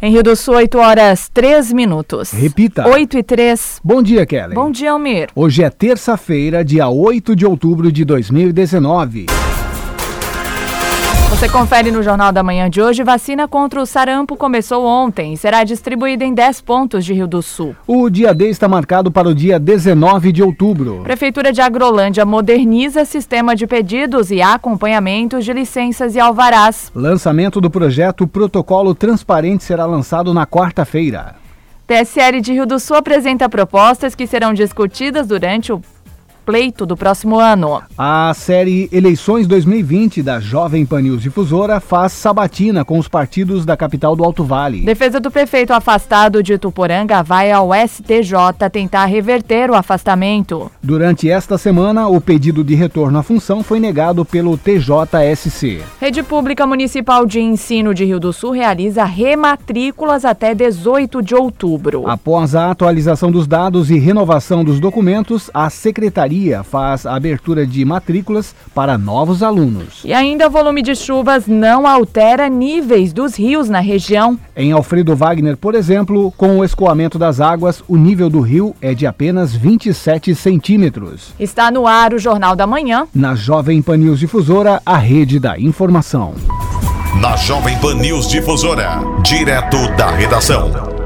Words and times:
Em 0.00 0.12
Rio 0.12 0.22
do 0.22 0.36
Sul, 0.36 0.54
8 0.54 0.78
horas 0.78 1.28
3 1.34 1.72
minutos. 1.72 2.30
Repita. 2.30 2.86
8 2.86 3.18
e 3.18 3.22
3. 3.24 3.80
Bom 3.82 4.00
dia, 4.00 4.24
Kelly. 4.24 4.54
Bom 4.54 4.70
dia, 4.70 4.92
Almir. 4.92 5.28
Hoje 5.34 5.64
é 5.64 5.70
terça-feira, 5.70 6.64
dia 6.64 6.88
8 6.88 7.34
de 7.34 7.44
outubro 7.44 7.90
de 7.90 8.04
2019. 8.04 9.26
Você 11.30 11.46
confere 11.46 11.90
no 11.90 12.02
Jornal 12.02 12.32
da 12.32 12.42
Manhã 12.42 12.70
de 12.70 12.80
hoje. 12.80 13.04
Vacina 13.04 13.46
contra 13.46 13.80
o 13.80 13.86
sarampo 13.86 14.34
começou 14.34 14.84
ontem 14.84 15.34
e 15.34 15.36
será 15.36 15.62
distribuída 15.62 16.24
em 16.24 16.32
10 16.32 16.62
pontos 16.62 17.04
de 17.04 17.12
Rio 17.12 17.28
do 17.28 17.42
Sul. 17.42 17.76
O 17.86 18.08
dia 18.08 18.34
D 18.34 18.48
está 18.48 18.66
marcado 18.66 19.12
para 19.12 19.28
o 19.28 19.34
dia 19.34 19.58
19 19.58 20.32
de 20.32 20.42
outubro. 20.42 21.02
Prefeitura 21.04 21.52
de 21.52 21.60
Agrolândia 21.60 22.24
moderniza 22.24 23.04
sistema 23.04 23.54
de 23.54 23.66
pedidos 23.66 24.30
e 24.30 24.40
acompanhamentos 24.40 25.44
de 25.44 25.52
licenças 25.52 26.16
e 26.16 26.18
alvarás. 26.18 26.90
Lançamento 26.94 27.60
do 27.60 27.70
projeto 27.70 28.26
Protocolo 28.26 28.94
Transparente 28.94 29.62
será 29.62 29.84
lançado 29.84 30.32
na 30.32 30.46
quarta-feira. 30.46 31.36
PSL 31.86 32.40
de 32.40 32.52
Rio 32.52 32.66
do 32.66 32.78
Sul 32.78 32.96
apresenta 32.96 33.48
propostas 33.48 34.14
que 34.14 34.26
serão 34.26 34.52
discutidas 34.52 35.26
durante 35.26 35.72
o 35.72 35.80
pleito 36.48 36.86
do 36.86 36.96
próximo 36.96 37.38
ano. 37.38 37.82
A 37.98 38.32
série 38.34 38.88
Eleições 38.90 39.46
2020 39.46 40.22
da 40.22 40.40
Jovem 40.40 40.86
Pan 40.86 41.02
News 41.02 41.20
Difusora 41.20 41.78
faz 41.78 42.12
sabatina 42.12 42.86
com 42.86 42.98
os 42.98 43.06
partidos 43.06 43.66
da 43.66 43.76
capital 43.76 44.16
do 44.16 44.24
Alto 44.24 44.42
Vale. 44.44 44.80
Defesa 44.80 45.20
do 45.20 45.30
prefeito 45.30 45.74
afastado 45.74 46.42
de 46.42 46.56
Tuporanga 46.56 47.22
vai 47.22 47.52
ao 47.52 47.68
STJ 47.74 48.66
tentar 48.72 49.04
reverter 49.04 49.70
o 49.70 49.74
afastamento. 49.74 50.72
Durante 50.82 51.28
esta 51.28 51.58
semana, 51.58 52.08
o 52.08 52.18
pedido 52.18 52.64
de 52.64 52.74
retorno 52.74 53.18
à 53.18 53.22
função 53.22 53.62
foi 53.62 53.78
negado 53.78 54.24
pelo 54.24 54.56
TJSC. 54.56 55.82
Rede 56.00 56.22
Pública 56.22 56.66
Municipal 56.66 57.26
de 57.26 57.40
Ensino 57.40 57.92
de 57.92 58.06
Rio 58.06 58.18
do 58.18 58.32
Sul 58.32 58.52
realiza 58.52 59.04
rematrículas 59.04 60.24
até 60.24 60.54
18 60.54 61.20
de 61.22 61.34
outubro. 61.34 62.08
Após 62.08 62.54
a 62.54 62.70
atualização 62.70 63.30
dos 63.30 63.46
dados 63.46 63.90
e 63.90 63.98
renovação 63.98 64.64
dos 64.64 64.80
documentos, 64.80 65.50
a 65.52 65.68
Secretaria 65.68 66.37
faz 66.64 67.06
a 67.06 67.14
abertura 67.14 67.66
de 67.66 67.84
matrículas 67.84 68.54
para 68.74 68.96
novos 68.96 69.42
alunos. 69.42 70.02
E 70.04 70.12
ainda 70.12 70.46
o 70.46 70.50
volume 70.50 70.82
de 70.82 70.94
chuvas 70.94 71.46
não 71.46 71.86
altera 71.86 72.48
níveis 72.48 73.12
dos 73.12 73.38
rios 73.38 73.68
na 73.68 73.80
região. 73.80 74.38
Em 74.56 74.72
Alfredo 74.72 75.14
Wagner, 75.14 75.56
por 75.56 75.74
exemplo, 75.74 76.32
com 76.36 76.58
o 76.58 76.64
escoamento 76.64 77.18
das 77.18 77.40
águas, 77.40 77.82
o 77.88 77.96
nível 77.96 78.30
do 78.30 78.40
rio 78.40 78.74
é 78.80 78.94
de 78.94 79.06
apenas 79.06 79.54
27 79.54 80.34
centímetros. 80.34 81.32
Está 81.38 81.70
no 81.70 81.86
ar 81.86 82.14
o 82.14 82.18
Jornal 82.18 82.54
da 82.54 82.66
Manhã. 82.66 83.06
Na 83.14 83.34
Jovem 83.34 83.82
Pan 83.82 83.96
News 83.96 84.20
Difusora, 84.20 84.80
a 84.84 84.96
rede 84.96 85.38
da 85.38 85.58
informação. 85.58 86.34
Na 87.20 87.36
Jovem 87.36 87.76
Pan 87.78 87.94
News 87.94 88.28
Difusora, 88.28 89.00
direto 89.22 89.76
da 89.96 90.10
redação. 90.10 90.97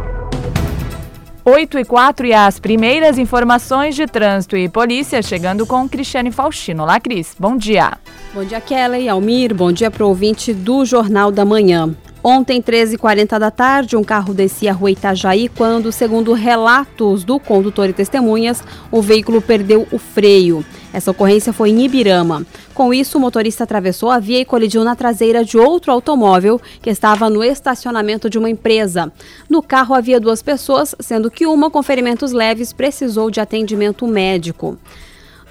8 1.44 1.80
e 1.80 1.84
4 1.84 2.26
e 2.26 2.32
as 2.32 2.60
primeiras 2.60 3.18
informações 3.18 3.96
de 3.96 4.06
trânsito 4.06 4.56
e 4.56 4.68
polícia 4.68 5.20
chegando 5.20 5.66
com 5.66 5.88
Cristiane 5.88 6.30
Faustino. 6.30 6.84
Olá, 6.84 7.00
Cris. 7.00 7.34
Bom 7.36 7.56
dia. 7.56 7.98
Bom 8.32 8.44
dia, 8.44 8.60
Kelly, 8.60 9.08
Almir. 9.08 9.52
Bom 9.52 9.72
dia 9.72 9.90
para 9.90 10.04
o 10.04 10.08
ouvinte 10.08 10.54
do 10.54 10.84
Jornal 10.84 11.32
da 11.32 11.44
Manhã. 11.44 11.96
Ontem, 12.22 12.62
13h40 12.62 13.40
da 13.40 13.50
tarde, 13.50 13.96
um 13.96 14.04
carro 14.04 14.32
descia 14.32 14.70
a 14.70 14.74
rua 14.74 14.92
Itajaí 14.92 15.48
quando, 15.48 15.90
segundo 15.90 16.32
relatos 16.32 17.24
do 17.24 17.40
condutor 17.40 17.88
e 17.88 17.92
testemunhas, 17.92 18.62
o 18.92 19.02
veículo 19.02 19.42
perdeu 19.42 19.88
o 19.90 19.98
freio. 19.98 20.64
Essa 20.92 21.10
ocorrência 21.10 21.52
foi 21.52 21.70
em 21.70 21.84
Ibirama. 21.84 22.44
Com 22.74 22.92
isso, 22.92 23.18
o 23.18 23.20
motorista 23.20 23.64
atravessou 23.64 24.10
a 24.10 24.18
via 24.18 24.40
e 24.40 24.44
colidiu 24.44 24.84
na 24.84 24.94
traseira 24.94 25.44
de 25.44 25.56
outro 25.56 25.90
automóvel 25.90 26.60
que 26.80 26.90
estava 26.90 27.30
no 27.30 27.42
estacionamento 27.42 28.28
de 28.28 28.38
uma 28.38 28.50
empresa. 28.50 29.10
No 29.48 29.62
carro 29.62 29.94
havia 29.94 30.20
duas 30.20 30.42
pessoas, 30.42 30.94
sendo 31.00 31.30
que 31.30 31.46
uma 31.46 31.70
com 31.70 31.82
ferimentos 31.82 32.32
leves 32.32 32.72
precisou 32.72 33.30
de 33.30 33.40
atendimento 33.40 34.06
médico. 34.06 34.78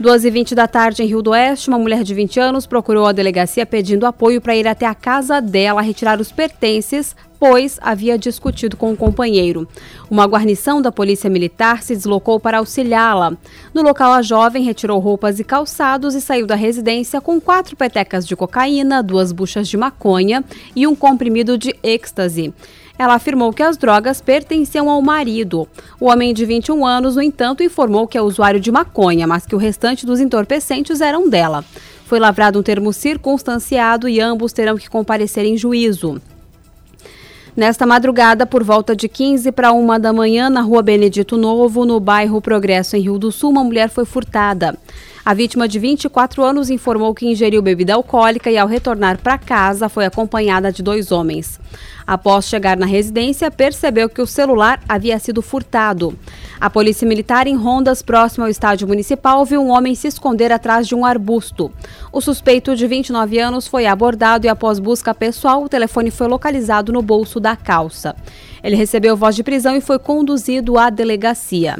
2h20 0.01 0.55
da 0.55 0.67
tarde, 0.67 1.03
em 1.03 1.05
Rio 1.05 1.21
do 1.21 1.31
Oeste, 1.31 1.69
uma 1.69 1.77
mulher 1.77 2.03
de 2.03 2.13
20 2.13 2.39
anos 2.39 2.65
procurou 2.65 3.05
a 3.05 3.11
delegacia 3.11 3.65
pedindo 3.65 4.05
apoio 4.05 4.41
para 4.41 4.55
ir 4.55 4.67
até 4.67 4.85
a 4.85 4.95
casa 4.95 5.39
dela 5.39 5.81
retirar 5.81 6.19
os 6.19 6.31
pertences, 6.31 7.15
pois 7.41 7.79
havia 7.81 8.19
discutido 8.19 8.77
com 8.77 8.89
o 8.89 8.91
um 8.91 8.95
companheiro. 8.95 9.67
Uma 10.11 10.27
guarnição 10.27 10.79
da 10.79 10.91
Polícia 10.91 11.27
Militar 11.27 11.81
se 11.81 11.95
deslocou 11.95 12.39
para 12.39 12.59
auxiliá-la. 12.59 13.35
No 13.73 13.81
local, 13.81 14.11
a 14.11 14.21
jovem 14.21 14.63
retirou 14.63 14.99
roupas 14.99 15.39
e 15.39 15.43
calçados 15.43 16.13
e 16.13 16.21
saiu 16.21 16.45
da 16.45 16.53
residência 16.53 17.19
com 17.19 17.41
quatro 17.41 17.75
petecas 17.75 18.27
de 18.27 18.35
cocaína, 18.35 19.01
duas 19.01 19.31
buchas 19.31 19.67
de 19.67 19.75
maconha 19.75 20.43
e 20.75 20.85
um 20.85 20.93
comprimido 20.95 21.57
de 21.57 21.75
êxtase. 21.81 22.53
Ela 22.95 23.15
afirmou 23.15 23.51
que 23.51 23.63
as 23.63 23.75
drogas 23.75 24.21
pertenciam 24.21 24.87
ao 24.87 25.01
marido. 25.01 25.67
O 25.99 26.11
homem 26.11 26.35
de 26.35 26.45
21 26.45 26.85
anos, 26.85 27.15
no 27.15 27.23
entanto, 27.23 27.63
informou 27.63 28.07
que 28.07 28.19
é 28.19 28.21
usuário 28.21 28.59
de 28.59 28.71
maconha, 28.71 29.25
mas 29.25 29.47
que 29.47 29.55
o 29.55 29.57
restante 29.57 30.05
dos 30.05 30.19
entorpecentes 30.19 31.01
eram 31.01 31.27
dela. 31.27 31.65
Foi 32.05 32.19
lavrado 32.19 32.59
um 32.59 32.63
termo 32.63 32.93
circunstanciado 32.93 34.07
e 34.07 34.21
ambos 34.21 34.53
terão 34.53 34.77
que 34.77 34.87
comparecer 34.87 35.43
em 35.43 35.57
juízo. 35.57 36.21
Nesta 37.55 37.85
madrugada, 37.85 38.45
por 38.45 38.63
volta 38.63 38.95
de 38.95 39.09
15 39.09 39.51
para 39.51 39.73
1 39.73 39.99
da 39.99 40.13
manhã, 40.13 40.49
na 40.49 40.61
rua 40.61 40.81
Benedito 40.81 41.35
Novo, 41.35 41.85
no 41.85 41.99
bairro 41.99 42.41
Progresso, 42.41 42.95
em 42.95 43.01
Rio 43.01 43.19
do 43.19 43.29
Sul, 43.29 43.49
uma 43.49 43.63
mulher 43.63 43.89
foi 43.89 44.05
furtada. 44.05 44.77
A 45.31 45.33
vítima 45.33 45.65
de 45.65 45.79
24 45.79 46.43
anos 46.43 46.69
informou 46.69 47.15
que 47.15 47.25
ingeriu 47.25 47.61
bebida 47.61 47.93
alcoólica 47.93 48.51
e, 48.51 48.57
ao 48.57 48.67
retornar 48.67 49.17
para 49.17 49.37
casa, 49.37 49.87
foi 49.87 50.03
acompanhada 50.03 50.73
de 50.73 50.83
dois 50.83 51.09
homens. 51.09 51.57
Após 52.05 52.49
chegar 52.49 52.75
na 52.75 52.85
residência, 52.85 53.49
percebeu 53.49 54.09
que 54.09 54.21
o 54.21 54.27
celular 54.27 54.81
havia 54.89 55.17
sido 55.19 55.41
furtado. 55.41 56.19
A 56.59 56.69
polícia 56.69 57.07
militar, 57.07 57.47
em 57.47 57.55
rondas 57.55 58.01
próximo 58.01 58.43
ao 58.43 58.49
estádio 58.49 58.85
municipal, 58.85 59.45
viu 59.45 59.61
um 59.61 59.69
homem 59.69 59.95
se 59.95 60.09
esconder 60.09 60.51
atrás 60.51 60.85
de 60.85 60.95
um 60.95 61.05
arbusto. 61.05 61.71
O 62.11 62.19
suspeito, 62.19 62.75
de 62.75 62.85
29 62.85 63.39
anos, 63.39 63.69
foi 63.69 63.85
abordado 63.85 64.45
e, 64.45 64.49
após 64.49 64.79
busca 64.79 65.15
pessoal, 65.15 65.63
o 65.63 65.69
telefone 65.69 66.11
foi 66.11 66.27
localizado 66.27 66.91
no 66.91 67.01
bolso 67.01 67.39
da 67.39 67.55
calça. 67.55 68.17
Ele 68.61 68.75
recebeu 68.75 69.15
voz 69.15 69.33
de 69.33 69.43
prisão 69.43 69.77
e 69.77 69.79
foi 69.79 69.97
conduzido 69.97 70.77
à 70.77 70.89
delegacia. 70.89 71.77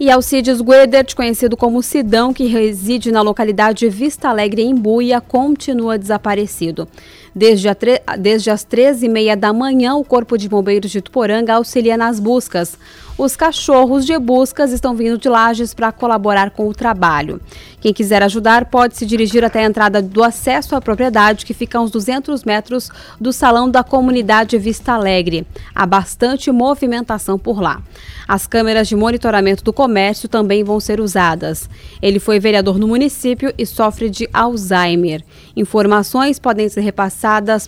E 0.00 0.12
Alcides 0.12 0.60
Guedert, 0.60 1.12
conhecido 1.16 1.56
como 1.56 1.82
Sidão, 1.82 2.32
que 2.32 2.46
reside 2.46 3.10
na 3.10 3.20
localidade 3.20 3.88
Vista 3.88 4.28
Alegre, 4.28 4.62
em 4.62 4.72
Buia, 4.72 5.20
continua 5.20 5.98
desaparecido. 5.98 6.86
Desde, 7.34 7.72
tre... 7.74 8.00
Desde 8.18 8.50
as 8.50 8.64
13h30 8.64 9.36
da 9.36 9.52
manhã, 9.52 9.94
o 9.94 10.04
Corpo 10.04 10.36
de 10.36 10.48
Bombeiros 10.48 10.90
de 10.90 11.00
Tuporanga 11.00 11.54
auxilia 11.54 11.96
nas 11.96 12.18
buscas. 12.18 12.78
Os 13.18 13.34
cachorros 13.34 14.06
de 14.06 14.16
buscas 14.16 14.72
estão 14.72 14.94
vindo 14.94 15.18
de 15.18 15.28
Lages 15.28 15.74
para 15.74 15.90
colaborar 15.90 16.50
com 16.50 16.68
o 16.68 16.72
trabalho. 16.72 17.40
Quem 17.80 17.92
quiser 17.92 18.22
ajudar 18.22 18.66
pode 18.66 18.96
se 18.96 19.04
dirigir 19.04 19.44
até 19.44 19.60
a 19.60 19.66
entrada 19.66 20.00
do 20.00 20.22
acesso 20.22 20.76
à 20.76 20.80
propriedade, 20.80 21.44
que 21.44 21.52
fica 21.52 21.78
a 21.78 21.80
uns 21.80 21.90
200 21.90 22.44
metros 22.44 22.90
do 23.20 23.32
salão 23.32 23.68
da 23.68 23.82
comunidade 23.82 24.56
Vista 24.56 24.92
Alegre. 24.92 25.44
Há 25.74 25.84
bastante 25.84 26.50
movimentação 26.52 27.38
por 27.38 27.60
lá. 27.60 27.82
As 28.26 28.46
câmeras 28.46 28.86
de 28.86 28.94
monitoramento 28.94 29.64
do 29.64 29.72
comércio 29.72 30.28
também 30.28 30.62
vão 30.62 30.78
ser 30.78 31.00
usadas. 31.00 31.68
Ele 32.00 32.20
foi 32.20 32.38
vereador 32.38 32.78
no 32.78 32.86
município 32.86 33.52
e 33.58 33.66
sofre 33.66 34.08
de 34.10 34.28
Alzheimer. 34.32 35.24
Informações 35.56 36.38
podem 36.38 36.68
ser 36.68 36.82
repassadas 36.82 37.18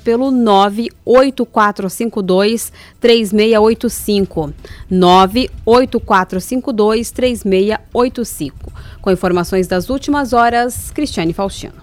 pelo 0.03 0.31
98452 0.31 2.73
3685. 3.01 4.53
98452 4.91 7.11
3685. 7.11 8.73
Com 9.01 9.11
informações 9.11 9.67
das 9.67 9.91
últimas 9.91 10.33
horas, 10.33 10.91
Cristiane 10.91 11.33
Faustino. 11.33 11.75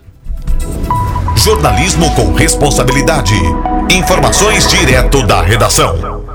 Jornalismo 1.36 2.14
com 2.16 2.34
responsabilidade. 2.34 3.36
Informações 3.90 4.68
direto 4.68 5.26
da 5.26 5.42
redação. 5.42 6.26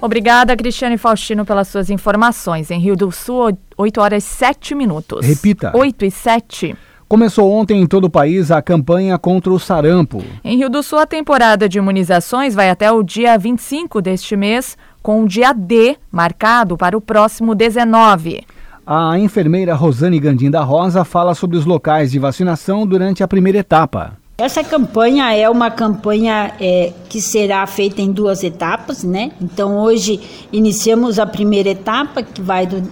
Obrigada, 0.00 0.56
Cristiane 0.56 0.96
Faustino, 0.96 1.44
pelas 1.44 1.68
suas 1.68 1.90
informações. 1.90 2.70
Em 2.70 2.78
Rio 2.78 2.96
do 2.96 3.10
Sul, 3.10 3.58
8 3.76 4.00
horas 4.00 4.24
e 4.24 4.26
7 4.26 4.74
minutos. 4.74 5.26
Repita. 5.26 5.72
8 5.74 6.04
e 6.04 6.10
7. 6.10 6.76
Começou 7.08 7.50
ontem 7.50 7.80
em 7.80 7.86
todo 7.86 8.04
o 8.04 8.10
país 8.10 8.50
a 8.50 8.60
campanha 8.60 9.16
contra 9.16 9.50
o 9.50 9.58
sarampo. 9.58 10.22
Em 10.44 10.58
Rio 10.58 10.68
do 10.68 10.82
Sul, 10.82 10.98
a 10.98 11.06
temporada 11.06 11.66
de 11.66 11.78
imunizações 11.78 12.54
vai 12.54 12.68
até 12.68 12.92
o 12.92 13.02
dia 13.02 13.38
25 13.38 14.02
deste 14.02 14.36
mês, 14.36 14.76
com 15.02 15.22
o 15.22 15.26
dia 15.26 15.54
D 15.54 15.96
marcado 16.12 16.76
para 16.76 16.94
o 16.94 17.00
próximo 17.00 17.54
19. 17.54 18.44
A 18.86 19.18
enfermeira 19.18 19.74
Rosane 19.74 20.20
Gandim 20.20 20.50
da 20.50 20.62
Rosa 20.62 21.02
fala 21.02 21.34
sobre 21.34 21.56
os 21.56 21.64
locais 21.64 22.10
de 22.10 22.18
vacinação 22.18 22.86
durante 22.86 23.22
a 23.22 23.28
primeira 23.28 23.56
etapa. 23.56 24.18
Essa 24.36 24.62
campanha 24.62 25.34
é 25.34 25.48
uma 25.48 25.70
campanha 25.70 26.52
é, 26.60 26.92
que 27.08 27.22
será 27.22 27.66
feita 27.66 28.02
em 28.02 28.12
duas 28.12 28.44
etapas, 28.44 29.02
né? 29.02 29.32
Então 29.40 29.78
hoje 29.78 30.20
iniciamos 30.52 31.18
a 31.18 31.26
primeira 31.26 31.70
etapa, 31.70 32.22
que 32.22 32.42
vai 32.42 32.66
do, 32.66 32.82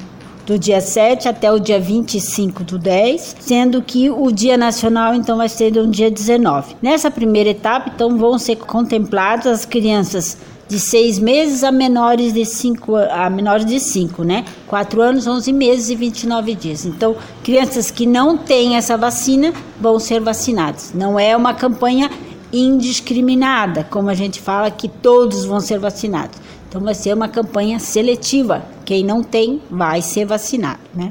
do 0.47 0.57
dia 0.57 0.81
7 0.81 1.29
até 1.29 1.53
o 1.53 1.59
dia 1.59 1.81
25 1.81 2.63
do 2.63 2.79
10, 2.79 3.37
sendo 3.41 3.83
que 3.83 4.09
o 4.09 4.31
Dia 4.31 4.57
Nacional 4.57 5.13
então 5.13 5.37
vai 5.37 5.49
ser 5.49 5.73
no 5.73 5.89
dia 5.89 6.11
19. 6.11 6.77
Nessa 6.81 7.11
primeira 7.11 7.51
etapa, 7.51 7.91
então 7.95 8.17
vão 8.17 8.39
ser 8.39 8.57
contempladas 8.57 9.47
as 9.47 9.65
crianças 9.67 10.39
de 10.69 10.81
seis 10.81 11.19
meses 11.19 11.63
a 11.63 11.71
menores 11.71 12.33
de 12.33 12.45
cinco, 12.45 12.97
a 12.97 13.31
menores 13.31 13.65
de 13.65 13.79
5, 13.79 14.25
né? 14.25 14.45
4 14.67 15.01
anos, 15.01 15.27
11 15.27 15.53
meses 15.53 15.91
e 15.91 15.95
29 15.95 16.55
dias. 16.55 16.85
Então, 16.85 17.15
crianças 17.43 17.91
que 17.91 18.05
não 18.05 18.37
têm 18.37 18.77
essa 18.77 18.97
vacina 18.97 19.53
vão 19.81 20.01
ser 20.01 20.21
vacinadas. 20.21 20.93
Não 20.93 21.19
é 21.19 21.37
uma 21.37 21.55
campanha 21.55 22.11
indiscriminada, 22.53 23.85
como 23.85 24.09
a 24.09 24.15
gente 24.15 24.41
fala 24.41 24.71
que 24.71 24.89
todos 24.89 25.45
vão 25.45 25.61
ser 25.61 25.79
vacinados. 25.79 26.46
Então, 26.77 26.85
vai 26.85 26.95
ser 26.95 27.15
uma 27.15 27.27
campanha 27.27 27.79
seletiva. 27.79 28.63
Quem 28.85 29.03
não 29.03 29.23
tem 29.23 29.63
vai 29.71 30.03
ser 30.03 30.27
vacinado, 30.27 30.81
né? 30.95 31.11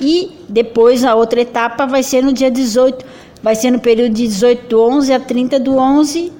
E 0.00 0.30
depois 0.48 1.02
a 1.04 1.16
outra 1.16 1.40
etapa 1.40 1.86
vai 1.86 2.04
ser 2.04 2.22
no 2.22 2.32
dia 2.32 2.48
18, 2.48 3.04
vai 3.42 3.56
ser 3.56 3.72
no 3.72 3.80
período 3.80 4.14
de 4.14 4.28
18 4.28 4.68
do 4.68 4.80
11 4.80 5.12
a 5.12 5.18
30 5.18 5.58
do 5.58 5.76
11 5.76 6.32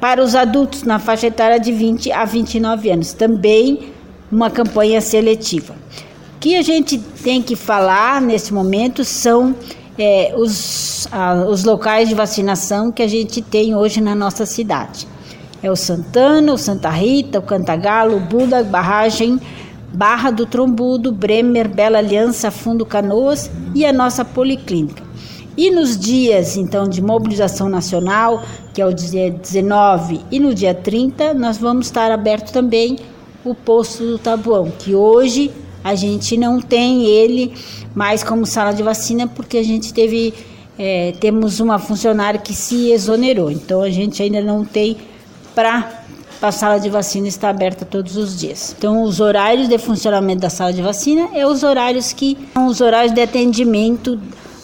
para 0.00 0.20
os 0.20 0.34
adultos 0.34 0.82
na 0.82 0.98
faixa 0.98 1.28
etária 1.28 1.60
de 1.60 1.70
20 1.70 2.10
a 2.10 2.24
29 2.24 2.90
anos. 2.90 3.12
Também 3.12 3.92
uma 4.30 4.50
campanha 4.50 5.00
seletiva. 5.00 5.74
O 6.34 6.40
que 6.40 6.56
a 6.56 6.62
gente 6.62 6.98
tem 6.98 7.40
que 7.40 7.54
falar 7.54 8.20
nesse 8.20 8.52
momento 8.52 9.04
são 9.04 9.54
é, 9.96 10.34
os, 10.36 11.06
os 11.48 11.62
locais 11.62 12.08
de 12.08 12.16
vacinação 12.16 12.90
que 12.90 13.00
a 13.00 13.08
gente 13.08 13.40
tem 13.40 13.76
hoje 13.76 14.00
na 14.00 14.12
nossa 14.12 14.44
cidade. 14.44 15.06
É 15.62 15.70
o 15.70 15.76
Santana, 15.76 16.52
o 16.52 16.58
Santa 16.58 16.90
Rita, 16.90 17.38
o 17.38 17.42
Cantagalo, 17.42 18.16
o 18.16 18.20
Buda, 18.20 18.64
Barragem, 18.64 19.40
Barra 19.92 20.30
do 20.30 20.44
Trombudo, 20.44 21.12
Bremer, 21.12 21.68
Bela 21.68 21.98
Aliança, 21.98 22.50
Fundo 22.50 22.84
Canoas 22.84 23.50
e 23.74 23.86
a 23.86 23.92
nossa 23.92 24.24
Policlínica. 24.24 25.04
E 25.56 25.70
nos 25.70 25.98
dias, 25.98 26.56
então, 26.56 26.88
de 26.88 27.02
mobilização 27.02 27.68
nacional, 27.68 28.42
que 28.72 28.80
é 28.80 28.86
o 28.86 28.92
dia 28.92 29.30
19 29.30 30.20
e 30.30 30.40
no 30.40 30.54
dia 30.54 30.74
30, 30.74 31.34
nós 31.34 31.58
vamos 31.58 31.86
estar 31.86 32.10
aberto 32.10 32.52
também 32.52 32.98
o 33.44 33.54
posto 33.54 34.04
do 34.04 34.18
Tabuão, 34.18 34.72
que 34.78 34.94
hoje 34.94 35.50
a 35.84 35.94
gente 35.94 36.36
não 36.36 36.60
tem 36.60 37.04
ele 37.04 37.52
mais 37.94 38.22
como 38.22 38.46
sala 38.46 38.72
de 38.72 38.82
vacina, 38.82 39.26
porque 39.26 39.58
a 39.58 39.62
gente 39.62 39.92
teve, 39.92 40.32
é, 40.78 41.12
temos 41.20 41.60
uma 41.60 41.78
funcionária 41.78 42.40
que 42.40 42.54
se 42.54 42.90
exonerou, 42.90 43.50
então 43.50 43.82
a 43.82 43.90
gente 43.90 44.22
ainda 44.22 44.40
não 44.40 44.64
tem 44.64 44.96
para 45.54 46.02
a 46.40 46.50
sala 46.50 46.78
de 46.78 46.88
vacina 46.88 47.28
estar 47.28 47.50
aberta 47.50 47.84
todos 47.84 48.16
os 48.16 48.38
dias. 48.38 48.74
Então, 48.76 49.02
os 49.02 49.20
horários 49.20 49.68
de 49.68 49.78
funcionamento 49.78 50.40
da 50.40 50.50
sala 50.50 50.72
de 50.72 50.82
vacina 50.82 51.28
é 51.34 51.46
os 51.46 51.62
horários 51.62 52.12
que 52.12 52.36
são 52.52 52.66
os 52.66 52.80
horários 52.80 53.14
de 53.14 53.20
atendimento 53.20 54.18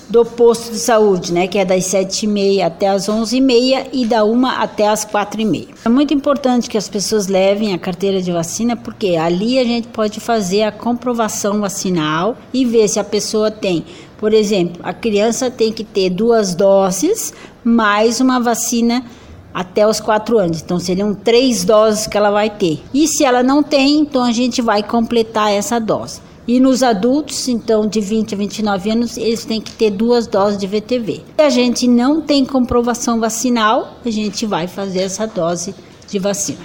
do 0.09 0.25
posto 0.25 0.73
de 0.73 0.79
saúde, 0.79 1.33
né, 1.33 1.47
que 1.47 1.59
é 1.59 1.65
das 1.65 1.85
7h30 1.85 2.65
até 2.65 2.89
as 2.89 3.09
11h30 3.09 3.89
e 3.93 4.07
da 4.07 4.25
1 4.25 4.47
até 4.47 4.89
as 4.89 5.05
4h30. 5.05 5.69
É 5.85 5.89
muito 5.89 6.15
importante 6.15 6.69
que 6.69 6.79
as 6.79 6.89
pessoas 6.89 7.27
levem 7.27 7.75
a 7.75 7.79
carteira 7.79 8.23
de 8.23 8.33
vacina, 8.33 8.75
porque 8.75 9.17
ali 9.17 9.59
a 9.59 9.65
gente 9.65 9.89
pode 9.89 10.19
fazer 10.19 10.63
a 10.63 10.73
comprovação 10.73 11.61
vacinal 11.61 12.37
e 12.55 12.65
ver 12.65 12.89
se 12.89 12.99
a 12.99 13.05
pessoa 13.05 13.51
tem. 13.51 13.85
Por 14.17 14.33
exemplo, 14.33 14.81
a 14.83 14.93
criança 14.93 15.51
tem 15.51 15.73
que 15.73 15.85
ter 15.85 16.11
duas 16.11 16.55
doses 16.55 17.33
mais 17.63 18.21
uma 18.21 18.41
vacina 18.41 19.05
até 19.53 19.87
os 19.87 20.01
quatro 20.01 20.39
anos. 20.39 20.63
Então 20.63 20.79
seriam 20.79 21.15
três 21.15 21.65
doses 21.65 22.07
que 22.07 22.17
ela 22.17 22.31
vai 22.31 22.51
ter. 22.51 22.83
E 22.93 23.07
se 23.07 23.25
ela 23.25 23.43
não 23.43 23.63
tem, 23.63 24.01
então 24.01 24.23
a 24.23 24.33
gente 24.33 24.63
vai 24.63 24.83
completar 24.83 25.53
essa 25.53 25.79
dose. 25.79 26.21
E 26.49 26.59
nos 26.59 26.83
adultos, 26.83 27.47
então, 27.47 27.87
de 27.87 28.01
20 28.01 28.35
a 28.35 28.39
29 28.39 28.91
anos, 28.91 29.19
eles 29.19 29.45
têm 29.45 29.61
que 29.61 29.71
ter 29.71 29.91
duas 29.91 30.27
doses 30.27 30.59
de 30.59 30.67
VTV. 30.67 31.21
Se 31.37 31.43
a 31.43 31.51
gente 31.51 31.87
não 31.87 32.23
tem 32.23 32.43
comprovação 32.43 33.21
vacinal, 33.21 33.99
a 34.03 34.11
gente 34.11 34.47
vai 34.47 34.67
fazer 34.67 35.01
essa 35.01 35.27
dose 35.27 35.75
de 36.09 36.19
vacina. 36.19 36.61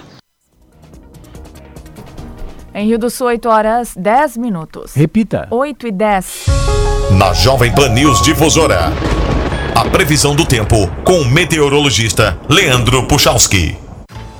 Em 2.74 2.86
Rio 2.86 2.98
do 2.98 3.10
Sul, 3.10 3.26
8 3.26 3.46
horas 3.46 3.94
10 3.94 4.38
minutos. 4.38 4.94
Repita. 4.94 5.46
8 5.50 5.86
e 5.86 5.92
10. 5.92 6.46
Na 7.18 7.34
Jovem 7.34 7.72
Pan 7.74 7.90
News 7.90 8.22
Difusora. 8.22 8.90
A 9.74 9.84
previsão 9.86 10.36
do 10.36 10.46
tempo 10.46 10.88
com 11.02 11.20
o 11.20 11.24
meteorologista 11.24 12.38
Leandro 12.48 13.08
Puchalski. 13.08 13.76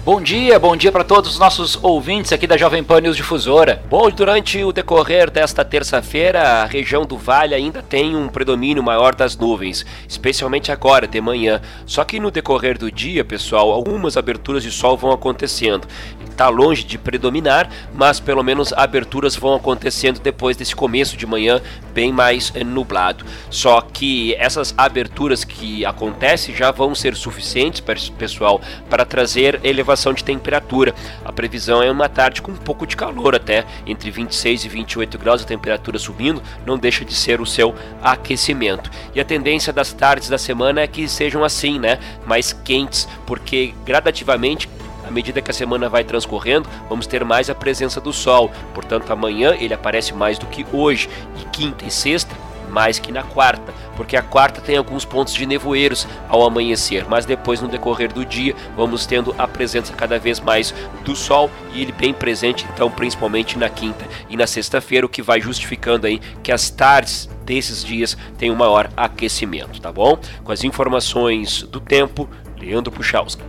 Bom 0.05 0.21
dia, 0.21 0.59
bom 0.61 0.77
dia 0.77 0.93
para 0.93 1.03
todos 1.03 1.33
os 1.33 1.39
nossos 1.41 1.77
ouvintes 1.83 2.33
aqui 2.33 2.47
da 2.47 2.57
Jovem 2.57 2.85
Pan 2.85 3.01
News 3.01 3.17
Difusora. 3.17 3.83
Bom, 3.91 4.11
durante 4.11 4.63
o 4.63 4.71
decorrer 4.71 5.31
desta 5.31 5.65
terça-feira, 5.65 6.63
a 6.63 6.67
região 6.67 7.05
do 7.05 7.17
Vale 7.17 7.55
ainda 7.55 7.83
tem 7.83 8.15
um 8.15 8.29
predomínio 8.29 8.83
maior 8.83 9.15
das 9.15 9.37
nuvens, 9.37 9.85
especialmente 10.07 10.71
agora 10.71 11.09
de 11.09 11.21
manhã. 11.21 11.61
Só 11.85 12.05
que 12.05 12.21
no 12.21 12.31
decorrer 12.31 12.79
do 12.79 12.93
dia, 12.93 13.25
pessoal, 13.25 13.73
algumas 13.73 14.17
aberturas 14.17 14.63
de 14.63 14.71
sol 14.71 14.97
vão 14.97 15.11
acontecendo. 15.11 15.89
Está 16.35 16.49
longe 16.49 16.85
de 16.85 16.99
predominar, 16.99 17.71
mas 17.95 18.21
pelo 18.21 18.43
menos 18.43 18.73
aberturas 18.73 19.37
vão 19.37 19.55
acontecendo 19.55 20.21
depois 20.21 20.57
desse 20.57 20.75
começo 20.75 21.17
de 21.17 21.27
manhã 21.27 21.61
bem 21.95 22.13
mais 22.13 22.53
eh, 22.55 22.65
nublado. 22.65 23.25
Só 23.49 23.81
que 23.81 24.35
essas 24.35 24.75
aberturas 24.77 25.45
que 25.45 25.85
acontecem 25.87 26.55
já 26.55 26.73
vão 26.73 26.95
ser 26.95 27.15
suficientes, 27.15 27.81
pessoal, 28.19 28.61
para 28.91 29.05
trazer 29.05 29.61
elevação 29.63 29.95
elevação 29.95 30.13
de 30.13 30.25
temperatura. 30.25 30.95
A 31.25 31.33
previsão 31.33 31.83
é 31.83 31.91
uma 31.91 32.09
tarde 32.09 32.43
com 32.43 32.51
um 32.51 32.57
pouco 32.57 32.87
de 32.87 32.97
calor 32.97 33.35
até, 33.35 33.65
entre 33.87 34.11
26 34.11 34.65
e 34.65 34.69
28 34.69 35.19
graus, 35.19 35.43
a 35.43 35.47
temperatura 35.47 35.99
subindo, 35.99 36.43
não 36.67 36.77
deixa 36.77 37.05
de 37.05 37.15
ser 37.15 37.41
o 37.41 37.47
seu 37.47 37.75
aquecimento. 38.03 38.91
E 39.15 39.21
a 39.21 39.25
tendência 39.25 39.73
das 39.73 39.93
tardes 39.93 40.29
da 40.29 40.39
semana 40.39 40.81
é 40.81 40.87
que 40.87 41.09
sejam 41.09 41.45
assim, 41.45 41.79
né? 41.79 41.99
Mais 42.27 42.53
quentes, 42.53 43.09
porque 43.27 43.73
gradativamente 43.85 44.69
à 45.07 45.11
medida 45.11 45.41
que 45.41 45.51
a 45.51 45.55
semana 45.55 45.89
vai 45.89 46.05
transcorrendo, 46.05 46.69
vamos 46.89 47.07
ter 47.07 47.25
mais 47.25 47.51
a 47.51 47.55
presença 47.55 48.01
do 48.01 48.13
Sol. 48.13 48.51
Portanto, 48.73 49.13
amanhã 49.13 49.55
ele 49.59 49.75
aparece 49.75 50.15
mais 50.15 50.39
do 50.39 50.47
que 50.47 50.67
hoje. 50.73 51.09
E 51.41 51.45
quinta 51.47 51.85
e 51.85 51.91
sexta, 51.91 52.35
mais 52.75 52.99
que 52.99 53.13
na 53.13 53.23
quarta, 53.23 53.73
porque 53.97 54.17
a 54.17 54.23
quarta 54.23 54.61
tem 54.61 54.77
alguns 54.77 55.05
pontos 55.05 55.33
de 55.33 55.47
nevoeiros 55.47 56.09
ao 56.29 56.45
amanhecer, 56.45 57.07
mas 57.09 57.25
depois 57.25 57.61
no 57.61 57.69
decorrer 57.69 58.13
do 58.13 58.25
dia 58.25 58.55
vamos 58.77 59.07
tendo 59.07 59.33
a 59.39 59.47
presença 59.47 59.93
cada 59.93 60.19
vez 60.19 60.41
mais 60.41 60.75
do 61.05 61.15
sol 61.15 61.49
e 61.73 61.83
ele 61.83 61.93
bem 61.93 62.13
presente, 62.13 62.67
então 62.75 62.91
principalmente 62.91 63.57
na 63.57 63.69
quinta 63.69 64.05
e 64.29 64.37
na 64.37 64.47
sexta-feira, 64.47 65.07
o 65.07 65.09
que 65.09 65.23
vai 65.23 65.41
justificando 65.41 66.07
aí 66.07 66.21
que 66.43 66.51
as 66.51 66.69
tardes 66.69 67.29
desses 67.45 67.85
dias 67.85 68.17
um 68.51 68.55
maior 68.55 68.91
aquecimento, 68.95 69.81
tá 69.81 69.91
bom? 69.91 70.19
Com 70.43 70.53
as 70.53 70.65
informações 70.65 71.63
do 71.63 71.81
tempo, 71.81 72.29
Leandro 72.65 72.91
Puchalski. 72.91 73.43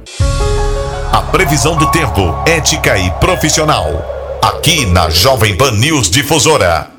A 1.11 1.21
previsão 1.21 1.77
do 1.77 1.89
tempo, 1.89 2.21
ética 2.45 2.97
e 2.97 3.09
profissional. 3.11 3.87
Aqui 4.41 4.85
na 4.85 5.09
Jovem 5.09 5.57
Pan 5.57 5.71
News 5.71 6.09
Difusora. 6.09 6.91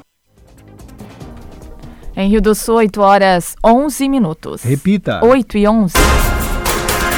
Em 2.17 2.31
Rio 2.31 2.41
do 2.41 2.55
Sul, 2.55 2.77
8 2.77 3.03
horas 3.03 3.55
11 3.63 4.09
minutos. 4.09 4.63
Repita. 4.63 5.23
8 5.23 5.59
e 5.59 5.69
11. 5.69 5.93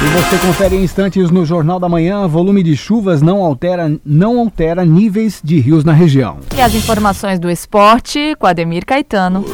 E 0.01 0.07
você 0.09 0.37
confere 0.37 0.75
em 0.75 0.83
instantes 0.83 1.31
no 1.31 1.45
Jornal 1.45 1.79
da 1.79 1.87
Manhã, 1.87 2.27
volume 2.27 2.61
de 2.61 2.75
chuvas 2.75 3.21
não 3.21 3.41
altera, 3.41 3.97
não 4.05 4.39
altera 4.39 4.83
níveis 4.83 5.39
de 5.41 5.59
rios 5.61 5.85
na 5.85 5.93
região. 5.93 6.39
E 6.55 6.61
as 6.61 6.73
informações 6.75 7.39
do 7.39 7.49
esporte 7.49 8.35
com 8.37 8.47
Ademir 8.47 8.85
Caetano. 8.85 9.45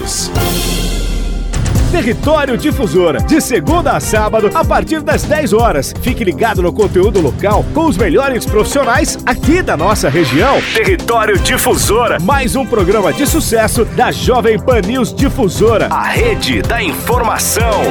Território 1.96 2.58
Difusora, 2.58 3.22
de 3.22 3.40
segunda 3.40 3.94
a 3.94 4.02
sábado, 4.02 4.52
a 4.54 4.66
partir 4.66 5.00
das 5.00 5.24
10 5.24 5.54
horas. 5.54 5.94
Fique 6.02 6.26
ligado 6.26 6.62
no 6.62 6.74
conteúdo 6.74 7.22
local 7.22 7.66
com 7.74 7.86
os 7.86 7.96
melhores 7.96 8.46
profissionais 8.46 9.18
aqui 9.26 9.62
da 9.62 9.78
nossa 9.78 10.10
região. 10.10 10.62
Território 10.74 11.40
Difusora, 11.40 12.20
mais 12.20 12.54
um 12.54 12.66
programa 12.66 13.14
de 13.14 13.26
sucesso 13.26 13.86
da 13.86 14.12
Jovem 14.12 14.60
Pan 14.60 14.82
News 14.82 15.14
Difusora, 15.14 15.88
a 15.90 16.04
rede 16.04 16.62
da 16.62 16.84
informação. 16.84 17.82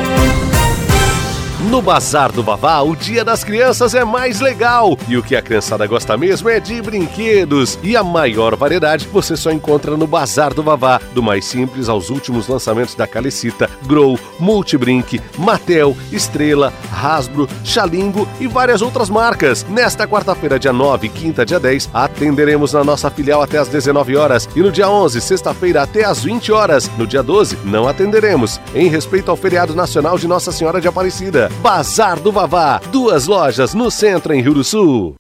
No 1.71 1.81
Bazar 1.81 2.31
do 2.31 2.43
Vavá, 2.43 2.83
o 2.83 2.95
Dia 2.95 3.25
das 3.25 3.43
Crianças 3.43 3.95
é 3.95 4.05
mais 4.05 4.39
legal 4.39 4.99
e 5.09 5.17
o 5.17 5.23
que 5.23 5.35
a 5.35 5.41
criançada 5.41 5.87
gosta 5.87 6.15
mesmo 6.15 6.49
é 6.51 6.61
de 6.61 6.83
brinquedos. 6.83 7.79
E 7.83 7.97
a 7.97 8.05
maior 8.05 8.55
variedade 8.55 9.09
você 9.11 9.35
só 9.35 9.51
encontra 9.51 9.97
no 9.97 10.07
Bazar 10.07 10.53
do 10.53 10.63
Vavá, 10.63 11.01
do 11.15 11.23
mais 11.23 11.47
simples 11.47 11.89
aos 11.89 12.11
últimos 12.11 12.49
lançamentos 12.49 12.95
da 12.95 13.07
Calecita, 13.07 13.71
Grow, 13.87 14.19
Multibrink, 14.39 15.23
Mattel, 15.39 15.97
Estrela, 16.13 16.71
Hasbro, 16.93 17.49
Xalingo 17.65 18.29
e 18.39 18.47
várias 18.47 18.83
outras 18.83 19.09
marcas. 19.09 19.65
Nesta 19.67 20.07
quarta-feira, 20.07 20.59
dia 20.59 20.73
9 20.73 21.07
e 21.07 21.11
quinta, 21.11 21.47
dia 21.47 21.59
10, 21.59 21.89
atenderemos 21.95 22.75
na 22.75 22.85
nossa 22.85 23.11
filial 23.11 23.41
até 23.41 23.57
às 23.57 23.69
19 23.69 24.17
horas 24.17 24.47
e 24.55 24.61
no 24.61 24.71
dia 24.71 24.89
11, 24.89 25.19
sexta-feira, 25.19 25.83
até 25.83 26.05
às 26.05 26.23
20 26.23 26.53
horas. 26.53 26.91
No 26.99 27.07
dia 27.07 27.23
12, 27.23 27.59
não 27.65 27.89
atenderemos, 27.89 28.61
em 28.75 28.89
respeito 28.89 29.31
ao 29.31 29.37
feriado 29.37 29.75
nacional 29.75 30.19
de 30.19 30.29
Nossa 30.29 30.53
Senhora 30.53 30.79
de 30.79 30.89
Aparecida. 30.89 31.54
Bazar 31.61 32.21
do 32.21 32.31
Vavá, 32.31 32.81
duas 32.91 33.27
lojas 33.27 33.75
no 33.75 33.91
centro 33.91 34.35
em 34.35 34.43
Rio 34.43 34.55
do 34.55 34.65
Sul. 34.65 35.15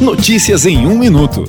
Notícias 0.00 0.64
em 0.64 0.86
um 0.86 0.96
minuto. 0.96 1.44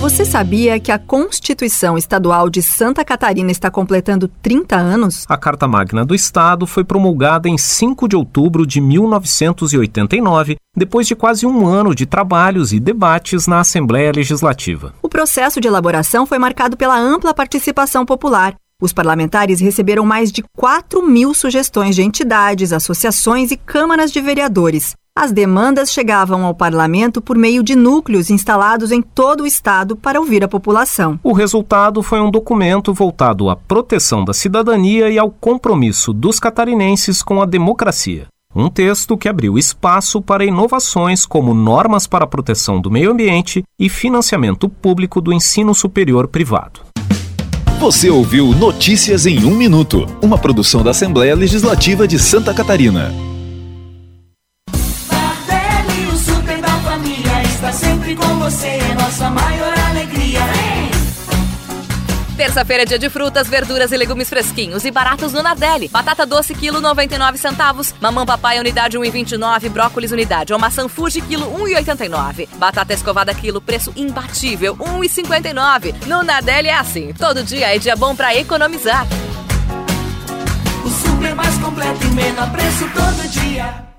Você 0.00 0.24
sabia 0.24 0.80
que 0.80 0.90
a 0.90 0.98
Constituição 0.98 1.98
Estadual 1.98 2.48
de 2.48 2.62
Santa 2.62 3.04
Catarina 3.04 3.50
está 3.50 3.70
completando 3.70 4.28
30 4.28 4.74
anos? 4.74 5.26
A 5.28 5.36
Carta 5.36 5.68
Magna 5.68 6.06
do 6.06 6.14
Estado 6.14 6.66
foi 6.66 6.84
promulgada 6.84 7.48
em 7.50 7.58
5 7.58 8.08
de 8.08 8.16
outubro 8.16 8.66
de 8.66 8.80
1989, 8.80 10.56
depois 10.74 11.06
de 11.06 11.14
quase 11.14 11.46
um 11.46 11.66
ano 11.66 11.94
de 11.94 12.06
trabalhos 12.06 12.72
e 12.72 12.80
debates 12.80 13.46
na 13.46 13.60
Assembleia 13.60 14.10
Legislativa. 14.14 14.94
O 15.02 15.08
processo 15.08 15.60
de 15.60 15.68
elaboração 15.68 16.24
foi 16.24 16.38
marcado 16.38 16.78
pela 16.78 16.98
ampla 16.98 17.34
participação 17.34 18.06
popular. 18.06 18.54
Os 18.80 18.92
parlamentares 18.92 19.60
receberam 19.60 20.06
mais 20.06 20.32
de 20.32 20.42
4 20.56 21.06
mil 21.06 21.34
sugestões 21.34 21.94
de 21.94 22.02
entidades, 22.02 22.72
associações 22.72 23.50
e 23.50 23.56
câmaras 23.56 24.10
de 24.10 24.20
vereadores. 24.20 24.94
As 25.14 25.32
demandas 25.32 25.92
chegavam 25.92 26.46
ao 26.46 26.54
parlamento 26.54 27.20
por 27.20 27.36
meio 27.36 27.62
de 27.62 27.76
núcleos 27.76 28.30
instalados 28.30 28.90
em 28.90 29.02
todo 29.02 29.42
o 29.42 29.46
estado 29.46 29.96
para 29.96 30.18
ouvir 30.18 30.42
a 30.42 30.48
população. 30.48 31.20
O 31.22 31.32
resultado 31.32 32.02
foi 32.02 32.20
um 32.20 32.30
documento 32.30 32.94
voltado 32.94 33.50
à 33.50 33.56
proteção 33.56 34.24
da 34.24 34.32
cidadania 34.32 35.10
e 35.10 35.18
ao 35.18 35.30
compromisso 35.30 36.12
dos 36.12 36.40
catarinenses 36.40 37.22
com 37.22 37.42
a 37.42 37.44
democracia. 37.44 38.28
Um 38.54 38.70
texto 38.70 39.16
que 39.16 39.28
abriu 39.28 39.58
espaço 39.58 40.22
para 40.22 40.44
inovações 40.44 41.26
como 41.26 41.54
normas 41.54 42.06
para 42.06 42.24
a 42.24 42.28
proteção 42.28 42.80
do 42.80 42.90
meio 42.90 43.12
ambiente 43.12 43.62
e 43.78 43.88
financiamento 43.88 44.68
público 44.68 45.20
do 45.20 45.32
ensino 45.32 45.74
superior 45.74 46.28
privado. 46.28 46.80
Você 47.80 48.10
ouviu 48.10 48.48
Notícias 48.48 49.24
em 49.24 49.42
um 49.42 49.56
Minuto, 49.56 50.06
uma 50.20 50.36
produção 50.36 50.82
da 50.82 50.90
Assembleia 50.90 51.34
Legislativa 51.34 52.06
de 52.06 52.18
Santa 52.18 52.52
Catarina. 52.52 53.29
Terça-feira 62.50 62.82
é 62.82 62.86
dia 62.86 62.98
de 62.98 63.08
frutas, 63.08 63.48
verduras 63.48 63.92
e 63.92 63.96
legumes 63.96 64.28
fresquinhos 64.28 64.84
e 64.84 64.90
baratos 64.90 65.32
no 65.32 65.40
Nardelli. 65.40 65.86
Batata 65.86 66.26
doce, 66.26 66.52
quilo 66.52 66.80
99 66.80 67.38
centavos. 67.38 67.94
Mamão 68.00 68.26
papai, 68.26 68.58
unidade 68.58 68.98
1,29. 68.98 69.68
Brócolis, 69.68 70.10
unidade. 70.10 70.52
Ou 70.52 70.58
maçã 70.58 70.88
Fuji, 70.88 71.20
quilo 71.20 71.46
1,89. 71.46 72.48
Batata 72.56 72.92
escovada, 72.92 73.32
quilo, 73.32 73.60
preço 73.60 73.92
imbatível, 73.94 74.76
1,59. 74.78 76.08
No 76.08 76.24
Nardelli 76.24 76.66
é 76.66 76.74
assim, 76.74 77.12
todo 77.12 77.44
dia 77.44 77.72
é 77.72 77.78
dia 77.78 77.94
bom 77.94 78.16
pra 78.16 78.34
economizar. 78.34 79.06
O 80.84 80.88
super 80.88 81.36
mais 81.36 81.56
completo 81.58 82.04
e 82.04 82.10
menor 82.10 82.50
preço 82.50 82.90
todo 82.92 83.28
dia. 83.28 83.90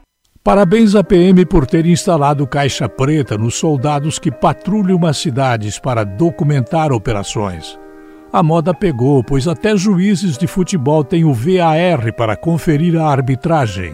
Parabéns 0.43 0.93
à 0.93 1.01
PM 1.01 1.45
por 1.45 1.65
ter 1.65 1.85
instalado 1.85 2.45
caixa 2.45 2.89
preta 2.89 3.37
nos 3.37 3.55
soldados 3.55 4.19
que 4.19 4.29
patrulham 4.29 5.05
as 5.05 5.15
cidades 5.15 5.79
para 5.79 6.03
documentar 6.03 6.91
operações. 6.91 7.79
A 8.33 8.41
moda 8.41 8.73
pegou, 8.73 9.21
pois 9.21 9.45
até 9.45 9.75
juízes 9.75 10.37
de 10.37 10.47
futebol 10.47 11.03
têm 11.03 11.25
o 11.25 11.33
VAR 11.33 12.13
para 12.15 12.37
conferir 12.37 12.95
a 12.97 13.05
arbitragem. 13.05 13.93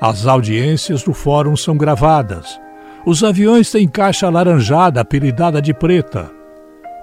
As 0.00 0.26
audiências 0.26 1.04
do 1.04 1.12
fórum 1.12 1.56
são 1.56 1.76
gravadas. 1.76 2.60
Os 3.06 3.22
aviões 3.22 3.70
têm 3.70 3.86
caixa 3.86 4.26
alaranjada 4.26 5.00
apelidada 5.00 5.62
de 5.62 5.72
preta. 5.72 6.28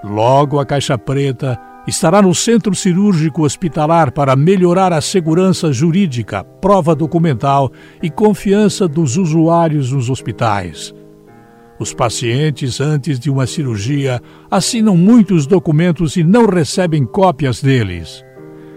Logo, 0.04 0.60
a 0.60 0.66
caixa 0.66 0.98
preta 0.98 1.58
estará 1.88 2.22
no 2.22 2.36
Centro 2.36 2.76
Cirúrgico 2.76 3.44
Hospitalar 3.44 4.12
para 4.12 4.36
melhorar 4.36 4.92
a 4.92 5.00
segurança 5.00 5.72
jurídica, 5.72 6.44
prova 6.44 6.94
documental 6.94 7.72
e 8.04 8.10
confiança 8.10 8.90
dos 8.90 9.16
usuários 9.16 9.94
nos 9.94 10.10
hospitais. 10.10 10.94
Os 11.78 11.94
pacientes, 11.94 12.80
antes 12.80 13.20
de 13.20 13.30
uma 13.30 13.46
cirurgia, 13.46 14.22
assinam 14.50 14.96
muitos 14.96 15.46
documentos 15.46 16.16
e 16.16 16.24
não 16.24 16.46
recebem 16.46 17.06
cópias 17.06 17.62
deles. 17.62 18.24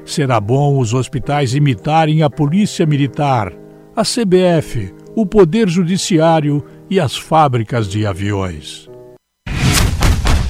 Será 0.04 0.40
bom 0.40 0.78
os 0.78 0.94
hospitais 0.94 1.54
imitarem 1.54 2.22
a 2.22 2.30
Polícia 2.30 2.84
Militar, 2.86 3.52
a 3.94 4.02
CBF, 4.02 4.92
o 5.14 5.24
Poder 5.26 5.68
Judiciário 5.68 6.64
e 6.90 6.98
as 6.98 7.16
fábricas 7.16 7.88
de 7.88 8.04
aviões. 8.06 8.88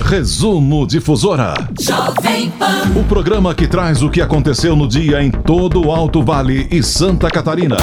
Resumo 0.00 0.86
Difusora. 0.86 1.52
Jovem 1.78 2.50
Pan. 2.52 2.98
O 2.98 3.04
programa 3.04 3.54
que 3.54 3.68
traz 3.68 4.02
o 4.02 4.08
que 4.08 4.22
aconteceu 4.22 4.74
no 4.74 4.88
dia 4.88 5.22
em 5.22 5.30
todo 5.30 5.84
o 5.84 5.92
Alto 5.92 6.22
Vale 6.22 6.66
e 6.70 6.82
Santa 6.82 7.28
Catarina. 7.28 7.76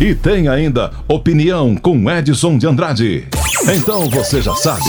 E 0.00 0.12
tem 0.12 0.48
ainda 0.48 0.90
opinião 1.06 1.76
com 1.76 2.10
Edson 2.10 2.58
de 2.58 2.66
Andrade. 2.66 3.28
Então 3.66 4.08
você 4.08 4.40
já 4.40 4.54
sabe. 4.54 4.84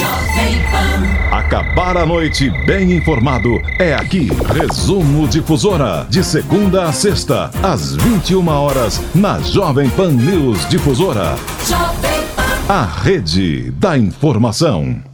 Acabar 1.31 1.97
a 1.97 2.05
noite 2.05 2.49
bem 2.65 2.93
informado 2.93 3.59
é 3.79 3.93
aqui. 3.93 4.29
Resumo 4.53 5.27
Difusora. 5.27 6.05
De 6.09 6.23
segunda 6.23 6.85
a 6.85 6.93
sexta, 6.93 7.49
às 7.63 7.95
21 7.95 8.47
horas, 8.47 9.01
na 9.15 9.39
Jovem 9.39 9.89
Pan 9.89 10.11
News 10.11 10.67
Difusora. 10.69 11.35
A 12.67 12.83
rede 12.83 13.71
da 13.71 13.97
informação. 13.97 15.08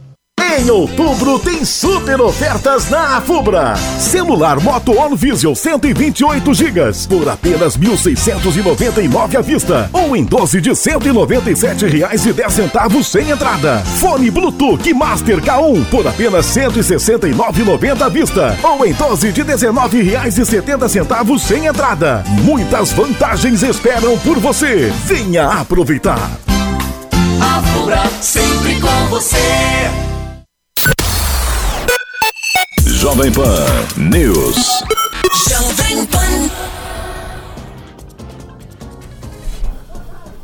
Em 0.58 0.70
outubro 0.70 1.38
tem 1.38 1.66
super 1.66 2.18
ofertas 2.18 2.88
na 2.88 3.18
Afubra. 3.18 3.76
Celular 3.98 4.58
Moto 4.58 4.98
On 4.98 5.14
Visual 5.14 5.54
128 5.54 6.54
GB 6.54 6.80
por 7.06 7.28
apenas 7.28 7.76
1.699 7.76 9.36
à 9.36 9.42
vista 9.42 9.90
ou 9.92 10.16
em 10.16 10.24
12 10.24 10.62
de 10.62 10.70
R$ 10.70 10.74
197,10 10.74 13.02
sem 13.02 13.28
entrada. 13.28 13.82
Fone 14.00 14.30
Bluetooth 14.30 14.94
Master 14.94 15.42
K1 15.42 15.84
por 15.90 16.06
apenas 16.06 16.56
R$ 16.56 16.70
169,90 16.70 18.00
à 18.00 18.08
vista 18.08 18.58
ou 18.62 18.86
em 18.86 18.94
12 18.94 19.32
de 19.32 19.42
R$ 19.42 19.54
19,70 19.54 21.38
sem 21.38 21.66
entrada. 21.66 22.24
Muitas 22.44 22.92
vantagens 22.92 23.62
esperam 23.62 24.16
por 24.20 24.38
você. 24.38 24.90
Venha 25.04 25.48
aproveitar. 25.48 26.30
A 27.42 27.60
Fubra 27.60 28.06
sempre 28.22 28.80
com 28.80 29.08
você. 29.10 30.15
Jovem 32.96 33.30
Pan 33.30 33.44
News. 33.98 34.56
Jovem 35.50 36.06
Pan. 36.06 36.50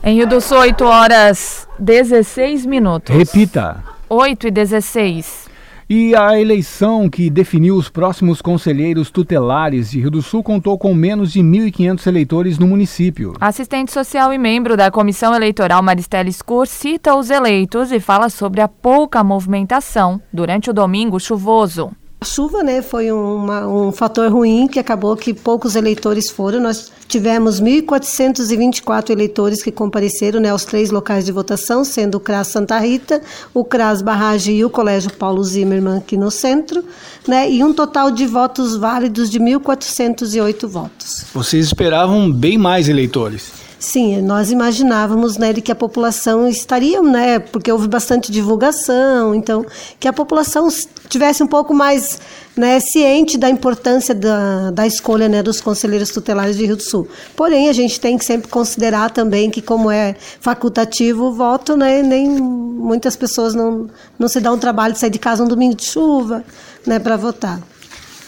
Em 0.05 0.17
Rio 0.17 0.27
do 0.27 0.39
Sul, 0.39 0.59
8 0.59 0.85
horas 0.85 1.67
16 1.79 2.67
minutos. 2.67 3.17
Repita. 3.17 3.83
8 4.07 4.49
e 4.49 4.51
16. 4.51 5.49
E 5.89 6.15
a 6.15 6.39
eleição 6.39 7.09
que 7.09 7.31
definiu 7.31 7.75
os 7.75 7.89
próximos 7.89 8.43
conselheiros 8.43 9.11
tutelares 9.11 9.91
de 9.91 10.01
Rio 10.01 10.11
do 10.11 10.21
Sul 10.21 10.43
contou 10.43 10.77
com 10.77 10.93
menos 10.93 11.33
de 11.33 11.41
1.500 11.41 12.07
eleitores 12.07 12.59
no 12.59 12.67
município. 12.67 13.33
Assistente 13.41 13.91
social 13.91 14.31
e 14.31 14.37
membro 14.37 14.77
da 14.77 14.91
Comissão 14.91 15.35
Eleitoral 15.35 15.83
Maristela 15.83 16.31
Scur 16.31 16.67
cita 16.67 17.15
os 17.15 17.31
eleitos 17.31 17.91
e 17.91 17.99
fala 17.99 18.29
sobre 18.29 18.61
a 18.61 18.69
pouca 18.69 19.25
movimentação 19.25 20.21
durante 20.31 20.69
o 20.69 20.75
domingo 20.75 21.19
chuvoso. 21.19 21.91
A 22.23 22.25
chuva 22.25 22.63
né, 22.63 22.83
foi 22.83 23.11
uma, 23.11 23.67
um 23.67 23.91
fator 23.91 24.31
ruim 24.31 24.69
que 24.69 24.79
acabou 24.79 25.17
que 25.17 25.35
poucos 25.35 25.75
eleitores 25.75 26.31
foram. 26.31 26.61
Nós 26.61 26.93
tivemos 27.09 27.61
1.424 27.61 29.11
eleitores 29.11 29.61
que 29.61 29.73
compareceram 29.73 30.39
né, 30.39 30.51
aos 30.51 30.65
três 30.65 30.93
locais 30.93 31.25
de 31.25 31.33
votação, 31.33 31.85
sendo 31.85 32.19
o 32.19 32.21
CRAS 32.21 32.47
Santa 32.47 32.79
Rita, 32.79 33.21
o 33.53 33.65
CRAS 33.65 34.03
Barragem 34.03 34.57
e 34.57 34.65
o 34.65 34.71
Colégio 34.71 35.13
Paulo 35.15 35.43
Zimmermann 35.43 35.99
aqui 35.99 36.17
no 36.17 36.31
centro, 36.31 36.85
né, 37.27 37.51
e 37.51 37.65
um 37.65 37.73
total 37.73 38.09
de 38.09 38.25
votos 38.25 38.77
válidos 38.77 39.29
de 39.29 39.41
1.408 39.41 40.69
votos. 40.69 41.25
Vocês 41.35 41.67
esperavam 41.67 42.31
bem 42.31 42.57
mais 42.57 42.89
eleitores? 42.89 43.62
Sim, 43.83 44.23
nós 44.23 44.53
imaginávamos 44.53 45.37
né, 45.37 45.53
que 45.55 45.73
a 45.73 45.75
população 45.75 46.47
estaria, 46.47 47.03
né, 47.03 47.41
porque 47.41 47.71
houve 47.71 47.89
bastante 47.89 48.31
divulgação, 48.31 49.35
então 49.35 49.67
que 49.99 50.07
a 50.07 50.13
população 50.13 50.69
tivesse 51.09 51.43
um 51.43 51.49
pouco 51.49 51.75
mais 51.75 52.21
né, 52.57 52.79
ciente 52.79 53.37
da 53.37 53.51
importância 53.51 54.15
da, 54.15 54.71
da 54.71 54.87
escolha 54.87 55.29
né, 55.29 55.43
dos 55.43 55.61
conselheiros 55.61 56.11
tutelares 56.11 56.57
de 56.57 56.65
Rio 56.65 56.77
do 56.77 56.83
Sul. 56.83 57.09
Porém, 57.35 57.69
a 57.69 57.73
gente 57.73 57.99
tem 57.99 58.17
que 58.17 58.25
sempre 58.25 58.49
considerar 58.49 59.11
também 59.11 59.51
que, 59.51 59.61
como 59.61 59.91
é 59.91 60.15
facultativo 60.41 61.25
o 61.25 61.33
voto, 61.33 61.77
né, 61.77 62.05
nem 62.05 62.29
muitas 62.29 63.17
pessoas 63.17 63.53
não, 63.53 63.89
não 64.17 64.29
se 64.29 64.39
dão 64.39 64.55
o 64.55 64.59
trabalho 64.59 64.93
de 64.95 65.01
sair 65.01 65.11
de 65.11 65.19
casa 65.19 65.43
um 65.43 65.49
domingo 65.49 65.75
de 65.75 65.87
chuva 65.87 66.45
né, 66.87 67.01
para 67.01 67.17
votar. 67.17 67.61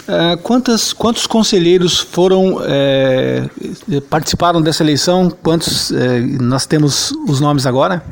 Uh, 0.06 0.36
quantas, 0.42 0.92
quantos 0.92 1.26
conselheiros 1.26 1.98
foram 1.98 2.58
é, 2.62 3.48
participaram 4.10 4.60
dessa 4.60 4.82
eleição? 4.82 5.30
Quantos 5.42 5.90
é, 5.92 6.20
nós 6.20 6.66
temos 6.66 7.10
os 7.26 7.40
nomes 7.40 7.64
agora? 7.64 8.02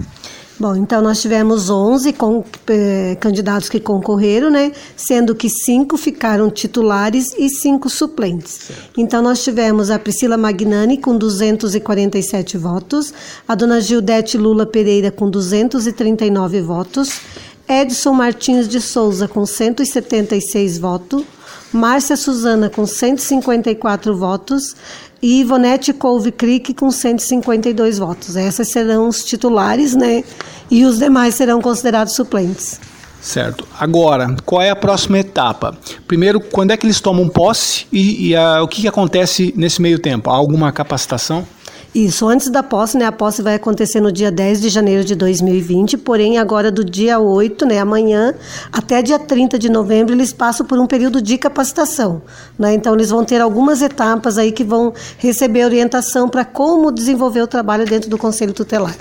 Bom, 0.63 0.77
então 0.77 1.03
nós 1.03 1.21
tivemos 1.21 1.69
11 1.69 2.13
com, 2.13 2.45
eh, 2.69 3.17
candidatos 3.19 3.69
que 3.69 3.81
concorreram, 3.81 4.49
né? 4.49 4.71
Sendo 4.95 5.35
que 5.35 5.49
cinco 5.49 5.97
ficaram 5.97 6.49
titulares 6.51 7.35
e 7.37 7.49
cinco 7.49 7.91
suplentes. 7.91 8.61
Certo. 8.69 9.01
Então 9.01 9.21
nós 9.21 9.43
tivemos 9.43 9.91
a 9.91 9.99
Priscila 9.99 10.37
Magnani 10.37 10.99
com 10.99 11.19
247 11.19 12.57
votos, 12.57 13.13
a 13.49 13.57
dona 13.57 13.81
Gildete 13.81 14.39
Lula 14.39 14.65
Pereira 14.65 15.11
com 15.11 15.29
239 15.29 16.61
votos, 16.61 17.21
Edson 17.69 18.13
Martins 18.13 18.69
de 18.69 18.81
Souza 18.81 19.27
com 19.27 19.45
176 19.45 20.79
votos, 20.79 21.25
Márcia 21.73 22.17
Suzana 22.17 22.69
com 22.69 22.87
154 22.87 24.17
votos 24.17 24.77
e 25.23 25.41
Ivonete 25.41 25.93
Couve 25.93 26.33
Crick 26.33 26.75
com 26.75 26.91
152 26.91 27.99
votos. 27.99 28.37
Essas 28.37 28.69
serão 28.69 29.09
os 29.09 29.25
titulares, 29.25 29.95
né? 29.95 30.25
E 30.71 30.85
os 30.85 30.99
demais 30.99 31.35
serão 31.35 31.61
considerados 31.61 32.15
suplentes. 32.15 32.81
Certo. 33.21 33.67
Agora, 33.79 34.37
qual 34.45 34.61
é 34.61 34.71
a 34.71 34.77
próxima 34.77 35.21
etapa? 35.21 35.79
Primeiro, 36.09 36.41
quando 36.41 36.73
é 36.73 36.77
que 36.77 36.85
eles 36.85 37.01
tomam 37.01 37.29
posse 37.29 37.87
e, 37.93 38.31
e 38.31 38.37
a, 38.37 38.63
o 38.63 38.67
que, 38.67 38.83
que 38.83 38.89
acontece 38.89 39.55
nesse 39.57 39.81
meio 39.81 39.99
tempo? 39.99 40.29
Há 40.29 40.35
alguma 40.35 40.73
capacitação? 40.73 41.47
Isso, 41.95 42.27
antes 42.27 42.49
da 42.49 42.63
posse, 42.63 42.97
né? 42.97 43.05
A 43.05 43.13
posse 43.13 43.43
vai 43.43 43.55
acontecer 43.55 44.01
no 44.01 44.11
dia 44.11 44.31
10 44.31 44.63
de 44.63 44.71
janeiro 44.71 45.05
de 45.05 45.15
2020, 45.15 45.99
porém 45.99 46.39
agora 46.39 46.71
do 46.71 46.83
dia 46.83 47.19
8, 47.19 47.67
né, 47.67 47.79
amanhã, 47.81 48.35
até 48.73 49.03
dia 49.03 49.19
30 49.19 49.59
de 49.59 49.69
novembro, 49.69 50.15
eles 50.15 50.33
passam 50.33 50.65
por 50.65 50.79
um 50.79 50.87
período 50.87 51.21
de 51.21 51.37
capacitação, 51.37 52.23
né? 52.59 52.73
Então 52.73 52.95
eles 52.95 53.11
vão 53.11 53.23
ter 53.23 53.43
algumas 53.43 53.83
etapas 53.83 54.39
aí 54.39 54.53
que 54.53 54.65
vão 54.65 54.95
receber 55.19 55.67
orientação 55.67 56.31
para 56.31 56.47
como 56.47 56.91
desenvolver 56.91 57.43
o 57.43 57.47
trabalho 57.47 57.85
dentro 57.85 58.09
do 58.09 58.17
Conselho 58.17 58.55
Tutelar. 58.55 58.97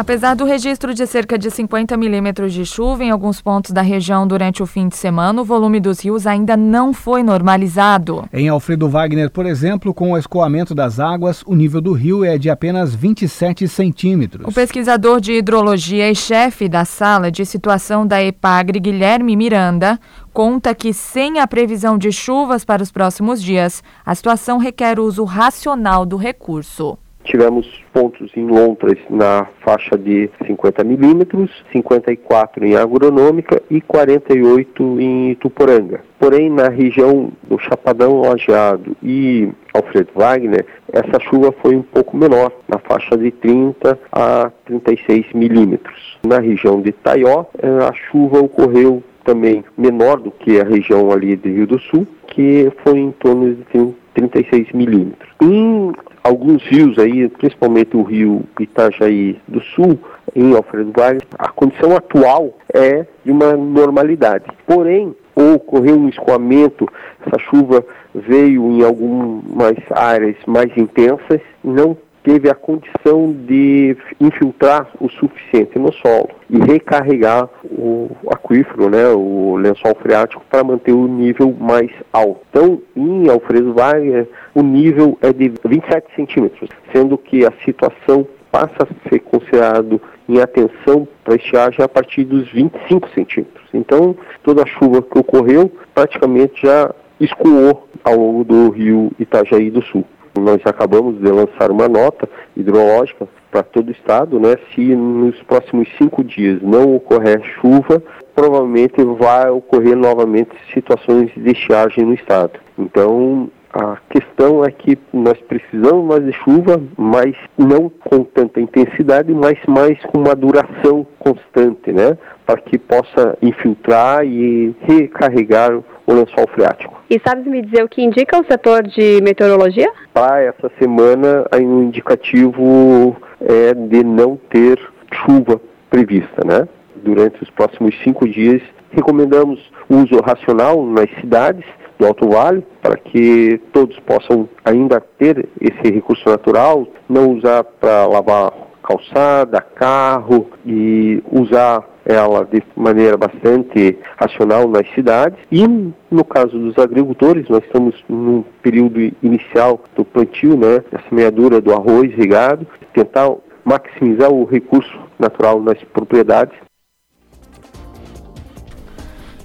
Apesar 0.00 0.34
do 0.34 0.46
registro 0.46 0.94
de 0.94 1.06
cerca 1.06 1.36
de 1.36 1.50
50 1.50 1.94
milímetros 1.94 2.54
de 2.54 2.64
chuva 2.64 3.04
em 3.04 3.10
alguns 3.10 3.42
pontos 3.42 3.70
da 3.70 3.82
região 3.82 4.26
durante 4.26 4.62
o 4.62 4.66
fim 4.66 4.88
de 4.88 4.96
semana, 4.96 5.42
o 5.42 5.44
volume 5.44 5.78
dos 5.78 6.02
rios 6.02 6.26
ainda 6.26 6.56
não 6.56 6.94
foi 6.94 7.22
normalizado. 7.22 8.24
Em 8.32 8.48
Alfredo 8.48 8.88
Wagner, 8.88 9.30
por 9.30 9.44
exemplo, 9.44 9.92
com 9.92 10.12
o 10.12 10.16
escoamento 10.16 10.74
das 10.74 10.98
águas, 10.98 11.42
o 11.44 11.54
nível 11.54 11.82
do 11.82 11.92
rio 11.92 12.24
é 12.24 12.38
de 12.38 12.48
apenas 12.48 12.94
27 12.94 13.68
centímetros. 13.68 14.46
O 14.48 14.52
pesquisador 14.54 15.20
de 15.20 15.34
hidrologia 15.34 16.10
e 16.10 16.14
chefe 16.14 16.66
da 16.66 16.86
sala 16.86 17.30
de 17.30 17.44
situação 17.44 18.06
da 18.06 18.22
EPAGRE, 18.22 18.80
Guilherme 18.80 19.36
Miranda, 19.36 20.00
conta 20.32 20.74
que, 20.74 20.94
sem 20.94 21.40
a 21.40 21.46
previsão 21.46 21.98
de 21.98 22.10
chuvas 22.10 22.64
para 22.64 22.82
os 22.82 22.90
próximos 22.90 23.42
dias, 23.42 23.82
a 24.06 24.14
situação 24.14 24.56
requer 24.56 24.98
uso 24.98 25.24
racional 25.24 26.06
do 26.06 26.16
recurso. 26.16 26.96
Tivemos 27.24 27.66
pontos 27.92 28.30
em 28.36 28.46
Lontras 28.46 28.98
na 29.08 29.46
faixa 29.60 29.96
de 29.96 30.30
50 30.46 30.82
milímetros, 30.84 31.50
54 31.72 32.64
em 32.64 32.76
Agronômica 32.76 33.62
e 33.70 33.80
48 33.80 35.00
em 35.00 35.30
Ituporanga. 35.30 36.00
Porém, 36.18 36.50
na 36.50 36.68
região 36.68 37.30
do 37.42 37.58
Chapadão 37.58 38.22
Lajeado 38.22 38.96
e 39.02 39.48
Alfredo 39.74 40.10
Wagner, 40.14 40.66
essa 40.92 41.20
chuva 41.20 41.52
foi 41.62 41.76
um 41.76 41.82
pouco 41.82 42.16
menor, 42.16 42.52
na 42.68 42.78
faixa 42.78 43.16
de 43.16 43.30
30 43.30 43.98
a 44.12 44.50
36 44.64 45.26
milímetros. 45.34 46.18
Na 46.26 46.38
região 46.38 46.80
de 46.80 46.92
Taió, 46.92 47.44
eh, 47.62 47.68
a 47.88 47.92
chuva 47.92 48.40
ocorreu 48.40 49.02
também 49.24 49.64
menor 49.76 50.20
do 50.20 50.30
que 50.30 50.60
a 50.60 50.64
região 50.64 51.10
ali 51.12 51.36
do 51.36 51.48
Rio 51.48 51.66
do 51.66 51.78
Sul, 51.78 52.06
que 52.28 52.72
foi 52.82 52.98
em 52.98 53.12
torno 53.12 53.54
de 53.54 53.94
36 54.14 54.72
milímetros. 54.72 55.30
Em 55.40 55.92
alguns 56.22 56.62
rios 56.64 56.98
aí, 56.98 57.28
principalmente 57.28 57.96
o 57.96 58.02
rio 58.02 58.42
Itajaí 58.58 59.38
do 59.48 59.60
Sul, 59.60 59.98
em 60.34 60.54
Alfredo 60.54 60.92
Vargas, 60.94 61.22
a 61.38 61.48
condição 61.48 61.96
atual 61.96 62.56
é 62.72 63.06
de 63.24 63.32
uma 63.32 63.56
normalidade. 63.56 64.44
Porém, 64.66 65.14
ocorreu 65.34 65.96
um 65.96 66.08
escoamento, 66.08 66.86
essa 67.26 67.38
chuva 67.38 67.84
veio 68.14 68.70
em 68.70 68.84
algumas 68.84 69.76
áreas 69.90 70.36
mais 70.46 70.70
intensas, 70.76 71.40
não 71.64 71.96
teve 72.22 72.50
a 72.50 72.54
condição 72.54 73.32
de 73.32 73.96
infiltrar 74.20 74.88
o 75.00 75.08
suficiente 75.08 75.78
no 75.78 75.92
solo 75.92 76.28
e 76.48 76.58
recarregar 76.58 77.48
o 77.64 78.10
aquífero, 78.28 78.90
né, 78.90 79.08
o 79.08 79.56
lençol 79.56 79.94
freático, 80.00 80.44
para 80.50 80.64
manter 80.64 80.92
o 80.92 81.06
nível 81.06 81.54
mais 81.58 81.90
alto. 82.12 82.40
Então, 82.50 82.82
em 82.96 83.28
Alfredo 83.28 83.72
Wagner, 83.72 84.28
o 84.54 84.62
nível 84.62 85.16
é 85.22 85.32
de 85.32 85.52
27 85.64 86.14
centímetros, 86.14 86.68
sendo 86.92 87.16
que 87.16 87.46
a 87.46 87.52
situação 87.64 88.26
passa 88.50 88.76
a 88.80 89.08
ser 89.08 89.20
considerado 89.20 90.00
em 90.28 90.40
atenção 90.40 91.06
para 91.24 91.36
estiagem 91.36 91.84
a 91.84 91.88
partir 91.88 92.24
dos 92.24 92.50
25 92.50 93.08
centímetros. 93.10 93.64
Então, 93.72 94.16
toda 94.42 94.62
a 94.62 94.66
chuva 94.66 95.02
que 95.02 95.18
ocorreu 95.18 95.70
praticamente 95.94 96.62
já 96.62 96.92
escoou 97.20 97.88
ao 98.02 98.16
longo 98.16 98.44
do 98.44 98.70
rio 98.70 99.12
Itajaí 99.18 99.70
do 99.70 99.82
Sul. 99.82 100.04
Nós 100.40 100.60
acabamos 100.64 101.20
de 101.20 101.30
lançar 101.30 101.70
uma 101.70 101.88
nota 101.88 102.28
hidrológica 102.56 103.28
para 103.50 103.62
todo 103.62 103.88
o 103.88 103.92
estado, 103.92 104.38
né? 104.38 104.56
Se 104.74 104.94
nos 104.94 105.40
próximos 105.42 105.88
cinco 105.98 106.22
dias 106.22 106.60
não 106.62 106.96
ocorrer 106.96 107.42
chuva, 107.60 108.02
provavelmente 108.34 109.02
vai 109.18 109.50
ocorrer 109.50 109.96
novamente 109.96 110.50
situações 110.72 111.30
de 111.36 111.50
estiagem 111.50 112.04
no 112.04 112.14
estado. 112.14 112.58
Então, 112.78 113.50
a 113.72 113.98
questão 114.08 114.64
é 114.64 114.70
que 114.70 114.98
nós 115.12 115.38
precisamos 115.42 116.04
mais 116.04 116.24
de 116.24 116.32
chuva, 116.32 116.82
mas 116.96 117.36
não 117.56 117.88
com 117.88 118.24
tanta 118.24 118.60
intensidade, 118.60 119.32
mas 119.32 119.58
mais 119.68 119.98
com 120.06 120.18
uma 120.18 120.34
duração 120.34 121.06
constante, 121.18 121.92
né? 121.92 122.18
Para 122.50 122.62
que 122.62 122.76
possa 122.78 123.38
infiltrar 123.40 124.26
e 124.26 124.74
recarregar 124.80 125.72
o 126.04 126.12
lençol 126.12 126.48
freático. 126.52 127.00
E 127.08 127.20
sabe 127.24 127.48
me 127.48 127.62
dizer 127.62 127.84
o 127.84 127.88
que 127.88 128.02
indica 128.02 128.40
o 128.40 128.44
setor 128.44 128.82
de 128.82 129.20
meteorologia? 129.22 129.88
Para 130.12 130.42
essa 130.42 130.68
semana, 130.76 131.46
o 131.54 131.82
indicativo 131.82 133.16
é 133.40 133.72
de 133.72 134.02
não 134.02 134.36
ter 134.50 134.80
chuva 135.12 135.60
prevista, 135.88 136.44
né? 136.44 136.66
Durante 136.96 137.40
os 137.40 137.50
próximos 137.50 137.94
cinco 138.02 138.28
dias, 138.28 138.60
recomendamos 138.90 139.60
uso 139.88 140.20
racional 140.20 140.84
nas 140.84 141.08
cidades 141.20 141.64
do 142.00 142.06
Alto 142.06 142.28
Vale, 142.28 142.66
para 142.82 142.96
que 142.96 143.60
todos 143.72 143.96
possam 144.00 144.48
ainda 144.64 145.00
ter 145.00 145.48
esse 145.60 145.94
recurso 145.94 146.28
natural, 146.28 146.88
não 147.08 147.30
usar 147.30 147.62
para 147.62 148.06
lavar 148.06 148.52
calçada, 148.90 149.60
carro 149.60 150.50
e 150.66 151.22
usar 151.30 151.88
ela 152.04 152.44
de 152.44 152.60
maneira 152.74 153.16
bastante 153.16 153.96
racional 154.18 154.68
nas 154.68 154.88
cidades. 154.94 155.38
E 155.52 155.64
no 156.10 156.24
caso 156.24 156.58
dos 156.58 156.76
agricultores, 156.76 157.48
nós 157.48 157.62
estamos 157.64 157.94
num 158.08 158.42
período 158.62 159.00
inicial 159.22 159.80
do 159.94 160.04
plantio, 160.04 160.56
né, 160.56 160.82
da 160.90 161.00
semeadura 161.08 161.60
do 161.60 161.72
arroz 161.72 162.12
regado, 162.14 162.66
tentar 162.92 163.30
maximizar 163.64 164.30
o 164.30 164.44
recurso 164.44 164.98
natural 165.18 165.62
nas 165.62 165.78
propriedades. 165.84 166.58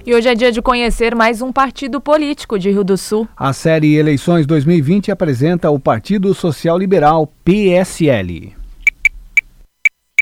E 0.04 0.14
hoje 0.14 0.28
é 0.28 0.34
dia 0.34 0.52
de 0.52 0.62
conhecer 0.62 1.14
mais 1.14 1.42
um 1.42 1.52
partido 1.52 2.00
político 2.00 2.58
de 2.58 2.70
Rio 2.70 2.84
do 2.84 2.96
Sul. 2.96 3.28
A 3.36 3.52
série 3.52 3.96
Eleições 3.96 4.46
2020 4.46 5.10
apresenta 5.10 5.68
o 5.68 5.80
Partido 5.80 6.32
Social 6.32 6.78
Liberal, 6.78 7.28
PSL. 7.44 8.55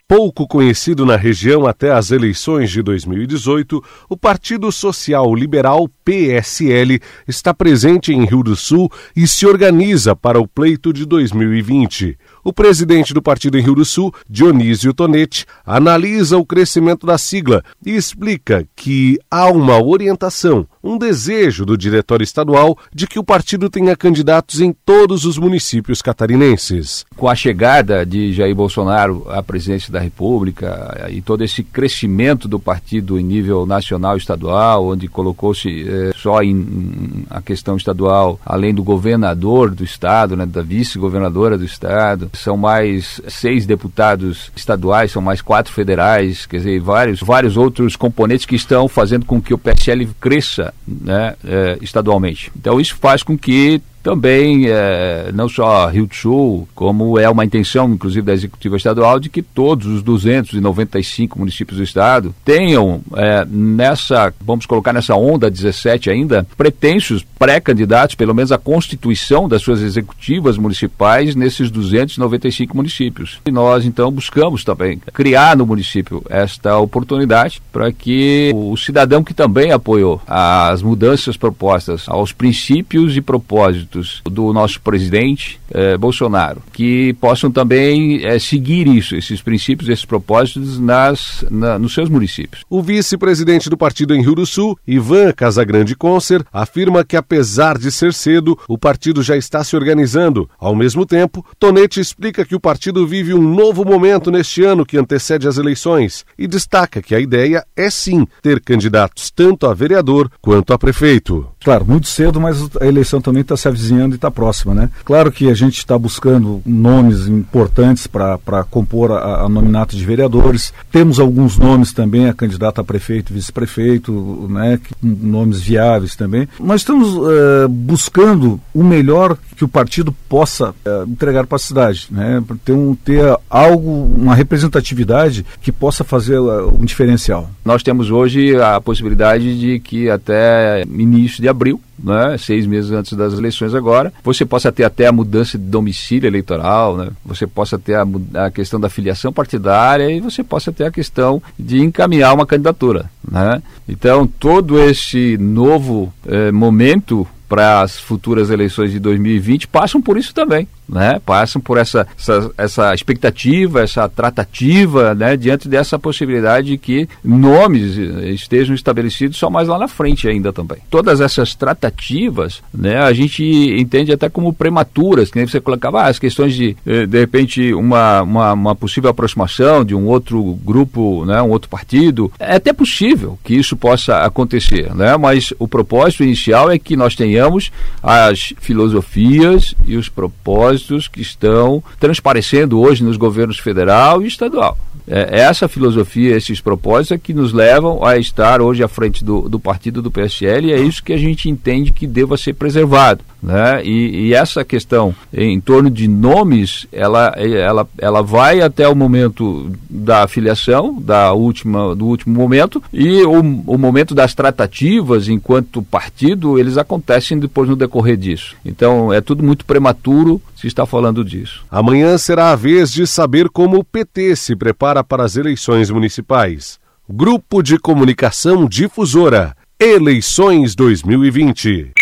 Pouco 0.07 0.47
conhecido 0.47 1.07
na 1.07 1.17
região 1.17 1.67
até 1.67 1.91
as 1.91 2.11
eleições 2.11 2.71
de 2.71 2.83
2018, 2.83 3.83
o 4.07 4.15
Partido 4.15 4.71
Social 4.71 5.35
Liberal 5.35 5.89
PSL 6.05 7.01
está 7.27 7.55
presente 7.55 8.13
em 8.13 8.27
Rio 8.27 8.43
do 8.43 8.55
Sul 8.55 8.93
e 9.17 9.27
se 9.27 9.47
organiza 9.47 10.15
para 10.15 10.39
o 10.39 10.47
pleito 10.47 10.93
de 10.93 11.07
2020. 11.07 12.19
O 12.45 12.53
presidente 12.53 13.15
do 13.15 13.23
partido 13.23 13.57
em 13.57 13.63
Rio 13.63 13.77
do 13.77 13.85
Sul, 13.87 14.13
Dionísio 14.29 14.93
Tonetti, 14.93 15.47
analisa 15.65 16.37
o 16.37 16.45
crescimento 16.45 17.07
da 17.07 17.17
sigla 17.17 17.65
e 17.85 17.97
explica 17.97 18.69
que 18.77 19.19
há 19.31 19.51
uma 19.51 19.83
orientação 19.83 20.69
um 20.85 20.99
desejo 20.99 21.65
do 21.65 21.79
diretório 21.79 22.23
estadual 22.23 22.77
de 22.95 23.07
que 23.07 23.19
o 23.19 23.25
partido 23.25 23.71
tenha 23.71 23.97
candidatos 23.97 24.61
em 24.61 24.71
todos 24.85 25.25
os 25.25 25.39
municípios 25.39 26.03
catarinenses. 26.03 27.07
Com 27.17 27.27
a 27.27 27.35
chegada 27.35 28.05
de 28.05 28.35
Jair 28.35 28.55
Bolsonaro 28.55 29.25
à 29.31 29.43
presidência 29.43 29.91
da 29.91 29.99
República 29.99 31.09
e 31.11 31.23
todo 31.23 31.43
esse 31.43 31.63
crescimento 31.63 32.47
do 32.47 32.61
partido 32.61 33.19
em 33.19 33.25
nível 33.25 33.65
nacional 33.65 34.17
e 34.17 34.19
estadual, 34.19 34.89
onde 34.89 35.09
colocou-se 35.09 35.89
é, 35.89 36.13
só 36.15 36.43
em, 36.43 36.51
em, 36.51 37.27
a 37.31 37.41
questão 37.41 37.77
estadual, 37.77 38.39
além 38.45 38.75
do 38.75 38.83
governador 38.83 39.71
do 39.71 39.83
estado, 39.83 40.37
né, 40.37 40.45
da 40.45 40.61
vice-governadora 40.61 41.57
do 41.57 41.65
estado, 41.65 42.31
são 42.35 42.59
mais 42.59 43.23
seis 43.27 43.65
deputados 43.65 44.53
estaduais, 44.55 45.13
são 45.13 45.23
mais 45.23 45.41
quatro 45.41 45.73
federais, 45.73 46.45
quer 46.45 46.59
dizer, 46.59 46.79
vários, 46.81 47.21
vários 47.21 47.57
outros 47.57 47.97
componentes 47.97 48.45
que 48.45 48.57
estão 48.57 48.87
fazendo 48.87 49.25
com 49.25 49.41
que 49.41 49.55
o 49.55 49.59
PSL 49.59 50.07
cresça 50.21 50.74
né, 50.87 51.35
é, 51.45 51.79
estadualmente. 51.81 52.51
Então 52.57 52.81
isso 52.81 52.97
faz 52.97 53.23
com 53.23 53.37
que 53.37 53.81
também, 54.05 54.67
é, 54.69 55.31
não 55.33 55.49
só 55.49 55.89
Rio 55.89 56.07
do 56.07 56.15
Sul, 56.15 56.69
como 56.75 57.19
é 57.19 57.29
uma 57.29 57.43
intenção, 57.43 57.91
inclusive, 57.91 58.21
da 58.21 58.35
Executiva 58.35 58.77
Estadual, 58.77 59.19
de 59.19 59.31
que 59.31 59.41
todos 59.41 59.87
os 59.87 60.03
295 60.03 61.39
municípios 61.39 61.79
do 61.79 61.83
Estado 61.83 62.35
tenham 62.45 63.01
é, 63.17 63.47
nessa, 63.49 64.33
vamos 64.43 64.67
colocar 64.67 64.93
nessa 64.93 65.17
onda 65.17 65.51
17 65.51 66.11
ainda, 66.11 66.47
pretensos 66.55 67.25
pré-candidatos, 67.39 68.15
pelo 68.15 68.35
menos 68.35 68.53
a 68.53 68.59
constituição 68.59 69.49
das 69.49 69.63
suas 69.63 69.81
executivas 69.81 70.59
municipais 70.59 71.35
nesses 71.35 71.71
295 71.71 72.77
municípios. 72.77 73.41
E 73.47 73.51
nós, 73.51 73.87
então, 73.87 74.13
buscamos 74.13 74.65
também 74.65 75.01
criar 75.15 75.57
no 75.57 75.65
município 75.65 76.23
esta 76.29 76.77
oportunidade 76.77 77.63
para 77.73 77.91
que 77.91 78.53
o 78.55 78.77
cidadão 78.77 79.25
que 79.25 79.33
também 79.33 79.73
apoiou 79.73 80.21
as 80.27 80.83
mudanças 80.83 81.39
propostas 81.39 82.05
aos 82.07 82.33
princípios 82.33 83.17
e 83.17 83.23
propósitos 83.23 83.94
do 84.25 84.53
nosso 84.53 84.81
presidente 84.81 85.61
eh, 85.71 85.97
Bolsonaro, 85.97 86.63
que 86.73 87.13
possam 87.15 87.51
também 87.51 88.25
eh, 88.25 88.39
seguir 88.39 88.87
isso, 88.87 89.17
esses 89.17 89.41
princípios, 89.41 89.89
esses 89.89 90.05
propósitos 90.05 90.79
nas, 90.79 91.45
na, 91.51 91.79
nos 91.79 91.95
seus 91.95 92.09
municípios. 92.09 92.65
O 92.69 92.83
vice-presidente 92.83 93.71
do 93.71 93.77
partido 93.77 94.15
em 94.15 94.23
Rio 94.23 94.35
do 94.35 94.47
Sul, 94.47 94.79
Ivan 94.87 95.33
Casagrande 95.33 95.97
Concer, 95.97 96.45
afirma 96.53 97.05
que 97.05 97.17
apesar 97.17 97.79
de 97.79 97.91
ser 97.91 98.13
cedo, 98.13 98.59
o 98.69 98.79
partido 98.79 99.23
já 99.23 99.37
está 99.37 99.63
se 99.63 99.77
organizando. 99.77 100.49
Ao 100.59 100.75
mesmo 100.75 101.07
tempo, 101.07 101.45
Tonete 101.59 102.01
explica 102.01 102.45
que 102.45 102.55
o 102.55 102.61
partido 102.61 103.07
vive 103.07 103.35
um 103.35 103.43
novo 103.43 103.85
momento 103.85 104.31
neste 104.31 104.63
ano 104.65 104.87
que 104.87 104.99
antecede 104.99 105.49
as 105.49 105.59
eleições 105.59 106.25
e 106.39 106.47
destaca 106.47 107.03
que 107.03 107.15
a 107.15 107.21
ideia 107.21 107.65
é 107.77 107.91
sim 107.91 108.27
ter 108.43 108.61
candidatos 108.61 109.31
tanto 109.31 109.67
a 109.67 109.75
vereador 109.75 110.31
quanto 110.41 110.73
a 110.73 110.79
prefeito. 110.79 111.47
Claro, 111.63 111.85
muito 111.85 112.07
cedo, 112.07 112.41
mas 112.41 112.69
a 112.81 112.87
eleição 112.87 113.21
também 113.21 113.41
está 113.41 113.57
se 113.57 113.69
e 113.91 114.17
está 114.17 114.31
próxima, 114.31 114.75
né? 114.75 114.91
Claro 115.05 115.31
que 115.31 115.49
a 115.49 115.55
gente 115.55 115.79
está 115.79 115.99
buscando 115.99 116.63
nomes 116.65 117.27
importantes 117.27 118.07
para 118.07 118.65
compor 118.71 119.13
a, 119.13 119.43
a, 119.43 119.49
nominato 119.49 119.97
de 119.97 120.05
vereadores. 120.05 120.73
Temos 120.91 121.19
alguns 121.19 121.59
nomes 121.59 121.93
também, 121.93 122.29
a 122.29 122.35
candidata 122.35 122.81
a 122.81 122.85
prefeito, 122.85 123.33
vice-prefeito, 123.33 124.49
né? 124.51 124.81
Nomes 125.03 125.61
viáveis 125.61 126.17
também. 126.17 126.49
Nós 126.59 126.81
estamos 126.81 127.15
uh, 127.15 127.69
buscando 127.69 128.61
o 128.73 128.83
melhor 128.83 129.37
que 129.57 129.65
o 129.65 129.69
partido 129.69 130.13
possa 130.29 130.71
uh, 130.71 131.09
entregar 131.09 131.47
para 131.47 131.57
a 131.57 131.61
cidade, 131.61 132.09
né? 132.11 132.43
Ter, 132.65 132.73
um, 132.73 132.95
ter 132.95 133.37
algo, 133.49 134.11
uma 134.17 134.35
representatividade 134.35 135.45
que 135.61 135.73
possa 135.73 136.05
fazer 136.05 136.39
uh, 136.39 136.69
um 136.69 136.85
diferencial. 136.85 137.51
Nós 137.65 137.83
temos 137.83 138.11
hoje 138.11 138.57
a 138.61 138.81
possibilidade 138.81 139.59
de 139.59 139.81
que 139.81 140.11
até 140.11 140.83
início 140.83 141.41
de 141.41 141.49
abril, 141.49 141.81
né, 141.99 142.37
seis 142.39 142.67
meses 142.67 142.91
antes 142.91 143.13
das 143.15 143.35
eleições 143.35 143.75
agora, 143.75 144.13
você 144.23 144.45
possa 144.45 144.73
ter 144.73 144.85
até 144.85 145.07
a 145.07 145.13
mudança 145.13 145.59
de 145.59 145.65
domicílio 145.65 146.29
eleitoral, 146.29 146.97
né, 146.97 147.09
você 147.25 147.47
possa 147.47 147.79
ter 147.79 147.95
a, 147.95 148.07
a 148.47 148.51
questão 148.51 148.81
da 148.81 148.89
filiação 148.89 149.33
partidária 149.33 150.11
e 150.11 150.21
você 150.21 150.43
possa 150.43 150.73
ter 150.73 150.85
a 150.85 150.91
questão 150.91 151.43
de 151.59 151.81
encaminhar 151.81 152.35
uma 152.35 152.47
candidatura. 152.47 153.11
Né? 153.31 153.63
Então, 153.89 154.27
todo 154.27 154.81
esse 154.81 155.37
novo 155.39 156.13
eh, 156.27 156.51
momento 156.51 157.27
para 157.49 157.83
as 157.83 157.99
futuras 157.99 158.51
eleições 158.51 158.91
de 158.91 158.99
2020 158.99 159.69
passam 159.69 160.01
por 160.01 160.17
isso 160.17 160.35
também 160.35 160.67
né, 160.89 161.21
passam 161.25 161.61
por 161.61 161.79
essa, 161.79 162.07
essa, 162.19 162.51
essa, 162.57 162.95
expectativa, 162.95 163.83
essa 163.83 164.09
tratativa, 164.09 165.15
né, 165.15 165.37
diante 165.37 165.69
dessa 165.69 165.99
possibilidade 165.99 166.69
de 166.69 166.79
que 166.79 167.09
nomes 167.23 167.97
estejam 167.97 168.75
estabelecidos 168.75 169.37
só 169.37 169.49
mais 169.49 169.69
lá 169.69 169.79
na 169.79 169.89
frente 169.89 170.29
ainda 170.29 170.53
também. 170.53 170.79
Todas 170.91 171.21
essas 171.21 171.55
tratativas, 171.55 172.63
né, 172.73 172.99
a 172.99 173.13
gente 173.13 173.43
entende 173.45 174.13
até 174.13 174.29
como 174.29 174.53
prematuras, 174.53 175.31
que 175.31 175.39
nem 175.39 175.47
você 175.47 175.61
colocava 175.61 176.03
ah, 176.03 176.09
as 176.09 176.19
questões 176.19 176.55
de, 176.55 176.77
eh, 176.87 177.07
de 177.07 177.19
repente, 177.19 177.73
uma, 177.75 178.23
uma, 178.23 178.53
uma, 178.53 178.75
possível 178.75 179.11
aproximação 179.11 179.85
de 179.85 179.95
um 179.95 180.07
outro 180.07 180.59
grupo, 180.65 181.25
né, 181.25 181.41
um 181.41 181.51
outro 181.51 181.69
partido. 181.69 182.31
É 182.39 182.57
até 182.57 182.73
possível 182.73 183.39
que 183.43 183.55
isso 183.55 183.77
possa 183.77 184.19
acontecer, 184.19 184.95
né, 184.95 185.17
mas 185.17 185.53
o 185.59 185.67
propósito 185.67 186.23
inicial 186.23 186.71
é 186.71 186.79
que 186.79 186.97
nós 186.97 187.15
tenhamos 187.15 187.71
as 188.03 188.53
filosofias 188.59 189.75
e 189.87 189.97
os 189.97 190.09
propósitos 190.09 190.74
propósitos 190.75 191.09
que 191.09 191.21
estão 191.21 191.83
transparecendo 191.99 192.81
hoje 192.81 193.05
nos 193.05 193.17
governos 193.17 193.59
federal 193.59 194.23
e 194.23 194.27
estadual. 194.27 194.77
É, 195.07 195.41
essa 195.41 195.69
filosofia, 195.69 196.37
esses 196.37 196.61
propósitos 196.61 197.13
é 197.13 197.19
que 197.19 197.35
nos 197.35 197.53
levam 197.53 198.05
a 198.05 198.17
estar 198.17 198.63
hoje 198.63 198.83
à 198.83 198.89
frente 198.89 199.23
do, 199.23 199.49
do 199.49 199.61
partido 199.61 200.01
do 200.01 200.11
PSL 200.11 200.69
e 200.69 200.73
é 200.73 200.81
isso 200.81 201.03
que 201.03 201.13
a 201.13 201.17
gente 201.17 201.49
entende 201.49 201.93
que 201.93 202.07
deva 202.07 202.37
ser 202.37 202.55
preservado. 202.55 203.23
Né? 203.43 203.85
E, 203.85 204.29
e, 204.29 204.35
essa 204.35 204.65
questão 204.65 205.15
em 205.31 205.61
torno 205.61 205.91
de 205.91 206.09
nomes, 206.09 206.87
ela, 206.91 207.35
ela, 207.37 207.87
ela 207.99 208.23
vai 208.23 208.63
até 208.63 208.89
o 208.89 208.97
momento 208.97 209.71
da 209.91 210.27
filiação, 210.27 210.99
da 210.99 211.35
última, 211.35 211.95
do 211.95 212.07
último 212.07 212.35
momento, 212.35 212.83
e 212.91 213.23
o, 213.23 213.41
o 213.41 213.77
momento 213.77 214.15
das 214.15 214.35
tratativas 214.35 215.29
enquanto 215.29 215.83
partido, 215.83 216.59
eles 216.59 216.79
acontecem 216.79 217.39
depois 217.39 217.69
no 217.69 217.77
decorrer 217.77 218.17
disso. 218.17 218.57
Então 218.65 219.13
é 219.13 219.21
tudo 219.21 219.43
muito 219.43 219.67
prematuro 219.67 220.41
se 220.65 220.69
está 220.69 220.87
falando 220.87 221.23
disso. 221.23 221.63
Amanhã 221.71 222.17
será 222.17 222.51
a 222.51 222.57
vez 222.57 222.91
de 222.91 223.07
saber 223.07 223.51
como 223.51 223.77
o 223.79 223.85
PT 223.85 224.35
se 224.35 224.57
prepara 224.57 225.05
para 225.05 225.23
as 225.23 225.37
eleições 225.37 225.91
municipais. 225.91 226.81
Grupo 227.07 227.63
de 227.63 227.79
Comunicação 227.79 228.67
Difusora. 228.67 229.55
Eleições 229.79 230.75
2020 230.75 231.93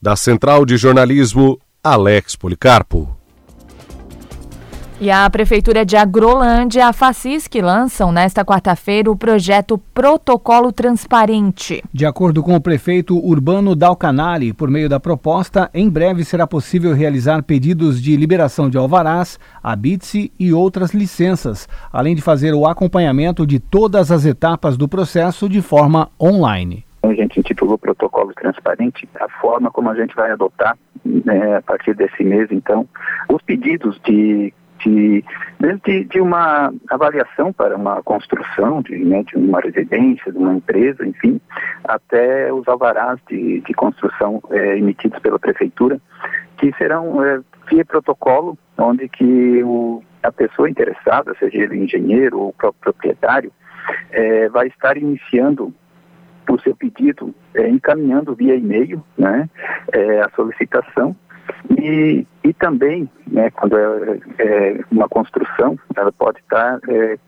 da 0.00 0.14
Central 0.14 0.64
de 0.64 0.76
Jornalismo, 0.76 1.58
Alex 1.82 2.36
Policarpo. 2.36 3.19
E 5.02 5.10
a 5.10 5.30
Prefeitura 5.30 5.82
de 5.82 5.96
Agrolândia, 5.96 6.86
a 6.86 6.92
Facisc, 6.92 7.54
lançam 7.54 8.12
nesta 8.12 8.44
quarta-feira 8.44 9.10
o 9.10 9.16
projeto 9.16 9.78
Protocolo 9.94 10.70
Transparente. 10.70 11.82
De 11.90 12.04
acordo 12.04 12.42
com 12.42 12.54
o 12.54 12.60
prefeito 12.60 13.16
Urbano 13.16 13.74
Dalcanali, 13.74 14.52
por 14.52 14.68
meio 14.68 14.90
da 14.90 15.00
proposta, 15.00 15.70
em 15.72 15.88
breve 15.88 16.22
será 16.22 16.46
possível 16.46 16.92
realizar 16.92 17.42
pedidos 17.42 17.98
de 17.98 18.14
liberação 18.14 18.68
de 18.68 18.76
alvarás, 18.76 19.40
habite 19.62 20.30
e 20.38 20.52
outras 20.52 20.92
licenças, 20.92 21.66
além 21.90 22.14
de 22.14 22.20
fazer 22.20 22.52
o 22.52 22.66
acompanhamento 22.66 23.46
de 23.46 23.58
todas 23.58 24.12
as 24.12 24.26
etapas 24.26 24.76
do 24.76 24.86
processo 24.86 25.48
de 25.48 25.62
forma 25.62 26.10
online 26.20 26.84
a 27.02 27.14
gente 27.14 27.40
intitulou 27.40 27.78
Protocolo 27.78 28.32
Transparente, 28.34 29.08
a 29.18 29.28
forma 29.40 29.70
como 29.70 29.88
a 29.88 29.94
gente 29.94 30.14
vai 30.14 30.30
adotar 30.30 30.76
né, 31.04 31.56
a 31.56 31.62
partir 31.62 31.94
desse 31.94 32.22
mês, 32.22 32.48
então, 32.50 32.86
os 33.28 33.42
pedidos 33.42 33.98
de 34.04 34.52
de, 34.84 35.24
desde 35.58 36.04
de 36.04 36.20
uma 36.20 36.72
avaliação 36.90 37.52
para 37.52 37.76
uma 37.76 38.02
construção 38.02 38.82
de, 38.82 38.96
né, 38.98 39.22
de 39.24 39.36
uma 39.36 39.60
residência, 39.60 40.32
de 40.32 40.38
uma 40.38 40.54
empresa, 40.54 41.06
enfim, 41.06 41.40
até 41.84 42.52
os 42.52 42.66
alvarás 42.68 43.18
de, 43.28 43.60
de 43.60 43.74
construção 43.74 44.42
é, 44.50 44.78
emitidos 44.78 45.18
pela 45.20 45.38
prefeitura, 45.38 46.00
que 46.56 46.72
serão 46.76 47.24
é, 47.24 47.40
via 47.68 47.84
protocolo, 47.84 48.58
onde 48.76 49.08
que 49.08 49.62
o, 49.62 50.02
a 50.22 50.32
pessoa 50.32 50.68
interessada, 50.68 51.34
seja 51.38 51.58
ele 51.58 51.78
engenheiro 51.78 52.38
ou 52.38 52.52
próprio 52.52 52.80
proprietário, 52.92 53.52
é, 54.10 54.48
vai 54.48 54.68
estar 54.68 54.96
iniciando 54.96 55.72
o 56.48 56.60
seu 56.60 56.74
pedido, 56.74 57.34
é, 57.54 57.68
encaminhando 57.68 58.34
via 58.34 58.56
e-mail 58.56 59.02
né, 59.16 59.48
é, 59.92 60.20
a 60.20 60.30
solicitação 60.34 61.14
e, 61.78 62.26
e 62.44 62.52
também, 62.54 63.08
né, 63.26 63.50
quando 63.50 63.76
é, 63.76 64.20
é, 64.38 64.80
uma 64.90 65.08
construção, 65.08 65.78
ela 65.96 66.12
pode 66.12 66.38
estar 66.40 66.78
é, 66.88 67.18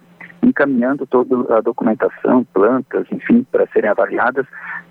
encaminhando 0.42 1.06
toda 1.06 1.56
a 1.56 1.60
documentação, 1.60 2.44
plantas, 2.52 3.06
enfim, 3.10 3.46
para 3.50 3.66
serem 3.68 3.90
avaliadas, 3.90 4.46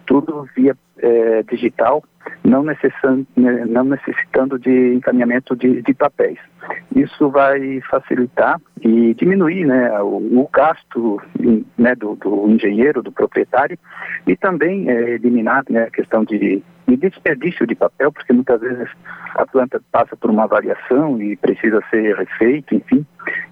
tudo 0.05 0.47
via 0.55 0.75
é, 0.97 1.43
digital, 1.43 2.03
não 2.43 2.63
necessitando, 2.63 3.25
não 3.35 3.83
necessitando 3.83 4.57
de 4.57 4.95
encaminhamento 4.95 5.55
de, 5.55 5.81
de 5.81 5.93
papéis. 5.93 6.39
isso 6.95 7.29
vai 7.29 7.81
facilitar 7.89 8.59
e 8.81 9.13
diminuir 9.13 9.65
né, 9.65 10.01
o, 10.01 10.17
o 10.17 10.49
gasto 10.51 11.21
né, 11.77 11.95
do, 11.95 12.15
do, 12.15 12.49
engenheiro, 12.49 13.03
do 13.03 13.11
proprietário, 13.11 13.77
e 14.25 14.35
também 14.35 14.89
é, 14.89 15.11
eliminar 15.11 15.63
né, 15.69 15.83
a 15.83 15.91
questão 15.91 16.23
de, 16.23 16.63
de 16.87 16.97
desperdício 16.97 17.67
de 17.67 17.75
papel, 17.75 18.11
porque 18.11 18.33
muitas 18.33 18.59
vezes 18.59 18.89
a 19.35 19.45
planta 19.45 19.81
passa 19.91 20.15
por 20.15 20.29
uma 20.29 20.47
variação 20.47 21.21
e 21.21 21.37
precisa 21.37 21.81
ser 21.89 22.15
refeito, 22.15 22.75
enfim. 22.75 23.05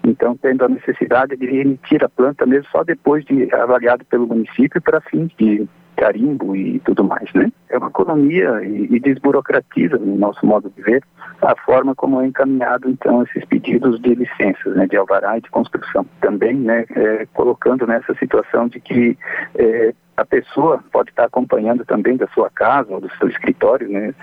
Então, 0.04 0.36
tendo 0.36 0.64
a 0.64 0.68
necessidade 0.68 1.36
de 1.36 1.46
emitir 1.46 2.04
a 2.04 2.08
planta 2.08 2.44
mesmo 2.44 2.68
só 2.70 2.82
depois 2.82 3.24
de 3.24 3.52
avaliado 3.54 4.04
pelo 4.04 4.26
município 4.26 4.80
para 4.82 5.00
fins 5.00 5.30
de 5.38 5.66
carimbo 6.00 6.56
e 6.56 6.80
tudo 6.80 7.04
mais, 7.04 7.30
né? 7.34 7.52
É 7.68 7.76
uma 7.76 7.88
economia 7.88 8.62
e, 8.64 8.88
e 8.90 9.00
desburocratiza, 9.00 9.98
no 9.98 10.16
nosso 10.16 10.44
modo 10.46 10.72
de 10.74 10.82
ver, 10.82 11.02
a 11.42 11.54
forma 11.56 11.94
como 11.94 12.22
é 12.22 12.26
encaminhado, 12.26 12.88
então, 12.88 13.22
esses 13.22 13.44
pedidos 13.44 14.00
de 14.00 14.14
licenças, 14.14 14.74
né, 14.74 14.86
de 14.86 14.96
alvará 14.96 15.36
e 15.36 15.42
de 15.42 15.50
construção. 15.50 16.06
Também, 16.22 16.54
né, 16.54 16.86
é, 16.96 17.26
colocando 17.34 17.86
nessa 17.86 18.14
situação 18.14 18.66
de 18.66 18.80
que 18.80 19.18
é, 19.54 19.92
a 20.16 20.24
pessoa 20.24 20.82
pode 20.90 21.10
estar 21.10 21.26
acompanhando 21.26 21.84
também 21.84 22.16
da 22.16 22.26
sua 22.28 22.48
casa 22.48 22.92
ou 22.94 23.00
do 23.00 23.10
seu 23.16 23.28
escritório, 23.28 23.86
né, 23.90 24.14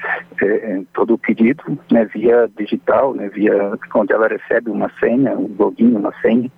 é, 0.42 0.82
todo 0.94 1.14
o 1.14 1.18
pedido, 1.18 1.64
né, 1.92 2.06
via 2.06 2.50
digital, 2.58 3.14
né, 3.14 3.30
via 3.30 3.78
onde 3.94 4.14
ela 4.14 4.28
recebe 4.28 4.72
uma 4.72 4.90
senha, 5.00 5.38
um 5.38 5.56
login, 5.60 5.96
uma 5.96 6.14
senha, 6.22 6.52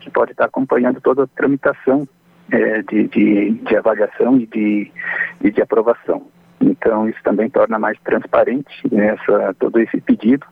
que 0.00 0.10
pode 0.10 0.32
estar 0.32 0.44
acompanhando 0.44 1.00
toda 1.00 1.24
a 1.24 1.26
tramitação 1.26 2.06
é, 2.50 2.82
de, 2.82 3.08
de, 3.08 3.50
de, 3.52 3.76
avaliação 3.76 4.38
e 4.38 4.46
de, 4.46 4.92
e 5.42 5.50
de 5.50 5.62
aprovação. 5.62 6.26
Então, 6.60 7.08
isso 7.08 7.18
também 7.22 7.50
torna 7.50 7.78
mais 7.78 7.98
transparente 8.00 8.82
essa, 8.92 9.54
todo 9.58 9.78
esse 9.78 10.00
pedido 10.00 10.46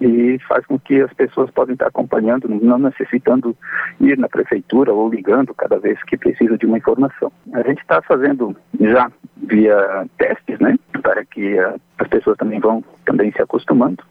e 0.00 0.38
faz 0.46 0.64
com 0.66 0.78
que 0.78 1.00
as 1.00 1.12
pessoas 1.12 1.50
possam 1.50 1.72
estar 1.72 1.88
acompanhando, 1.88 2.48
não 2.48 2.78
necessitando 2.78 3.56
ir 4.00 4.16
na 4.16 4.28
prefeitura 4.28 4.92
ou 4.92 5.08
ligando 5.08 5.54
cada 5.54 5.78
vez 5.78 6.00
que 6.04 6.16
precisa 6.16 6.56
de 6.56 6.66
uma 6.66 6.78
informação. 6.78 7.32
A 7.52 7.62
gente 7.62 7.80
está 7.80 8.00
fazendo 8.02 8.56
já 8.80 9.10
via 9.36 10.06
testes, 10.16 10.58
né, 10.60 10.76
para 11.02 11.24
que 11.24 11.58
as 11.58 12.08
pessoas 12.08 12.36
também 12.36 12.60
vão 12.60 12.84
também 13.04 13.32
se 13.32 13.42
acostumando, 13.42 14.04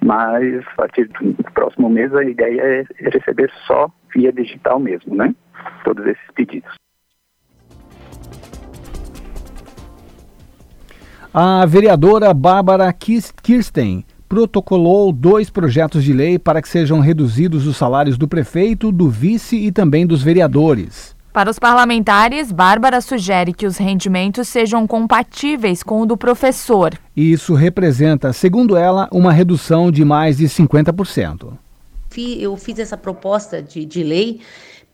mas 0.00 0.64
a 0.66 0.74
partir 0.76 1.08
do 1.08 1.34
próximo 1.52 1.88
mês 1.88 2.14
a 2.14 2.22
ideia 2.22 2.60
é 2.62 2.84
receber 3.10 3.50
só 3.66 3.90
via 4.14 4.32
digital 4.32 4.78
mesmo, 4.78 5.14
né, 5.14 5.34
todos 5.84 6.06
esses 6.06 6.30
pedidos. 6.34 6.81
A 11.34 11.64
vereadora 11.64 12.34
Bárbara 12.34 12.92
Kirsten 12.92 14.04
protocolou 14.28 15.10
dois 15.10 15.48
projetos 15.48 16.04
de 16.04 16.12
lei 16.12 16.38
para 16.38 16.60
que 16.60 16.68
sejam 16.68 17.00
reduzidos 17.00 17.66
os 17.66 17.78
salários 17.78 18.18
do 18.18 18.28
prefeito, 18.28 18.92
do 18.92 19.08
vice 19.08 19.56
e 19.56 19.72
também 19.72 20.06
dos 20.06 20.22
vereadores. 20.22 21.16
Para 21.32 21.48
os 21.48 21.58
parlamentares, 21.58 22.52
Bárbara 22.52 23.00
sugere 23.00 23.54
que 23.54 23.64
os 23.64 23.78
rendimentos 23.78 24.46
sejam 24.46 24.86
compatíveis 24.86 25.82
com 25.82 26.02
o 26.02 26.06
do 26.06 26.18
professor. 26.18 26.92
Isso 27.16 27.54
representa, 27.54 28.30
segundo 28.34 28.76
ela, 28.76 29.08
uma 29.10 29.32
redução 29.32 29.90
de 29.90 30.04
mais 30.04 30.36
de 30.36 30.44
50%. 30.44 31.54
Eu 32.38 32.58
fiz 32.58 32.78
essa 32.78 32.98
proposta 32.98 33.62
de, 33.62 33.86
de 33.86 34.02
lei 34.02 34.40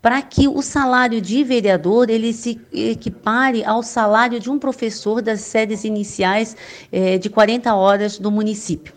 para 0.01 0.23
que 0.23 0.47
o 0.47 0.63
salário 0.63 1.21
de 1.21 1.43
vereador 1.43 2.09
ele 2.09 2.33
se 2.33 2.61
equipare 2.73 3.65
ao 3.65 3.83
salário 3.83 4.39
de 4.39 4.51
um 4.51 4.59
professor 4.59 5.21
das 5.21 5.41
sedes 5.41 5.85
iniciais 5.85 6.57
eh, 6.93 7.19
de 7.19 7.29
40 7.29 7.75
horas 7.75 8.19
do 8.19 8.31
município. 8.31 8.95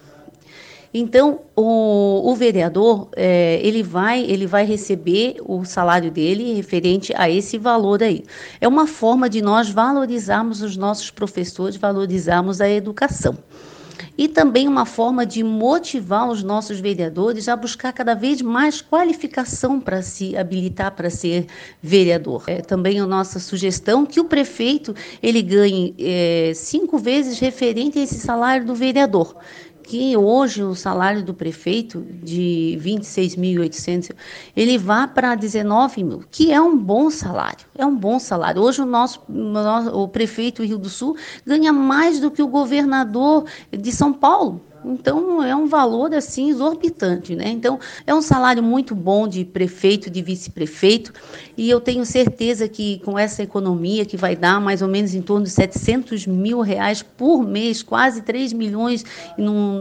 Então, 0.93 1.39
o, 1.55 2.29
o 2.29 2.35
vereador, 2.35 3.07
eh, 3.15 3.61
ele, 3.63 3.81
vai, 3.81 4.25
ele 4.25 4.45
vai 4.45 4.65
receber 4.65 5.37
o 5.45 5.63
salário 5.63 6.11
dele 6.11 6.53
referente 6.53 7.13
a 7.15 7.29
esse 7.29 7.57
valor 7.57 8.03
aí. 8.03 8.25
É 8.59 8.67
uma 8.67 8.85
forma 8.85 9.29
de 9.29 9.41
nós 9.41 9.69
valorizarmos 9.69 10.61
os 10.61 10.75
nossos 10.75 11.09
professores, 11.09 11.77
valorizarmos 11.77 12.59
a 12.59 12.69
educação 12.69 13.37
e 14.17 14.28
também 14.28 14.67
uma 14.67 14.86
forma 14.86 15.26
de 15.26 15.43
motivar 15.43 16.30
os 16.30 16.43
nossos 16.43 16.80
vereadores 16.80 17.47
a 17.47 17.56
buscar 17.56 17.91
cada 17.93 18.13
vez 18.13 18.41
mais 18.41 18.82
qualificação 18.82 19.80
para 19.80 20.02
se 20.02 20.36
habilitar 20.36 20.91
para 20.91 21.10
ser 21.10 21.47
vereador. 21.82 22.43
É 22.47 22.62
também 22.62 23.00
a 23.00 23.08
nossa 23.08 23.39
sugestão 23.39 24.06
que 24.06 24.19
o 24.19 24.26
prefeito 24.26 24.95
ele 25.21 25.41
ganhe 25.41 25.95
é, 26.00 26.52
cinco 26.56 26.97
vezes 26.97 27.39
referente 27.39 28.00
a 28.00 28.04
esse 28.04 28.19
salário 28.19 28.65
do 28.65 28.76
vereador 28.76 29.36
que 29.91 30.15
hoje 30.15 30.63
o 30.63 30.73
salário 30.73 31.21
do 31.21 31.34
prefeito 31.34 32.08
de 32.23 32.80
26.800, 32.82 34.15
ele 34.56 34.77
vá 34.77 35.06
para 35.06 35.36
19 35.36 36.01
mil, 36.01 36.23
que 36.32 36.49
é 36.49 36.62
um 36.62 36.77
bom 36.77 37.10
salário, 37.10 37.65
é 37.77 37.86
um 37.86 37.93
bom 37.93 38.17
salário. 38.17 38.62
Hoje 38.62 38.82
o 38.82 38.86
nosso, 38.86 39.21
o 39.93 40.08
prefeito 40.08 40.63
Rio 40.63 40.77
do 40.77 40.88
Sul 40.88 41.17
ganha 41.45 41.73
mais 41.73 42.21
do 42.21 42.32
que 42.32 42.41
o 42.41 42.47
governador 42.47 43.43
de 43.69 43.91
São 43.91 44.13
Paulo. 44.13 44.62
Então 44.84 45.43
é 45.43 45.56
um 45.56 45.67
valor 45.67 46.13
assim 46.13 46.49
exorbitante, 46.49 47.36
né? 47.36 47.49
Então 47.49 47.80
é 48.08 48.15
um 48.15 48.21
salário 48.21 48.63
muito 48.63 48.95
bom 48.95 49.27
de 49.27 49.45
prefeito, 49.45 50.10
de 50.10 50.21
vice-prefeito, 50.21 51.13
e 51.62 51.69
eu 51.69 51.80
tenho 51.80 52.04
certeza 52.08 52.67
que 52.67 53.00
com 53.06 53.19
essa 53.19 53.43
economia 53.43 54.04
que 54.04 54.17
vai 54.17 54.36
dar 54.36 54.60
mais 54.60 54.82
ou 54.82 54.88
menos 54.88 55.13
em 55.13 55.21
torno 55.21 55.45
de 55.45 55.52
700 55.52 56.26
mil 56.26 56.62
reais 56.62 57.04
por 57.04 57.45
mês, 57.45 57.84
quase 57.84 58.24
3 58.24 58.52
milhões 58.52 59.06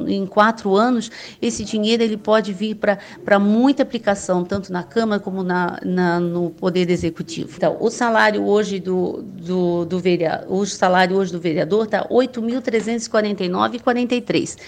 em, 0.06 0.26
quatro 0.26 0.76
anos, 0.76 1.10
esse 1.40 1.64
dinheiro 1.64 2.02
ele 2.02 2.18
pode 2.18 2.52
vir 2.52 2.76
para 2.76 3.38
muita 3.38 3.82
aplicação, 3.82 4.44
tanto 4.44 4.70
na 4.70 4.82
Câmara 4.82 5.22
como 5.22 5.42
na, 5.42 5.78
na, 5.82 6.20
no 6.20 6.50
Poder 6.50 6.90
Executivo. 6.90 7.54
Então, 7.56 7.78
o 7.80 7.88
salário 7.88 8.44
hoje 8.44 8.78
do, 8.78 9.22
do, 9.22 9.86
do 9.86 9.98
vereador, 9.98 10.52
o 10.52 10.66
salário 10.66 11.16
hoje 11.16 11.32
do 11.32 11.40
vereador 11.40 11.86
está 11.86 12.02
R$ 12.02 12.08
8.349,43 12.10 14.58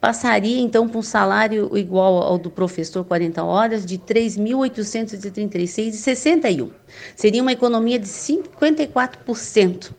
passaria 0.00 0.60
então 0.60 0.88
para 0.88 0.98
um 0.98 1.02
salário 1.02 1.76
igual 1.76 2.22
ao 2.22 2.38
do 2.38 2.50
professor 2.50 3.04
40 3.04 3.42
horas 3.42 3.84
de 3.84 3.98
3.836,61. 3.98 6.70
Seria 7.14 7.42
uma 7.42 7.52
economia 7.52 7.98
de 7.98 8.06
54%. 8.06 9.90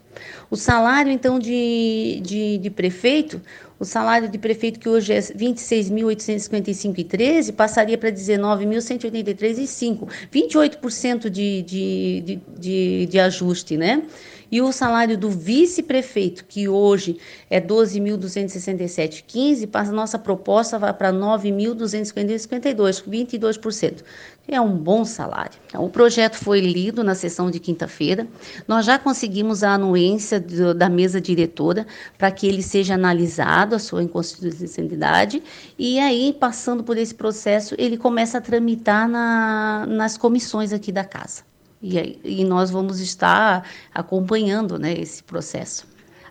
O 0.50 0.56
salário 0.56 1.12
então 1.12 1.38
de, 1.38 2.20
de, 2.22 2.56
de 2.58 2.70
prefeito, 2.70 3.40
o 3.78 3.84
salário 3.84 4.28
de 4.28 4.38
prefeito 4.38 4.80
que 4.80 4.88
hoje 4.88 5.12
é 5.12 5.20
26.855,13 5.20 7.52
passaria 7.52 7.98
para 7.98 8.10
19.183,5, 8.10 10.08
28% 10.32 11.28
de, 11.28 11.62
de, 11.62 12.22
de, 12.22 12.40
de, 12.58 13.06
de 13.06 13.20
ajuste, 13.20 13.76
né? 13.76 14.02
E 14.50 14.62
o 14.62 14.72
salário 14.72 15.18
do 15.18 15.28
vice-prefeito, 15.28 16.46
que 16.46 16.66
hoje 16.68 17.18
é 17.50 17.60
12.267,15, 17.60 19.66
para 19.66 19.88
a 19.88 19.92
nossa 19.92 20.18
proposta 20.18 20.78
vai 20.78 20.94
para 20.94 21.12
9.252, 21.12 23.04
22%. 23.06 24.02
É 24.50 24.58
um 24.58 24.74
bom 24.74 25.04
salário. 25.04 25.58
Então, 25.66 25.84
o 25.84 25.90
projeto 25.90 26.36
foi 26.36 26.60
lido 26.60 27.04
na 27.04 27.14
sessão 27.14 27.50
de 27.50 27.60
quinta-feira. 27.60 28.26
Nós 28.66 28.86
já 28.86 28.98
conseguimos 28.98 29.62
a 29.62 29.74
anuência 29.74 30.40
do, 30.40 30.72
da 30.72 30.88
mesa 30.88 31.20
diretora 31.20 31.86
para 32.16 32.30
que 32.30 32.46
ele 32.46 32.62
seja 32.62 32.94
analisado, 32.94 33.74
a 33.74 33.78
sua 33.78 34.02
inconstitucionalidade, 34.02 35.42
e 35.78 35.98
aí, 35.98 36.32
passando 36.32 36.82
por 36.82 36.96
esse 36.96 37.14
processo, 37.14 37.74
ele 37.76 37.98
começa 37.98 38.38
a 38.38 38.40
tramitar 38.40 39.06
na, 39.06 39.84
nas 39.86 40.16
comissões 40.16 40.72
aqui 40.72 40.90
da 40.90 41.04
casa. 41.04 41.42
E, 41.82 42.18
e 42.24 42.44
nós 42.44 42.70
vamos 42.70 43.00
estar 43.00 43.66
acompanhando 43.94 44.78
né, 44.78 44.92
esse 44.92 45.22
processo. 45.22 45.86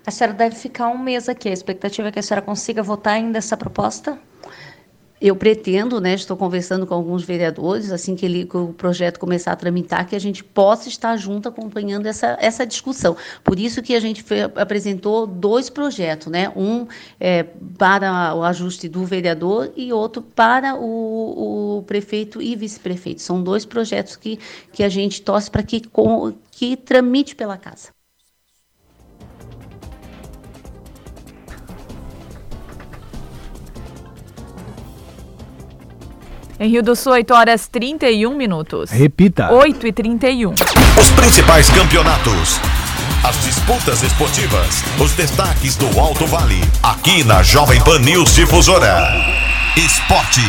A 0.05 0.11
senhora 0.11 0.33
deve 0.33 0.55
ficar 0.55 0.87
um 0.89 0.97
mês 0.97 1.27
aqui. 1.27 1.49
A 1.49 1.53
expectativa 1.53 2.07
é 2.07 2.11
que 2.11 2.19
a 2.19 2.23
senhora 2.23 2.45
consiga 2.45 2.81
votar 2.81 3.13
ainda 3.13 3.37
essa 3.37 3.57
proposta? 3.57 4.19
Eu 5.19 5.35
pretendo, 5.35 5.99
né, 5.99 6.13
estou 6.13 6.37
conversando 6.37 6.85
com 6.85 6.93
alguns 6.93 7.23
vereadores, 7.23 7.91
assim 7.91 8.15
que, 8.15 8.25
ele, 8.25 8.45
que, 8.45 8.55
o 8.55 8.73
projeto 8.73 9.19
começar 9.19 9.51
a 9.51 9.55
tramitar, 9.55 10.07
que 10.07 10.15
a 10.15 10.19
gente 10.19 10.43
possa 10.43 10.87
estar 10.87 11.17
junto 11.17 11.49
acompanhando 11.49 12.05
essa, 12.05 12.37
essa 12.39 12.65
discussão. 12.65 13.17
Por 13.43 13.59
isso 13.59 13.81
que 13.81 13.95
a 13.95 13.99
gente 13.99 14.21
foi, 14.21 14.41
apresentou 14.41 15.25
dois 15.25 15.69
projetos, 15.69 16.27
né? 16.27 16.49
Um 16.55 16.87
é, 17.19 17.43
para 17.77 18.35
o 18.35 18.43
ajuste 18.43 18.87
do 18.87 19.03
vereador 19.05 19.71
e 19.75 19.91
outro 19.91 20.21
para 20.21 20.75
o, 20.75 21.79
o 21.79 21.83
prefeito 21.83 22.41
e 22.41 22.55
vice-prefeito. 22.55 23.21
São 23.21 23.41
dois 23.41 23.65
projetos 23.65 24.15
que, 24.15 24.37
que 24.71 24.83
a 24.83 24.89
gente 24.89 25.21
torce 25.21 25.49
para 25.49 25.63
que, 25.63 25.81
que 26.51 26.77
tramite 26.77 27.35
pela 27.35 27.57
casa. 27.57 27.96
Em 36.59 36.69
Rio 36.69 36.81
do 36.81 36.95
Sul, 36.95 37.11
8 37.13 37.33
horas 37.33 37.67
31 37.67 38.35
minutos. 38.35 38.89
Repita. 38.89 39.51
8 39.51 39.87
e 39.87 39.91
31. 39.91 40.53
Os 40.99 41.11
principais 41.11 41.69
campeonatos. 41.69 42.59
As 43.23 43.39
disputas 43.43 44.01
esportivas. 44.01 44.83
Os 44.99 45.11
destaques 45.11 45.75
do 45.75 45.99
Alto 45.99 46.25
Vale. 46.25 46.61
Aqui 46.81 47.23
na 47.23 47.43
Jovem 47.43 47.79
Pan 47.83 47.99
News 47.99 48.33
Difusora. 48.33 49.13
Esporte. 49.75 50.41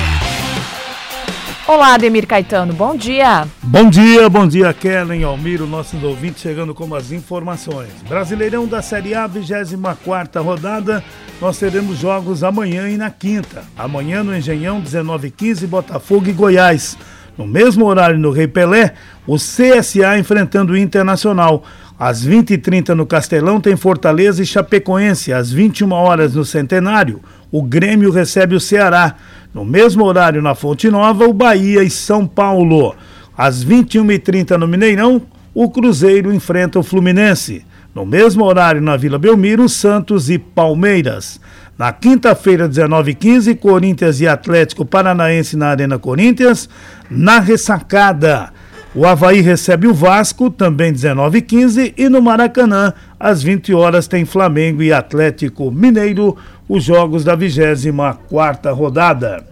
Olá, 1.68 1.92
Ademir 1.92 2.26
Caetano, 2.26 2.72
bom 2.72 2.96
dia. 2.96 3.46
Bom 3.62 3.90
dia, 3.90 4.26
bom 4.30 4.48
dia, 4.48 4.72
Kellen, 4.72 5.22
Almiro, 5.22 5.66
nossos 5.66 6.02
ouvintes 6.02 6.40
chegando 6.40 6.74
com 6.74 6.94
as 6.94 7.12
informações. 7.12 7.90
Brasileirão 8.08 8.66
da 8.66 8.80
Série 8.80 9.14
A, 9.14 9.26
24 9.26 10.42
rodada, 10.42 11.04
nós 11.42 11.58
teremos 11.58 11.98
jogos 11.98 12.42
amanhã 12.42 12.88
e 12.88 12.96
na 12.96 13.10
quinta. 13.10 13.64
Amanhã 13.76 14.24
no 14.24 14.34
Engenhão, 14.34 14.80
19h15, 14.80 15.66
Botafogo 15.66 16.30
e 16.30 16.32
Goiás. 16.32 16.96
No 17.36 17.46
mesmo 17.46 17.84
horário 17.84 18.18
no 18.18 18.30
Rei 18.30 18.48
Pelé, 18.48 18.94
o 19.26 19.36
CSA 19.36 20.18
enfrentando 20.18 20.72
o 20.72 20.76
Internacional. 20.76 21.62
Às 21.98 22.26
20h30 22.26 22.94
no 22.94 23.04
Castelão 23.04 23.60
tem 23.60 23.76
Fortaleza 23.76 24.42
e 24.42 24.46
Chapecoense. 24.46 25.34
Às 25.34 25.52
21 25.52 25.92
horas 25.92 26.34
no 26.34 26.46
Centenário, 26.46 27.20
o 27.52 27.62
Grêmio 27.62 28.10
recebe 28.10 28.54
o 28.54 28.60
Ceará. 28.60 29.16
No 29.52 29.64
mesmo 29.64 30.04
horário 30.04 30.42
na 30.42 30.54
Fonte 30.54 30.90
Nova, 30.90 31.26
o 31.26 31.32
Bahia 31.32 31.82
e 31.82 31.90
São 31.90 32.26
Paulo. 32.26 32.94
Às 33.36 33.64
21h30 33.64 34.56
no 34.56 34.68
Mineirão, 34.68 35.22
o 35.54 35.70
Cruzeiro 35.70 36.32
enfrenta 36.32 36.78
o 36.78 36.82
Fluminense. 36.82 37.64
No 37.94 38.04
mesmo 38.04 38.44
horário 38.44 38.80
na 38.80 38.96
Vila 38.96 39.18
Belmiro, 39.18 39.68
Santos 39.68 40.28
e 40.30 40.38
Palmeiras. 40.38 41.40
Na 41.78 41.92
quinta-feira, 41.92 42.68
19h15, 42.68 43.56
Corinthians 43.56 44.20
e 44.20 44.26
Atlético 44.26 44.84
Paranaense 44.84 45.56
na 45.56 45.68
Arena 45.68 45.98
Corinthians. 45.98 46.68
Na 47.08 47.38
ressacada, 47.38 48.52
o 48.94 49.06
Havaí 49.06 49.40
recebe 49.40 49.86
o 49.86 49.92
Vasco, 49.92 50.50
também 50.50 50.92
19h15, 50.92 51.92
e 51.96 52.08
no 52.08 52.22
Maracanã, 52.22 52.94
às 53.20 53.42
20 53.42 53.74
horas, 53.74 54.08
tem 54.08 54.24
Flamengo 54.24 54.82
e 54.82 54.92
Atlético 54.92 55.70
Mineiro, 55.70 56.36
os 56.66 56.84
jogos 56.84 57.22
da 57.22 57.34
24 57.34 58.74
rodada. 58.74 59.44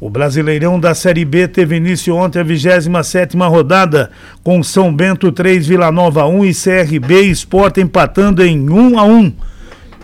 O 0.00 0.08
Brasileirão 0.08 0.80
da 0.80 0.94
Série 0.94 1.26
B 1.26 1.46
teve 1.46 1.76
início 1.76 2.16
ontem 2.16 2.38
a 2.38 2.42
27 2.42 3.36
rodada, 3.36 4.10
com 4.42 4.62
São 4.62 4.94
Bento 4.94 5.30
3, 5.30 5.66
Vila 5.66 5.92
Nova 5.92 6.24
1 6.24 6.46
e 6.46 6.54
CRB 6.54 7.20
Sport 7.32 7.76
empatando 7.76 8.42
em 8.42 8.70
1 8.70 8.98
a 8.98 9.04
1. 9.04 9.32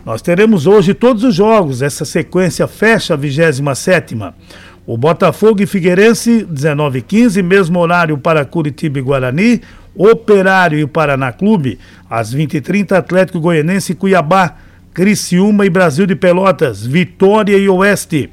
Nós 0.05 0.21
teremos 0.21 0.67
hoje 0.67 0.93
todos 0.93 1.25
os 1.25 1.35
jogos, 1.35 1.81
essa 1.81 2.05
sequência 2.05 2.67
fecha 2.67 3.15
a 3.15 3.17
27 3.17 3.63
o 4.87 4.97
Botafogo 4.97 5.61
e 5.61 5.67
Figueirense, 5.67 6.47
19 6.49 7.03
15 7.03 7.43
mesmo 7.43 7.81
horário 7.81 8.17
para 8.17 8.45
Curitiba 8.45 9.01
e 9.01 9.03
Guarani. 9.03 9.61
Operário 9.99 10.79
e 10.79 10.87
Paraná 10.87 11.33
Clube, 11.33 11.79
às 12.09 12.35
20h30, 12.35 12.93
Atlético 12.93 13.41
Goianense 13.41 13.93
e 13.93 13.95
Cuiabá. 13.95 14.55
Criciúma 14.95 15.67
e 15.67 15.71
Brasil 15.71 16.07
de 16.07 16.15
Pelotas, 16.15 16.87
Vitória 16.87 17.57
e 17.57 17.69
Oeste. 17.69 18.31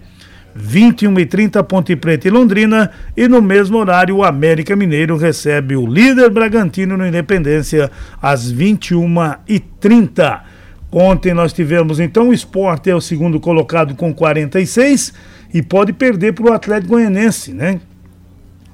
21 0.56 1.12
h 1.12 1.26
30 1.26 1.64
Ponte 1.64 1.96
Preta 1.96 2.28
e 2.28 2.32
Londrina. 2.32 2.92
E 3.18 3.28
no 3.28 3.42
mesmo 3.42 3.78
horário, 3.78 4.18
o 4.18 4.24
América 4.24 4.76
Mineiro 4.76 5.18
recebe 5.18 5.76
o 5.76 5.88
líder 5.88 6.30
Bragantino 6.30 6.96
no 6.96 7.08
Independência, 7.08 7.90
às 8.22 8.52
21 8.52 9.20
h 9.20 9.40
30 9.80 10.54
Ontem 10.96 11.34
nós 11.34 11.52
tivemos 11.52 12.00
então 12.00 12.30
o 12.30 12.34
esporte 12.34 12.88
é 12.88 12.96
o 12.96 13.02
segundo 13.02 13.40
colocado 13.40 13.96
com 13.96 14.14
46 14.14 15.12
e 15.54 15.62
pode 15.62 15.94
perder 15.94 16.34
para 16.34 16.50
o 16.50 16.54
Atlético 16.54 16.94
Goianense, 16.94 17.54
né? 17.54 17.80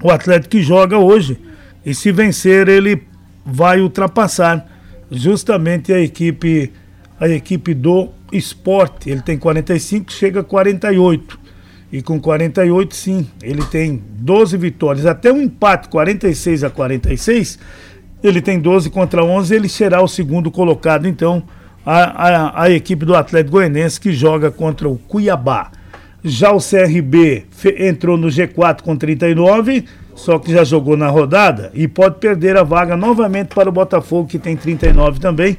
O 0.02 0.10
Atlético 0.10 0.50
que 0.50 0.62
joga 0.62 0.96
hoje. 0.98 1.38
E 1.84 1.94
se 1.94 2.10
vencer, 2.10 2.68
ele 2.68 3.02
vai 3.44 3.80
ultrapassar 3.80 4.66
justamente 5.10 5.92
a 5.92 6.00
equipe 6.00 6.72
a 7.20 7.28
equipe 7.28 7.74
do 7.74 8.08
esporte. 8.32 9.10
Ele 9.10 9.20
tem 9.20 9.36
45, 9.36 10.10
chega 10.10 10.40
a 10.40 10.44
48. 10.44 11.38
E 11.92 12.00
com 12.00 12.18
48, 12.18 12.94
sim, 12.94 13.28
ele 13.42 13.62
tem 13.64 14.02
12 14.10 14.56
vitórias. 14.56 15.04
Até 15.04 15.30
um 15.30 15.42
empate, 15.42 15.88
46 15.88 16.64
a 16.64 16.70
46, 16.70 17.58
ele 18.22 18.40
tem 18.40 18.58
12 18.58 18.88
contra 18.88 19.22
11. 19.22 19.54
Ele 19.54 19.68
será 19.68 20.00
o 20.00 20.08
segundo 20.08 20.50
colocado, 20.50 21.06
então, 21.06 21.42
a, 21.84 22.28
a, 22.28 22.62
a 22.62 22.70
equipe 22.70 23.04
do 23.04 23.14
Atlético 23.14 23.52
Goianense 23.52 24.00
que 24.00 24.12
joga 24.12 24.50
contra 24.50 24.88
o 24.88 24.96
Cuiabá. 24.96 25.72
Já 26.22 26.52
o 26.52 26.58
CRB 26.58 27.44
entrou 27.78 28.16
no 28.16 28.28
G4 28.28 28.82
com 28.82 28.94
39, 28.94 29.84
só 30.14 30.38
que 30.38 30.52
já 30.52 30.64
jogou 30.64 30.96
na 30.96 31.08
rodada 31.08 31.70
e 31.72 31.88
pode 31.88 32.16
perder 32.16 32.56
a 32.56 32.62
vaga 32.62 32.96
novamente 32.96 33.54
para 33.54 33.68
o 33.68 33.72
Botafogo, 33.72 34.28
que 34.28 34.38
tem 34.38 34.54
39 34.54 35.18
também, 35.18 35.56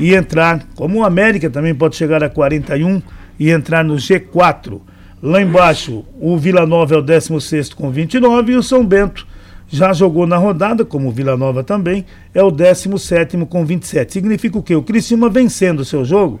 e 0.00 0.14
entrar, 0.14 0.64
como 0.74 1.00
o 1.00 1.04
América 1.04 1.50
também 1.50 1.74
pode 1.74 1.96
chegar 1.96 2.22
a 2.24 2.30
41 2.30 3.02
e 3.38 3.50
entrar 3.50 3.84
no 3.84 3.96
G4. 3.96 4.80
Lá 5.22 5.42
embaixo, 5.42 6.04
o 6.18 6.38
Vila 6.38 6.64
Nova 6.64 6.94
é 6.94 6.98
o 6.98 7.02
16 7.02 7.74
com 7.74 7.90
29 7.90 8.52
e 8.52 8.56
o 8.56 8.62
São 8.62 8.86
Bento 8.86 9.26
já 9.68 9.92
jogou 9.92 10.26
na 10.26 10.38
rodada, 10.38 10.84
como 10.84 11.08
o 11.08 11.12
Vila 11.12 11.36
Nova 11.36 11.62
também, 11.62 12.06
é 12.32 12.42
o 12.42 12.50
17 12.50 13.36
com 13.46 13.66
27. 13.66 14.12
Significa 14.12 14.56
o 14.56 14.62
quê? 14.62 14.74
O 14.74 14.82
Criciúma 14.82 15.28
vencendo 15.28 15.80
o 15.80 15.84
seu 15.84 16.04
jogo 16.04 16.40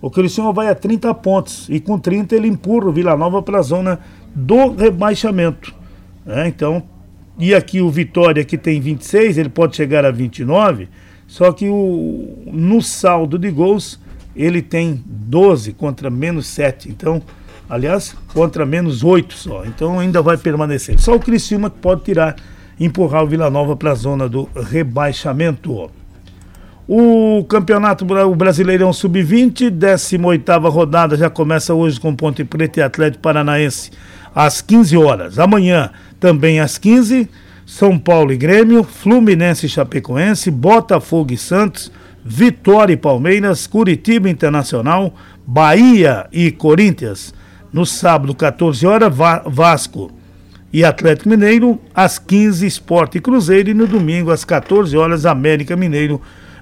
o 0.00 0.10
Criciúma 0.10 0.52
vai 0.52 0.68
a 0.68 0.74
30 0.74 1.12
pontos 1.14 1.68
e 1.68 1.80
com 1.80 1.98
30 1.98 2.34
ele 2.36 2.48
empurra 2.48 2.88
o 2.88 2.92
Vila 2.92 3.16
Nova 3.16 3.42
para 3.42 3.58
a 3.58 3.62
zona 3.62 3.98
do 4.34 4.74
rebaixamento. 4.74 5.74
Né? 6.24 6.48
Então, 6.48 6.82
e 7.38 7.54
aqui 7.54 7.80
o 7.80 7.90
Vitória 7.90 8.44
que 8.44 8.56
tem 8.56 8.80
26, 8.80 9.38
ele 9.38 9.48
pode 9.48 9.76
chegar 9.76 10.04
a 10.04 10.10
29, 10.10 10.88
só 11.26 11.52
que 11.52 11.68
o, 11.68 12.36
no 12.46 12.80
saldo 12.80 13.38
de 13.38 13.50
gols 13.50 14.00
ele 14.36 14.62
tem 14.62 15.02
12 15.04 15.72
contra 15.72 16.08
menos 16.08 16.46
7. 16.46 16.88
Então, 16.88 17.20
aliás, 17.68 18.14
contra 18.32 18.64
menos 18.64 19.02
8 19.02 19.34
só. 19.34 19.64
Então 19.64 19.98
ainda 19.98 20.22
vai 20.22 20.36
permanecer. 20.36 20.98
Só 21.00 21.16
o 21.16 21.20
Criciúma 21.20 21.68
que 21.68 21.78
pode 21.78 22.02
tirar, 22.02 22.36
empurrar 22.78 23.24
o 23.24 23.26
Vila 23.26 23.50
Nova 23.50 23.76
para 23.76 23.90
a 23.90 23.96
zona 23.96 24.28
do 24.28 24.48
rebaixamento. 24.54 25.90
O 26.90 27.44
campeonato 27.44 28.06
Brasileirão 28.34 28.94
Sub-20, 28.94 29.68
18 29.68 30.70
rodada, 30.70 31.18
já 31.18 31.28
começa 31.28 31.74
hoje 31.74 32.00
com 32.00 32.16
Ponte 32.16 32.42
Preta 32.44 32.80
e 32.80 32.82
Atlético 32.82 33.20
Paranaense 33.20 33.90
às 34.34 34.62
15 34.62 34.96
horas. 34.96 35.38
Amanhã, 35.38 35.90
também 36.18 36.60
às 36.60 36.78
15, 36.78 37.28
São 37.66 37.98
Paulo 37.98 38.32
e 38.32 38.38
Grêmio, 38.38 38.82
Fluminense 38.82 39.66
e 39.66 39.68
Chapecoense, 39.68 40.50
Botafogo 40.50 41.30
e 41.30 41.36
Santos, 41.36 41.92
Vitória 42.24 42.94
e 42.94 42.96
Palmeiras, 42.96 43.66
Curitiba 43.66 44.30
Internacional, 44.30 45.14
Bahia 45.46 46.26
e 46.32 46.50
Corinthians. 46.50 47.34
No 47.70 47.84
sábado, 47.84 48.34
14 48.34 48.86
horas, 48.86 49.14
Vasco 49.44 50.10
e 50.72 50.82
Atlético 50.82 51.28
Mineiro, 51.28 51.78
às 51.94 52.18
15, 52.18 52.66
Esporte 52.66 53.18
e 53.18 53.20
Cruzeiro, 53.20 53.68
e 53.68 53.74
no 53.74 53.86
domingo, 53.86 54.30
às 54.30 54.42
14 54.42 54.96
horas, 54.96 55.26
América 55.26 55.76
Mineiro 55.76 56.18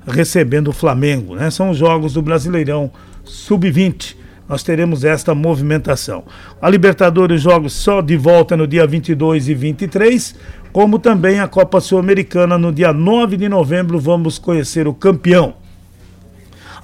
recebendo 0.06 0.68
o 0.68 0.72
Flamengo. 0.72 1.34
Né? 1.34 1.50
São 1.50 1.70
os 1.70 1.76
jogos 1.76 2.12
do 2.12 2.22
Brasileirão 2.22 2.90
Sub-20. 3.24 4.16
Nós 4.48 4.62
teremos 4.62 5.04
esta 5.04 5.34
movimentação. 5.34 6.24
A 6.62 6.70
Libertadores 6.70 7.42
jogos 7.42 7.72
só 7.72 8.00
de 8.00 8.16
volta 8.16 8.56
no 8.56 8.66
dia 8.66 8.86
22 8.86 9.48
e 9.48 9.54
23, 9.54 10.36
como 10.72 10.98
também 10.98 11.40
a 11.40 11.48
Copa 11.48 11.80
Sul-Americana 11.80 12.56
no 12.56 12.72
dia 12.72 12.92
9 12.92 13.36
de 13.36 13.48
novembro. 13.48 13.98
Vamos 13.98 14.38
conhecer 14.38 14.86
o 14.86 14.94
campeão. 14.94 15.54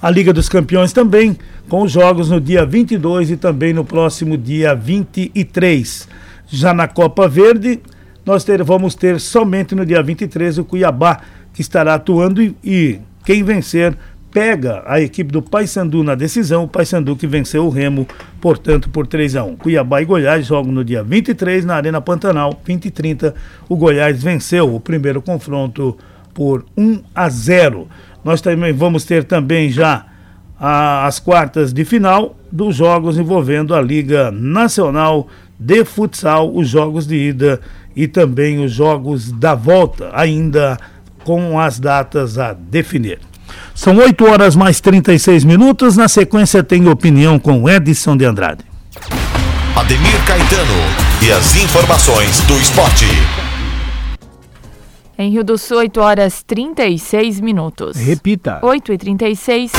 A 0.01 0.09
Liga 0.09 0.33
dos 0.33 0.49
Campeões 0.49 0.91
também, 0.91 1.37
com 1.69 1.83
os 1.83 1.91
jogos 1.93 2.29
no 2.29 2.41
dia 2.41 2.65
22 2.65 3.31
e 3.31 3.37
também 3.37 3.71
no 3.71 3.85
próximo 3.85 4.37
dia 4.37 4.75
23. 4.75 6.09
Já 6.47 6.73
na 6.73 6.89
Copa 6.89 7.25
Verde, 7.25 7.79
nós 8.25 8.43
ter, 8.43 8.61
vamos 8.63 8.95
ter 8.95 9.17
somente 9.21 9.73
no 9.73 9.85
dia 9.85 10.03
23 10.03 10.57
o 10.57 10.65
Cuiabá, 10.65 11.21
que 11.53 11.61
estará 11.61 11.93
atuando 11.93 12.41
e, 12.41 12.53
e 12.61 12.99
quem 13.25 13.43
vencer 13.43 13.95
pega 14.33 14.83
a 14.87 14.99
equipe 14.99 15.31
do 15.31 15.41
Paysandu 15.41 16.03
na 16.03 16.15
decisão, 16.15 16.63
o 16.63 16.67
Paysandu 16.67 17.15
que 17.15 17.27
venceu 17.27 17.65
o 17.65 17.69
Remo, 17.69 18.07
portanto, 18.41 18.89
por 18.89 19.05
3 19.05 19.35
a 19.35 19.43
1. 19.43 19.57
Cuiabá 19.57 20.01
e 20.01 20.05
Goiás 20.05 20.47
jogam 20.47 20.71
no 20.71 20.83
dia 20.83 21.03
23 21.03 21.63
na 21.63 21.75
Arena 21.75 22.01
Pantanal, 22.01 22.59
20 22.65 22.85
e 22.85 22.91
30. 22.91 23.35
O 23.69 23.75
Goiás 23.75 24.21
venceu 24.21 24.73
o 24.73 24.79
primeiro 24.79 25.21
confronto 25.21 25.95
por 26.33 26.65
1 26.75 27.01
a 27.13 27.29
0. 27.29 27.87
Nós 28.23 28.41
também 28.41 28.73
vamos 28.73 29.05
ter 29.05 29.23
também 29.23 29.69
já 29.69 30.07
a, 30.59 31.05
as 31.05 31.19
quartas 31.19 31.71
de 31.71 31.85
final 31.85 32.35
dos 32.51 32.75
jogos 32.75 33.19
envolvendo 33.19 33.75
a 33.75 33.81
Liga 33.81 34.31
Nacional 34.31 35.27
de 35.59 35.85
Futsal, 35.85 36.53
os 36.55 36.67
jogos 36.67 37.05
de 37.05 37.15
ida 37.15 37.59
e 37.95 38.07
também 38.07 38.63
os 38.63 38.71
jogos 38.71 39.31
da 39.31 39.53
volta, 39.53 40.09
ainda 40.13 40.77
com 41.23 41.59
as 41.59 41.79
datas 41.79 42.37
a 42.37 42.53
definir. 42.53 43.19
São 43.75 43.97
8 43.97 44.25
horas 44.25 44.55
mais 44.55 44.79
36 44.79 45.43
minutos. 45.43 45.97
Na 45.97 46.07
sequência, 46.07 46.63
tem 46.63 46.87
opinião 46.87 47.39
com 47.39 47.69
Edson 47.69 48.15
de 48.15 48.25
Andrade. 48.25 48.63
Ademir 49.75 50.25
Caetano 50.27 51.23
e 51.25 51.31
as 51.31 51.55
informações 51.55 52.41
do 52.41 52.53
esporte. 52.57 53.05
Em 55.17 55.31
Rio 55.31 55.43
do 55.43 55.57
Sul, 55.57 55.77
8 55.77 55.99
horas 55.99 56.43
36 56.43 57.39
minutos. 57.39 57.97
Repita. 57.97 58.59
8 58.61 58.93
e 58.93 58.97
36 58.97 59.71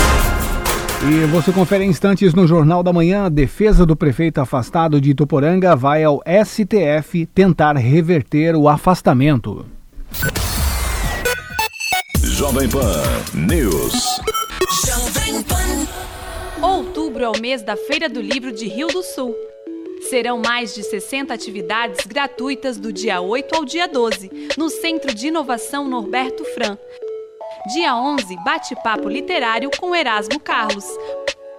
E 1.03 1.27
você 1.27 1.53
confere 1.53 1.85
instantes 1.85 2.35
no 2.35 2.47
Jornal 2.47 2.83
da 2.83 2.93
Manhã. 2.93 3.27
A 3.27 3.29
defesa 3.29 3.87
do 3.87 3.97
prefeito 3.97 4.41
afastado 4.41 5.01
de 5.01 5.11
Ituporanga 5.11 5.77
vai 5.77 6.03
ao 6.03 6.23
STF 6.45 7.27
tentar 7.27 7.77
reverter 7.77 8.57
o 8.57 8.69
afastamento. 8.69 9.65
Jovem 12.35 12.69
Pan 12.69 13.01
News. 13.33 14.21
Jovem 14.85 15.41
Pan. 15.45 16.67
Outubro 16.67 17.23
é 17.23 17.29
o 17.29 17.41
mês 17.41 17.63
da 17.63 17.77
Feira 17.77 18.09
do 18.09 18.21
Livro 18.21 18.51
de 18.51 18.67
Rio 18.67 18.89
do 18.89 19.05
Sul. 19.05 19.33
Serão 20.11 20.39
mais 20.39 20.75
de 20.75 20.83
60 20.83 21.33
atividades 21.33 22.05
gratuitas 22.05 22.77
do 22.77 22.93
dia 22.93 23.21
8 23.21 23.55
ao 23.55 23.65
dia 23.65 23.87
12, 23.87 24.49
no 24.59 24.69
Centro 24.69 25.15
de 25.15 25.29
Inovação 25.29 25.89
Norberto 25.89 26.45
Fran, 26.47 26.77
Dia 27.73 27.97
11, 27.97 28.37
bate-papo 28.45 29.09
literário 29.09 29.71
com 29.79 29.95
Erasmo 29.95 30.41
Carlos. 30.41 30.85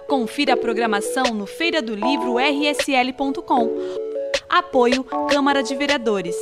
Confira 0.06 0.52
a 0.52 0.56
programação 0.58 1.24
no 1.32 1.46
feira 1.46 1.80
do 1.80 1.94
livro 1.94 2.36
rsl.com. 2.38 3.70
Apoio 4.46 5.02
Câmara 5.28 5.62
de 5.62 5.74
Vereadores. 5.74 6.36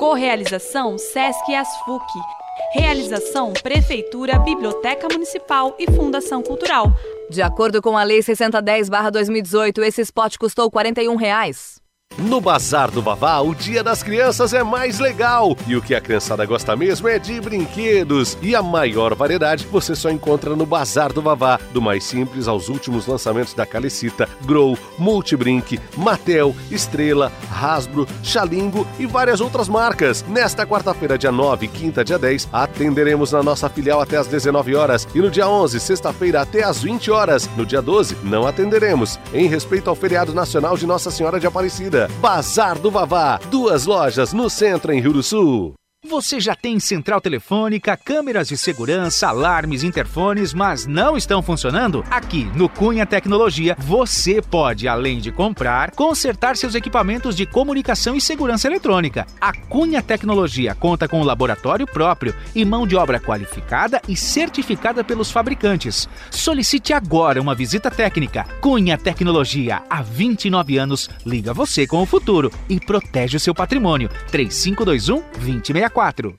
Correalização 0.00 0.98
Sesc 0.98 1.50
e 1.50 1.54
Asfuc. 1.54 2.37
Realização 2.72 3.52
Prefeitura, 3.52 4.38
Biblioteca 4.38 5.08
Municipal 5.10 5.74
e 5.78 5.90
Fundação 5.90 6.42
Cultural. 6.42 6.92
De 7.30 7.42
acordo 7.42 7.80
com 7.80 7.96
a 7.96 8.02
Lei 8.02 8.20
610/2018, 8.20 9.82
esse 9.82 10.02
spot 10.02 10.36
custou 10.36 10.70
41 10.70 11.16
reais. 11.16 11.80
No 12.16 12.40
Bazar 12.40 12.90
do 12.90 13.00
Vavá, 13.00 13.38
o 13.38 13.54
Dia 13.54 13.80
das 13.82 14.02
Crianças 14.02 14.52
é 14.52 14.64
mais 14.64 14.98
legal. 14.98 15.56
E 15.68 15.76
o 15.76 15.80
que 15.82 15.94
a 15.94 16.00
criançada 16.00 16.44
gosta 16.44 16.74
mesmo 16.74 17.06
é 17.06 17.16
de 17.16 17.40
brinquedos. 17.40 18.36
E 18.42 18.56
a 18.56 18.62
maior 18.62 19.14
variedade 19.14 19.64
você 19.70 19.94
só 19.94 20.10
encontra 20.10 20.56
no 20.56 20.66
Bazar 20.66 21.12
do 21.12 21.22
Vavá. 21.22 21.60
Do 21.72 21.80
mais 21.80 22.02
simples 22.02 22.48
aos 22.48 22.68
últimos 22.68 23.06
lançamentos 23.06 23.54
da 23.54 23.64
Calecita, 23.64 24.28
Grow, 24.44 24.76
Multibrink, 24.98 25.78
Mattel, 25.96 26.56
Estrela, 26.72 27.30
Hasbro, 27.52 28.06
Xalingo 28.24 28.84
e 28.98 29.06
várias 29.06 29.40
outras 29.40 29.68
marcas. 29.68 30.24
Nesta 30.28 30.66
quarta-feira, 30.66 31.16
dia 31.16 31.30
9, 31.30 31.68
quinta, 31.68 32.04
dia 32.04 32.18
10, 32.18 32.48
atenderemos 32.52 33.30
na 33.30 33.44
nossa 33.44 33.68
filial 33.68 34.00
até 34.00 34.16
às 34.16 34.26
19 34.26 34.74
horas. 34.74 35.06
E 35.14 35.20
no 35.20 35.30
dia 35.30 35.48
11, 35.48 35.78
sexta-feira, 35.78 36.40
até 36.42 36.64
às 36.64 36.82
20 36.82 37.12
horas. 37.12 37.48
No 37.56 37.64
dia 37.64 37.80
12, 37.80 38.16
não 38.24 38.44
atenderemos, 38.44 39.20
em 39.32 39.46
respeito 39.46 39.88
ao 39.88 39.94
feriado 39.94 40.34
nacional 40.34 40.76
de 40.76 40.84
Nossa 40.84 41.12
Senhora 41.12 41.38
de 41.38 41.46
Aparecida. 41.46 41.97
Bazar 42.06 42.78
do 42.78 42.90
Vavá. 42.90 43.40
Duas 43.50 43.86
lojas 43.86 44.32
no 44.32 44.48
centro 44.48 44.92
em 44.92 45.00
Rio 45.00 45.12
do 45.12 45.22
Sul. 45.22 45.74
Você 46.06 46.38
já 46.38 46.54
tem 46.54 46.78
central 46.78 47.20
telefônica, 47.20 47.96
câmeras 47.96 48.46
de 48.46 48.56
segurança, 48.56 49.26
alarmes, 49.26 49.82
interfones, 49.82 50.54
mas 50.54 50.86
não 50.86 51.16
estão 51.16 51.42
funcionando? 51.42 52.04
Aqui 52.08 52.44
no 52.54 52.68
Cunha 52.68 53.04
Tecnologia, 53.04 53.76
você 53.76 54.40
pode, 54.40 54.86
além 54.86 55.18
de 55.18 55.32
comprar, 55.32 55.90
consertar 55.90 56.56
seus 56.56 56.76
equipamentos 56.76 57.34
de 57.34 57.44
comunicação 57.44 58.14
e 58.14 58.20
segurança 58.20 58.68
eletrônica. 58.68 59.26
A 59.40 59.52
Cunha 59.52 60.00
Tecnologia 60.00 60.72
conta 60.72 61.08
com 61.08 61.20
um 61.20 61.24
laboratório 61.24 61.84
próprio 61.84 62.32
e 62.54 62.64
mão 62.64 62.86
de 62.86 62.94
obra 62.94 63.18
qualificada 63.18 64.00
e 64.06 64.14
certificada 64.14 65.02
pelos 65.02 65.32
fabricantes. 65.32 66.08
Solicite 66.30 66.92
agora 66.92 67.42
uma 67.42 67.56
visita 67.56 67.90
técnica. 67.90 68.44
Cunha 68.60 68.96
Tecnologia, 68.96 69.82
há 69.90 70.00
29 70.00 70.78
anos, 70.78 71.10
liga 71.26 71.52
você 71.52 71.88
com 71.88 72.00
o 72.00 72.06
futuro 72.06 72.52
e 72.68 72.78
protege 72.78 73.36
o 73.36 73.40
seu 73.40 73.52
patrimônio. 73.52 74.08
3521 74.30 75.24
2064 75.38 75.97
quatro. 75.98 76.38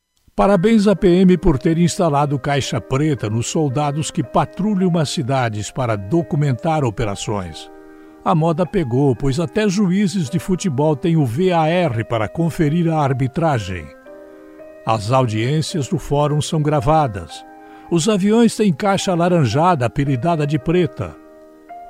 Parabéns 0.35 0.87
à 0.87 0.95
PM 0.95 1.37
por 1.37 1.59
ter 1.59 1.77
instalado 1.77 2.39
caixa 2.39 2.79
preta 2.79 3.29
nos 3.29 3.47
soldados 3.47 4.09
que 4.09 4.23
patrulham 4.23 4.97
as 4.97 5.09
cidades 5.09 5.69
para 5.69 5.97
documentar 5.97 6.85
operações. 6.85 7.69
A 8.23 8.33
moda 8.33 8.65
pegou, 8.65 9.13
pois 9.13 9.39
até 9.39 9.67
juízes 9.67 10.29
de 10.29 10.39
futebol 10.39 10.95
têm 10.95 11.17
o 11.17 11.25
VAR 11.25 12.05
para 12.07 12.29
conferir 12.29 12.87
a 12.87 12.97
arbitragem. 12.97 13.85
As 14.85 15.11
audiências 15.11 15.87
do 15.89 15.99
fórum 15.99 16.39
são 16.39 16.61
gravadas. 16.61 17.45
Os 17.91 18.07
aviões 18.07 18.55
têm 18.55 18.71
caixa 18.71 19.11
alaranjada 19.11 19.85
apelidada 19.85 20.47
de 20.47 20.57
preta. 20.57 21.13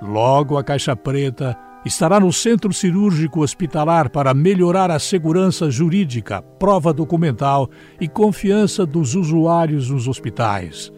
Logo, 0.02 0.58
a 0.58 0.64
caixa 0.64 0.96
preta 0.96 1.56
estará 1.86 2.20
no 2.20 2.32
Centro 2.32 2.72
Cirúrgico 2.72 3.42
Hospitalar 3.42 4.10
para 4.10 4.34
melhorar 4.34 4.92
a 4.92 5.00
segurança 5.00 5.70
jurídica, 5.70 6.42
prova 6.42 6.94
documental 6.94 7.70
e 8.00 8.08
confiança 8.08 8.86
dos 8.86 9.16
usuários 9.16 9.90
nos 9.90 10.08
hospitais. 10.08 10.92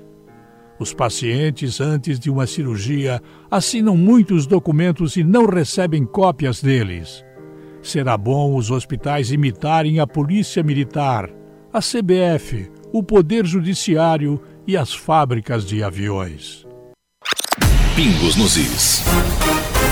Os 0.80 0.94
pacientes, 0.94 1.80
antes 1.80 2.20
de 2.20 2.30
uma 2.30 2.46
cirurgia, 2.46 3.22
assinam 3.50 3.96
muitos 3.96 4.46
documentos 4.46 5.16
e 5.16 5.24
não 5.24 5.46
recebem 5.46 6.06
cópias 6.06 6.62
deles. 6.62 7.24
Será 7.82 8.18
bom 8.18 8.56
os 8.56 8.72
hospitais 8.72 9.32
imitarem 9.32 10.00
a 10.00 10.08
Polícia 10.08 10.64
Militar, 10.64 11.30
a 11.72 11.80
CBF, 11.80 12.70
o 12.92 13.04
Poder 13.04 13.46
Judiciário 13.46 14.42
e 14.68 14.76
as 14.76 14.94
fábricas 14.94 15.66
de 15.66 15.84
aviões. 15.84 16.66
Pingos 17.96 18.36
nos 18.36 18.58
Is. 18.58 19.04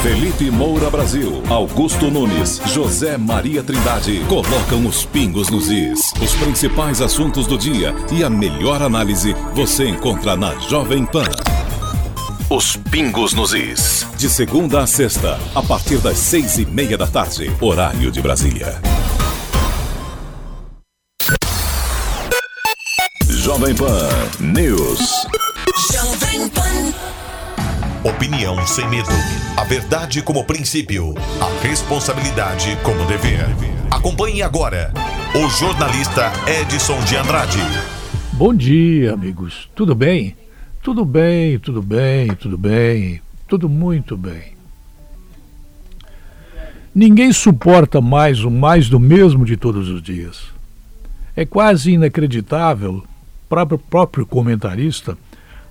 Felipe 0.02 0.49
Moura 0.49 0.89
Brasil, 0.89 1.43
Augusto 1.47 2.10
Nunes, 2.10 2.60
José 2.66 3.20
Maria 3.20 3.62
Trindade 3.62 4.26
colocam 4.28 4.88
os 4.88 5.06
pingos 5.06 5.49
nos 5.49 5.70
is. 5.70 6.12
Os 6.20 6.34
principais 6.34 7.02
assuntos 7.02 7.45
do 7.45 7.56
dia 7.56 7.93
e 8.12 8.24
a 8.24 8.30
melhor 8.30 8.82
análise 8.82 9.36
você 9.54 9.88
encontra 9.88 10.36
na 10.36 10.58
Jovem 10.58 11.06
Pan. 11.06 11.30
Os 12.49 12.76
pingos 12.76 13.34
nos 13.36 13.54
is. 13.54 14.08
De 14.18 14.28
segunda 14.28 14.82
a 14.82 14.88
sexta, 14.88 15.39
a 15.54 15.62
partir 15.62 15.99
das 15.99 16.18
seis 16.18 16.58
e 16.58 16.66
meia 16.66 16.97
da 16.97 17.06
tarde, 17.06 17.56
horário 17.62 18.12
de 18.12 18.24
Brasília. 18.24 18.82
Jovem 23.30 23.76
Pan 23.76 24.10
News. 24.39 25.28
Jovem. 25.93 26.30
Opinião 28.04 28.66
sem 28.66 28.89
medo. 28.89 29.12
A 29.56 29.64
verdade 29.64 30.24
como 30.24 30.43
princípio. 30.43 31.14
A 31.39 31.62
responsabilidade 31.62 32.76
como 32.82 33.06
dever. 33.06 33.45
Acompanhe 33.91 34.41
agora 34.41 34.91
o 35.36 35.47
jornalista 35.47 36.32
Edson 36.47 36.99
de 37.04 37.16
Andrade. 37.16 37.60
Bom 38.34 38.56
dia, 38.56 39.14
amigos. 39.14 39.70
Tudo 39.76 39.93
bem? 39.93 40.36
Tudo 40.82 41.06
bem, 41.06 41.60
tudo 41.60 41.80
bem, 41.80 42.30
tudo 42.30 42.58
bem. 42.58 43.22
Tudo 43.47 43.70
muito 43.70 44.18
bem. 44.18 44.54
Ninguém 46.95 47.32
suporta 47.32 48.02
mais 48.02 48.43
o 48.43 48.49
mais 48.49 48.89
do 48.89 48.99
mesmo 48.99 49.45
de 49.45 49.56
todos 49.56 49.88
os 49.89 50.02
dias. 50.02 50.45
É 51.36 51.45
quase 51.45 51.91
inacreditável, 51.91 53.04
para 53.47 53.76
o 53.76 53.78
próprio 53.78 54.26
comentarista, 54.26 55.16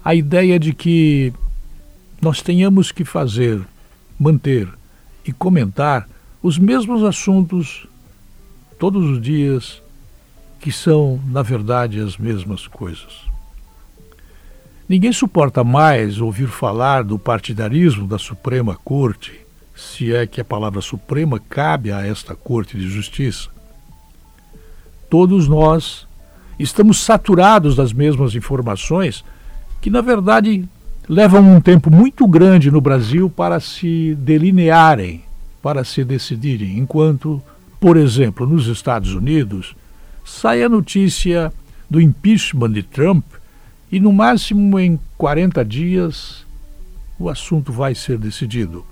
a 0.04 0.14
ideia 0.14 0.60
de 0.60 0.72
que 0.72 1.32
nós 2.20 2.42
tenhamos 2.42 2.92
que 2.92 3.04
fazer, 3.04 3.60
manter 4.18 4.68
e 5.24 5.32
comentar 5.32 6.08
os 6.42 6.58
mesmos 6.58 7.02
assuntos 7.02 7.86
todos 8.78 9.04
os 9.08 9.20
dias, 9.20 9.82
que 10.58 10.72
são, 10.72 11.20
na 11.26 11.42
verdade, 11.42 12.00
as 12.00 12.16
mesmas 12.16 12.66
coisas. 12.66 13.30
Ninguém 14.88 15.12
suporta 15.12 15.62
mais 15.62 16.20
ouvir 16.20 16.48
falar 16.48 17.04
do 17.04 17.18
partidarismo 17.18 18.06
da 18.06 18.18
Suprema 18.18 18.74
Corte, 18.74 19.40
se 19.74 20.14
é 20.14 20.26
que 20.26 20.40
a 20.40 20.44
palavra 20.44 20.80
Suprema 20.80 21.38
cabe 21.38 21.92
a 21.92 22.04
esta 22.04 22.34
Corte 22.34 22.76
de 22.76 22.88
Justiça. 22.88 23.48
Todos 25.08 25.46
nós 25.48 26.06
estamos 26.58 27.02
saturados 27.02 27.76
das 27.76 27.92
mesmas 27.92 28.34
informações 28.34 29.24
que, 29.80 29.88
na 29.88 30.00
verdade, 30.00 30.68
levam 31.10 31.56
um 31.56 31.60
tempo 31.60 31.90
muito 31.90 32.24
grande 32.24 32.70
no 32.70 32.80
Brasil 32.80 33.28
para 33.28 33.58
se 33.58 34.14
delinearem, 34.14 35.24
para 35.60 35.82
se 35.82 36.04
decidirem, 36.04 36.78
enquanto, 36.78 37.42
por 37.80 37.96
exemplo, 37.96 38.46
nos 38.46 38.68
Estados 38.68 39.12
Unidos, 39.12 39.74
sai 40.24 40.62
a 40.62 40.68
notícia 40.68 41.52
do 41.90 42.00
impeachment 42.00 42.70
de 42.70 42.84
Trump 42.84 43.24
e 43.90 43.98
no 43.98 44.12
máximo 44.12 44.78
em 44.78 45.00
40 45.18 45.64
dias 45.64 46.46
o 47.18 47.28
assunto 47.28 47.72
vai 47.72 47.92
ser 47.92 48.16
decidido. 48.16 48.86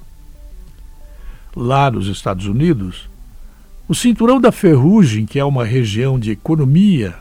Lá 1.55 1.89
nos 1.89 2.09
Estados 2.09 2.47
Unidos, 2.47 3.09
o 3.87 3.95
Cinturão 3.95 4.41
da 4.41 4.51
Ferrugem, 4.51 5.25
que 5.25 5.39
é 5.39 5.45
uma 5.45 5.65
região 5.65 6.19
de 6.19 6.33
economia 6.33 7.15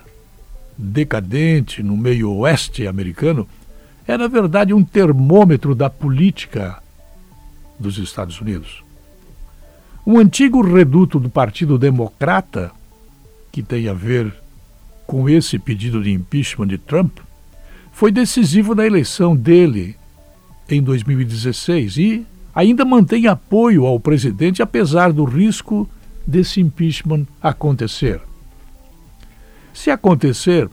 decadente 0.76 1.84
no 1.84 1.96
meio 1.96 2.32
oeste 2.32 2.88
americano, 2.88 3.48
é 4.08 4.18
na 4.18 4.28
verdade 4.28 4.74
um 4.74 4.84
termômetro 4.84 5.76
da 5.76 5.90
política 5.90 6.82
dos 7.78 7.98
Estados 7.98 8.40
Unidos. 8.40 8.84
Um 10.06 10.18
antigo 10.18 10.62
reduto 10.62 11.20
do 11.20 11.30
Partido 11.30 11.78
Democrata, 11.78 12.72
que 13.52 13.62
tem 13.62 13.90
a 13.90 13.94
ver 13.94 14.34
com 15.06 15.30
esse 15.30 15.60
pedido 15.60 16.02
de 16.02 16.12
impeachment 16.12 16.68
de 16.68 16.78
Trump, 16.78 17.18
foi 17.92 18.12
decisivo 18.12 18.74
na 18.74 18.86
eleição 18.86 19.36
dele 19.36 19.96
em 20.70 20.82
2016 20.82 21.98
e 21.98 22.26
ainda 22.56 22.86
mantém 22.86 23.28
apoio 23.28 23.86
ao 23.86 24.00
presidente 24.00 24.62
apesar 24.62 25.12
do 25.12 25.26
risco 25.26 25.90
desse 26.26 26.62
impeachment 26.62 27.26
acontecer. 27.42 28.22
Se 29.74 29.92
acontecer, 29.92 30.70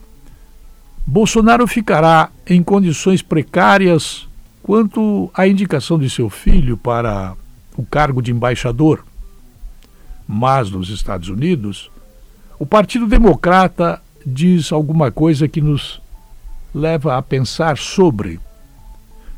Bolsonaro 1.07 1.67
ficará 1.67 2.31
em 2.47 2.63
condições 2.63 3.21
precárias 3.21 4.27
quanto 4.63 5.31
à 5.35 5.47
indicação 5.47 5.99
de 5.99 6.09
seu 6.09 6.31
filho 6.31 6.77
para 6.77 7.35
o 7.77 7.85
cargo 7.85 8.23
de 8.23 8.33
embaixador. 8.33 9.05
Mas 10.27 10.71
nos 10.71 10.89
Estados 10.89 11.29
Unidos, 11.29 11.91
o 12.59 12.65
Partido 12.65 13.07
Democrata 13.07 14.01
diz 14.25 14.73
alguma 14.73 15.13
coisa 15.13 15.47
que 15.47 15.61
nos 15.61 16.01
leva 16.75 17.19
a 17.19 17.23
pensar 17.23 17.77
sobre. 17.77 18.41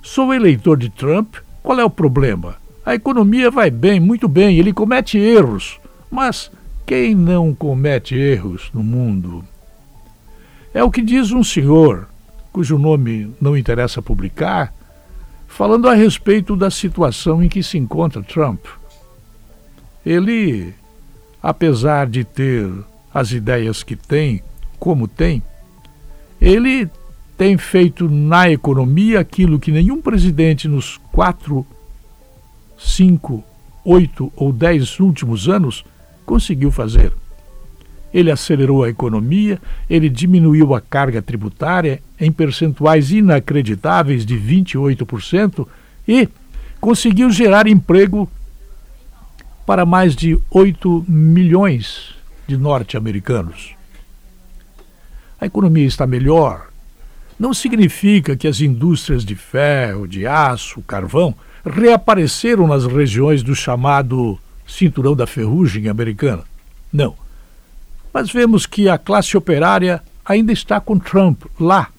Sou 0.01 0.33
eleitor 0.33 0.79
de 0.79 0.89
Trump, 0.89 1.35
qual 1.63 1.81
é 1.81 1.85
o 1.85 1.91
problema? 1.91 2.55
A 2.85 2.95
economia 2.95 3.51
vai 3.51 3.69
bem, 3.69 3.99
muito 3.99 4.29
bem, 4.29 4.57
ele 4.57 4.73
comete 4.73 5.19
erros, 5.19 5.81
mas 6.09 6.53
quem 6.87 7.17
não 7.17 7.53
comete 7.53 8.15
erros 8.15 8.71
no 8.73 8.85
mundo? 8.85 9.45
É 10.77 10.85
o 10.85 10.91
que 10.91 11.01
diz 11.01 11.33
um 11.33 11.43
senhor, 11.43 12.07
cujo 12.53 12.77
nome 12.77 13.35
não 13.41 13.57
interessa 13.57 14.03
publicar, 14.03 14.75
falando 15.49 15.89
a 15.89 15.95
respeito 15.95 16.55
da 16.55 16.71
situação 16.71 17.43
em 17.43 17.49
que 17.49 17.63
se 17.63 17.79
encontra 17.79 18.23
Trump. 18.23 18.63
Ele, 20.05 20.75
apesar 21.43 22.07
de 22.07 22.25
ter 22.25 22.71
as 23.15 23.33
ideias 23.33 23.83
que 23.83 23.97
tem, 23.97 24.43
como 24.79 25.09
tem, 25.09 25.43
ele 26.39 26.91
tem 27.39 27.57
feito 27.57 28.07
na 28.07 28.51
economia 28.51 29.21
aquilo 29.21 29.59
que 29.59 29.73
nenhum 29.73 30.03
presidente 30.03 30.69
nos 30.69 30.99
quatro, 31.11 31.67
cinco, 32.77 33.43
oito 33.83 34.31
ou 34.37 34.53
dez 34.53 35.01
últimos 35.01 35.49
anos 35.49 35.87
conseguiu 36.27 36.71
fazer. 36.71 37.15
Ele 38.17 38.31
acelerou 38.31 38.83
a 38.83 38.89
economia, 38.89 39.61
ele 39.91 40.09
diminuiu 40.09 40.75
a 40.75 40.81
carga 40.81 41.21
tributária 41.21 42.01
em 42.19 42.33
percentuais 42.33 43.11
inacreditáveis 43.11 44.25
de 44.25 44.39
28% 44.39 45.69
e 46.09 46.27
conseguiu 46.81 47.31
gerar 47.31 47.67
emprego 47.67 48.27
para 49.67 49.85
mais 49.85 50.17
de 50.17 50.39
8 50.51 51.05
milhões 51.07 52.15
de 52.47 52.57
norte-americanos. 52.57 53.75
A 55.39 55.45
economia 55.45 55.85
está 55.85 56.07
melhor. 56.07 56.69
Não 57.39 57.53
significa 57.53 58.35
que 58.35 58.49
as 58.49 58.63
indústrias 58.63 59.27
de 59.27 59.35
ferro, 59.35 60.09
de 60.09 60.27
aço, 60.27 60.81
carvão 60.81 61.35
reapareceram 61.67 62.67
nas 62.67 62.87
regiões 62.87 63.43
do 63.43 63.55
chamado 63.55 64.39
cinturão 64.67 65.15
da 65.15 65.27
ferrugem 65.27 65.91
americana. 65.91 66.45
Não. 66.91 67.26
Mas 68.17 68.31
vemos 68.31 68.65
que 68.65 68.89
a 68.89 68.97
classe 68.97 69.37
operária 69.37 70.03
ainda 70.25 70.51
está 70.51 70.81
com 70.81 70.99
Trump 70.99 71.43
lá, 71.61 71.91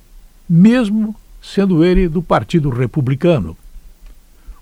mesmo 0.49 1.15
sendo 1.39 1.85
ele 1.85 2.09
do 2.09 2.23
Partido 2.23 2.71
Republicano. 2.71 3.55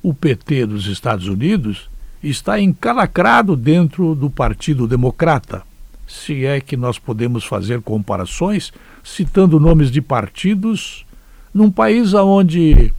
O 0.04 0.14
PT 0.14 0.66
dos 0.66 0.86
Estados 0.86 1.30
Unidos 1.30 1.90
está 2.22 2.60
encalacrado 2.60 3.56
dentro 3.56 4.16
do 4.16 4.30
Partido 4.30 4.86
Democrata, 4.86 5.64
se 6.06 6.46
é 6.46 6.60
que 6.60 6.76
nós 6.76 7.00
podemos 7.00 7.46
fazer 7.46 7.82
comparações 7.82 8.74
citando 9.02 9.58
nomes 9.58 9.90
de 9.90 10.02
partidos 10.02 11.06
num 11.54 11.72
país 11.72 12.14
onde 12.14 12.94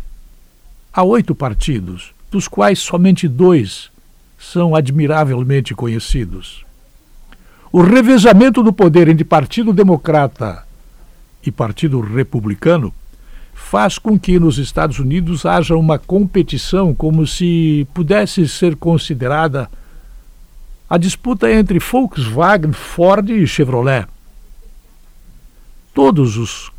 há 0.90 1.02
oito 1.02 1.34
partidos, 1.34 2.14
dos 2.30 2.48
quais 2.48 2.78
somente 2.78 3.28
dois 3.28 3.90
são 4.38 4.74
admiravelmente 4.74 5.74
conhecidos. 5.74 6.64
O 7.76 7.82
revezamento 7.82 8.62
do 8.62 8.72
poder 8.72 9.06
entre 9.06 9.22
Partido 9.22 9.70
Democrata 9.70 10.66
e 11.44 11.52
Partido 11.52 12.00
Republicano 12.00 12.90
faz 13.52 13.98
com 13.98 14.18
que 14.18 14.38
nos 14.38 14.56
Estados 14.56 14.98
Unidos 14.98 15.44
haja 15.44 15.76
uma 15.76 15.98
competição 15.98 16.94
como 16.94 17.26
se 17.26 17.86
pudesse 17.92 18.48
ser 18.48 18.76
considerada 18.76 19.70
a 20.88 20.96
disputa 20.96 21.52
entre 21.52 21.78
Volkswagen, 21.78 22.72
Ford 22.72 23.28
e 23.28 23.46
Chevrolet. 23.46 24.06
Todos 25.92 26.38
os 26.38 26.72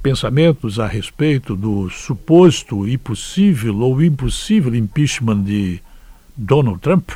pensamentos 0.00 0.78
a 0.78 0.86
respeito 0.86 1.56
do 1.56 1.90
suposto 1.90 2.86
e 2.86 2.96
possível 2.96 3.76
ou 3.80 4.00
impossível 4.00 4.72
impeachment 4.72 5.42
de 5.42 5.82
Donald 6.36 6.78
Trump 6.78 7.10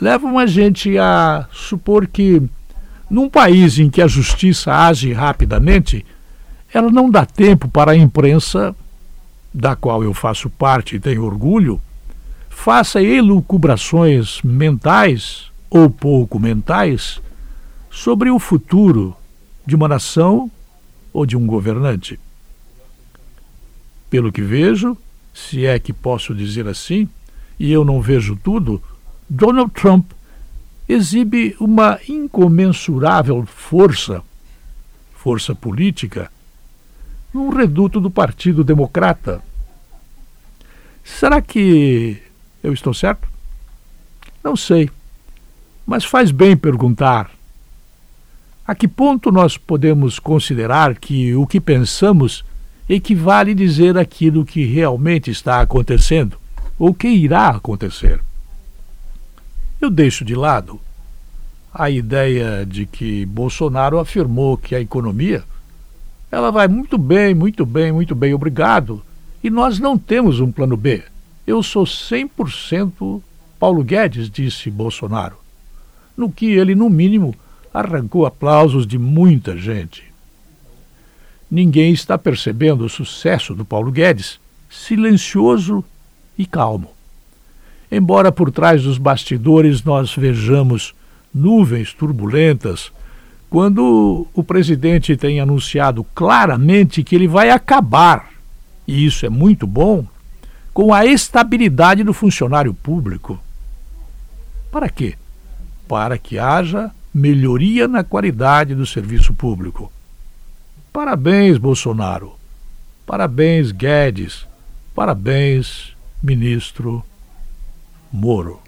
levam 0.00 0.38
a 0.38 0.46
gente 0.46 0.98
a 0.98 1.46
supor 1.52 2.06
que, 2.06 2.42
num 3.10 3.28
país 3.28 3.78
em 3.78 3.88
que 3.88 4.02
a 4.02 4.06
justiça 4.06 4.72
age 4.72 5.12
rapidamente, 5.12 6.04
ela 6.72 6.90
não 6.90 7.10
dá 7.10 7.24
tempo 7.24 7.68
para 7.68 7.92
a 7.92 7.96
imprensa, 7.96 8.74
da 9.52 9.74
qual 9.74 10.02
eu 10.02 10.12
faço 10.12 10.50
parte 10.50 10.96
e 10.96 11.00
tenho 11.00 11.24
orgulho, 11.24 11.80
faça 12.50 13.02
elucubrações 13.02 14.40
mentais 14.42 15.50
ou 15.70 15.88
pouco 15.88 16.38
mentais 16.38 17.20
sobre 17.90 18.30
o 18.30 18.38
futuro 18.38 19.16
de 19.64 19.74
uma 19.74 19.88
nação 19.88 20.50
ou 21.12 21.24
de 21.24 21.36
um 21.36 21.46
governante. 21.46 22.20
Pelo 24.10 24.30
que 24.30 24.42
vejo, 24.42 24.96
se 25.32 25.64
é 25.64 25.78
que 25.78 25.92
posso 25.92 26.34
dizer 26.34 26.68
assim, 26.68 27.08
e 27.58 27.72
eu 27.72 27.84
não 27.84 28.00
vejo 28.00 28.36
tudo, 28.36 28.82
Donald 29.28 29.72
Trump 29.72 30.12
exibe 30.88 31.56
uma 31.58 31.98
incomensurável 32.08 33.44
força, 33.46 34.22
força 35.14 35.54
política, 35.54 36.30
num 37.34 37.50
reduto 37.50 38.00
do 38.00 38.10
Partido 38.10 38.62
Democrata. 38.62 39.42
Será 41.04 41.40
que 41.40 42.22
eu 42.62 42.72
estou 42.72 42.94
certo? 42.94 43.28
Não 44.42 44.56
sei, 44.56 44.90
mas 45.86 46.04
faz 46.04 46.30
bem 46.30 46.56
perguntar. 46.56 47.30
A 48.66 48.74
que 48.74 48.88
ponto 48.88 49.30
nós 49.30 49.56
podemos 49.56 50.18
considerar 50.18 50.96
que 50.96 51.34
o 51.34 51.46
que 51.46 51.60
pensamos 51.60 52.44
equivale 52.88 53.54
dizer 53.54 53.96
aquilo 53.96 54.44
que 54.44 54.64
realmente 54.64 55.30
está 55.30 55.60
acontecendo? 55.60 56.38
ou 56.78 56.94
que 56.94 57.08
irá 57.08 57.48
acontecer. 57.48 58.20
Eu 59.80 59.90
deixo 59.90 60.24
de 60.24 60.34
lado 60.34 60.80
a 61.72 61.90
ideia 61.90 62.64
de 62.64 62.86
que 62.86 63.26
Bolsonaro 63.26 63.98
afirmou 63.98 64.56
que 64.56 64.74
a 64.74 64.80
economia 64.80 65.44
ela 66.32 66.50
vai 66.50 66.66
muito 66.66 66.96
bem, 66.96 67.34
muito 67.34 67.66
bem, 67.66 67.92
muito 67.92 68.14
bem, 68.14 68.32
obrigado, 68.32 69.02
e 69.44 69.50
nós 69.50 69.78
não 69.78 69.98
temos 69.98 70.40
um 70.40 70.50
plano 70.50 70.76
B. 70.76 71.02
Eu 71.46 71.62
sou 71.62 71.84
100% 71.84 73.22
Paulo 73.58 73.84
Guedes, 73.84 74.30
disse 74.30 74.70
Bolsonaro, 74.70 75.36
no 76.16 76.32
que 76.32 76.46
ele, 76.46 76.74
no 76.74 76.88
mínimo, 76.88 77.34
arrancou 77.72 78.24
aplausos 78.24 78.86
de 78.86 78.98
muita 78.98 79.56
gente. 79.56 80.04
Ninguém 81.50 81.92
está 81.92 82.16
percebendo 82.16 82.84
o 82.84 82.88
sucesso 82.88 83.54
do 83.54 83.64
Paulo 83.64 83.92
Guedes, 83.92 84.40
silencioso 84.70 85.84
e 86.36 86.46
calmo. 86.46 86.95
Embora 87.90 88.32
por 88.32 88.50
trás 88.50 88.82
dos 88.82 88.98
bastidores 88.98 89.82
nós 89.82 90.14
vejamos 90.14 90.94
nuvens 91.32 91.92
turbulentas, 91.92 92.92
quando 93.48 94.26
o 94.34 94.42
presidente 94.42 95.16
tem 95.16 95.40
anunciado 95.40 96.02
claramente 96.14 97.04
que 97.04 97.14
ele 97.14 97.28
vai 97.28 97.50
acabar, 97.50 98.30
e 98.86 99.06
isso 99.06 99.24
é 99.24 99.28
muito 99.28 99.66
bom, 99.66 100.04
com 100.74 100.92
a 100.92 101.06
estabilidade 101.06 102.02
do 102.02 102.12
funcionário 102.12 102.74
público. 102.74 103.38
Para 104.70 104.88
quê? 104.88 105.14
Para 105.88 106.18
que 106.18 106.38
haja 106.38 106.90
melhoria 107.14 107.88
na 107.88 108.04
qualidade 108.04 108.74
do 108.74 108.84
serviço 108.84 109.32
público. 109.32 109.90
Parabéns, 110.92 111.56
Bolsonaro. 111.56 112.34
Parabéns, 113.06 113.70
Guedes 113.70 114.46
Parabéns, 114.96 115.94
ministro 116.22 117.04
Moro. 118.12 118.60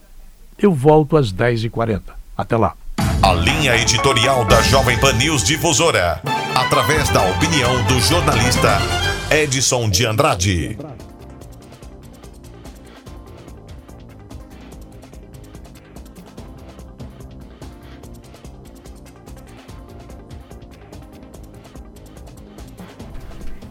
Eu 0.58 0.72
volto 0.72 1.16
às 1.16 1.32
10h40. 1.32 2.02
Até 2.36 2.56
lá. 2.56 2.74
A 3.22 3.32
linha 3.32 3.76
editorial 3.76 4.44
da 4.44 4.62
Jovem 4.62 4.98
Pan 4.98 5.12
News 5.12 5.44
Difusora, 5.44 6.20
através 6.54 7.08
da 7.10 7.22
opinião 7.30 7.84
do 7.84 8.00
jornalista 8.00 8.78
Edson 9.30 9.90
de 9.90 10.06
Andrade. 10.06 10.78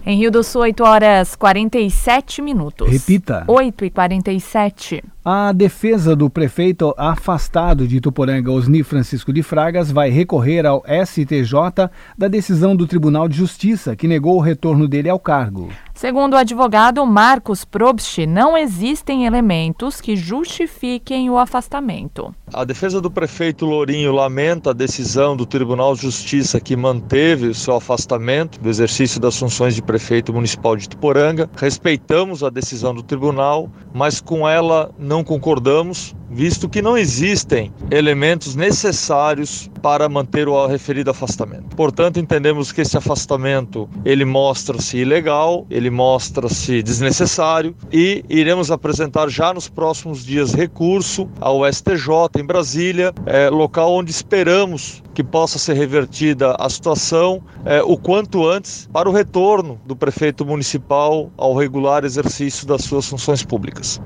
Em 0.06 0.18
Rio 0.18 0.32
do 0.32 0.42
Sul, 0.42 0.62
8 0.62 0.84
horas 0.86 1.36
47 1.36 2.42
minutos. 2.42 2.90
Repita. 2.90 3.44
8 3.46 3.84
e 3.84 3.90
47. 3.90 5.04
A 5.30 5.52
defesa 5.52 6.16
do 6.16 6.30
prefeito 6.30 6.96
afastado 6.98 7.86
de 7.86 7.98
Ituporanga, 7.98 8.50
Osni 8.50 8.82
Francisco 8.82 9.34
de 9.34 9.44
Fragas, 9.44 9.92
vai 9.92 10.10
recorrer 10.10 10.66
ao 10.66 10.82
STJ 11.06 11.90
da 12.18 12.30
decisão 12.30 12.74
do 12.74 12.88
Tribunal 12.88 13.28
de 13.28 13.36
Justiça, 13.36 13.94
que 13.94 14.08
negou 14.08 14.38
o 14.38 14.40
retorno 14.40 14.88
dele 14.88 15.10
ao 15.10 15.20
cargo. 15.20 15.68
Segundo 15.94 16.34
o 16.34 16.38
advogado 16.38 17.04
Marcos 17.08 17.66
Probst, 17.66 18.20
não 18.20 18.56
existem 18.56 19.26
elementos 19.26 20.00
que 20.00 20.16
justifiquem 20.16 21.28
o 21.28 21.40
afastamento. 21.40 22.34
A 22.54 22.64
defesa 22.64 23.02
do 23.02 23.10
prefeito 23.10 23.66
Lourinho 23.66 24.14
lamenta 24.14 24.70
a 24.70 24.74
decisão 24.74 25.36
do 25.36 25.44
Tribunal 25.44 25.96
de 25.96 26.04
Justiça 26.04 26.62
que 26.62 26.76
manteve 26.76 27.48
o 27.48 27.56
seu 27.56 27.76
afastamento 27.76 28.62
do 28.62 28.70
exercício 28.70 29.20
das 29.20 29.40
funções 29.40 29.74
de 29.74 29.82
prefeito 29.82 30.32
municipal 30.32 30.76
de 30.76 30.84
Ituporanga. 30.84 31.50
Respeitamos 31.58 32.44
a 32.44 32.52
decisão 32.52 32.94
do 32.94 33.02
tribunal, 33.02 33.68
mas 33.92 34.22
com 34.22 34.48
ela 34.48 34.92
não 35.00 35.17
concordamos, 35.24 36.16
visto 36.30 36.68
que 36.68 36.82
não 36.82 36.98
existem 36.98 37.72
elementos 37.90 38.56
necessários 38.56 39.70
para 39.82 40.10
manter 40.10 40.48
o 40.48 40.68
referido 40.68 41.10
afastamento. 41.10 41.76
Portanto, 41.76 42.20
entendemos 42.20 42.72
que 42.72 42.82
esse 42.82 42.98
afastamento 42.98 43.90
ele 44.04 44.26
mostra-se 44.26 44.98
ilegal, 44.98 45.66
ele 45.70 45.90
mostra-se 45.90 46.84
desnecessário 46.84 47.76
e 47.92 48.24
iremos 48.30 48.72
apresentar 48.72 49.30
já 49.30 49.54
nos 49.54 49.70
próximos 49.70 50.26
dias 50.26 50.54
recurso 50.54 51.30
ao 51.40 51.66
STJ 51.72 52.40
em 52.40 52.46
Brasília, 52.46 53.14
é, 53.26 53.50
local 53.50 53.94
onde 53.94 54.12
esperamos 54.12 55.02
que 55.14 55.24
possa 55.24 55.58
ser 55.58 55.74
revertida 55.74 56.56
a 56.60 56.70
situação 56.70 57.42
é, 57.66 57.82
o 57.82 57.98
quanto 57.98 58.48
antes 58.48 58.88
para 58.92 59.10
o 59.10 59.12
retorno 59.12 59.80
do 59.86 59.96
prefeito 59.96 60.46
municipal 60.46 61.32
ao 61.38 61.56
regular 61.56 62.04
exercício 62.04 62.68
das 62.68 62.84
suas 62.84 63.08
funções 63.08 63.44
públicas. 63.44 64.00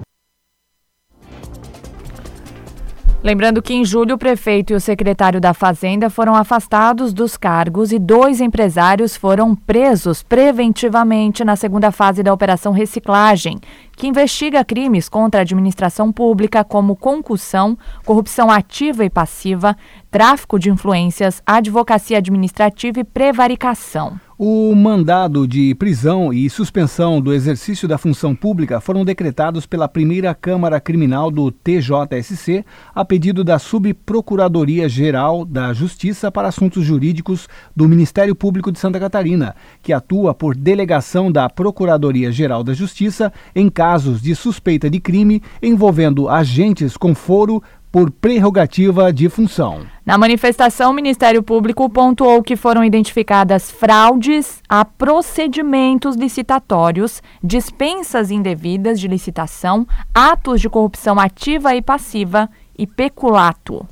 Lembrando 3.24 3.62
que 3.62 3.76
em 3.76 3.86
julho 3.86 4.16
o 4.16 4.18
prefeito 4.18 4.74
e 4.74 4.76
o 4.76 4.82
secretário 4.82 5.40
da 5.40 5.54
Fazenda 5.54 6.10
foram 6.10 6.34
afastados 6.34 7.14
dos 7.14 7.38
cargos 7.38 7.92
e 7.92 8.00
dois 8.00 8.42
empresários 8.42 9.16
foram 9.16 9.56
presos 9.56 10.24
preventivamente 10.24 11.44
na 11.44 11.56
segunda 11.56 11.92
fase 11.92 12.24
da 12.24 12.34
Operação 12.34 12.74
Reciclagem, 12.74 13.60
que 13.96 14.08
investiga 14.08 14.66
crimes 14.66 15.08
contra 15.08 15.42
a 15.42 15.44
administração 15.44 16.12
pública 16.12 16.64
como 16.64 16.96
concussão, 16.96 17.78
corrupção 18.04 18.50
ativa 18.50 19.06
e 19.06 19.10
passiva, 19.10 19.78
tráfico 20.10 20.58
de 20.58 20.72
influências, 20.72 21.44
advocacia 21.46 22.18
administrativa 22.18 23.02
e 23.02 23.04
prevaricação. 23.04 24.20
O 24.44 24.74
mandado 24.74 25.48
de 25.48 25.76
prisão 25.76 26.34
e 26.34 26.50
suspensão 26.50 27.22
do 27.22 27.32
exercício 27.32 27.88
da 27.88 27.96
função 28.00 28.36
pública 28.36 28.82
foram 28.82 29.06
decretados 29.06 29.68
pela 29.68 29.88
primeira 29.88 30.34
Câmara 30.34 30.82
Criminal 30.82 31.30
do 31.30 31.52
TJSC 31.52 32.66
a 32.96 33.06
pedido 33.06 33.44
da 33.44 33.60
Subprocuradoria-Geral 33.60 35.46
da 35.46 35.74
Justiça 35.74 36.32
para 36.32 36.48
Assuntos 36.48 36.84
Jurídicos 36.84 37.48
do 37.76 37.88
Ministério 37.88 38.34
Público 38.34 38.72
de 38.72 38.80
Santa 38.80 39.00
Catarina, 39.00 39.56
que 39.84 39.94
atua 39.94 40.34
por 40.34 40.56
delegação 40.56 41.32
da 41.32 41.48
Procuradoria-Geral 41.48 42.64
da 42.64 42.74
Justiça 42.74 43.32
em 43.54 43.70
casos 43.70 44.24
de 44.24 44.34
suspeita 44.34 44.90
de 44.90 45.00
crime 45.00 45.40
envolvendo 45.62 46.28
agentes 46.28 46.98
com 46.98 47.14
foro 47.14 47.62
por 47.92 48.10
prerrogativa 48.10 49.12
de 49.12 49.28
função. 49.28 49.82
Na 50.06 50.18
manifestação, 50.18 50.92
o 50.92 50.94
Ministério 50.94 51.44
Público 51.44 51.90
pontuou 51.90 52.42
que 52.42 52.56
foram 52.56 52.84
identificadas 52.84 53.70
fraudes 53.70 54.62
a 54.70 54.86
procedimentos 54.86 56.16
licitatórios, 56.16 57.22
dispensas 57.44 58.32
indevidas 58.32 59.00
de 59.00 59.08
licitação, 59.08 59.86
atos 60.14 60.62
de 60.62 60.70
corrupção 60.70 61.20
ativa 61.20 61.76
e 61.76 61.82
passiva 61.82 62.50
e 62.78 62.88
peculato. 62.88 63.86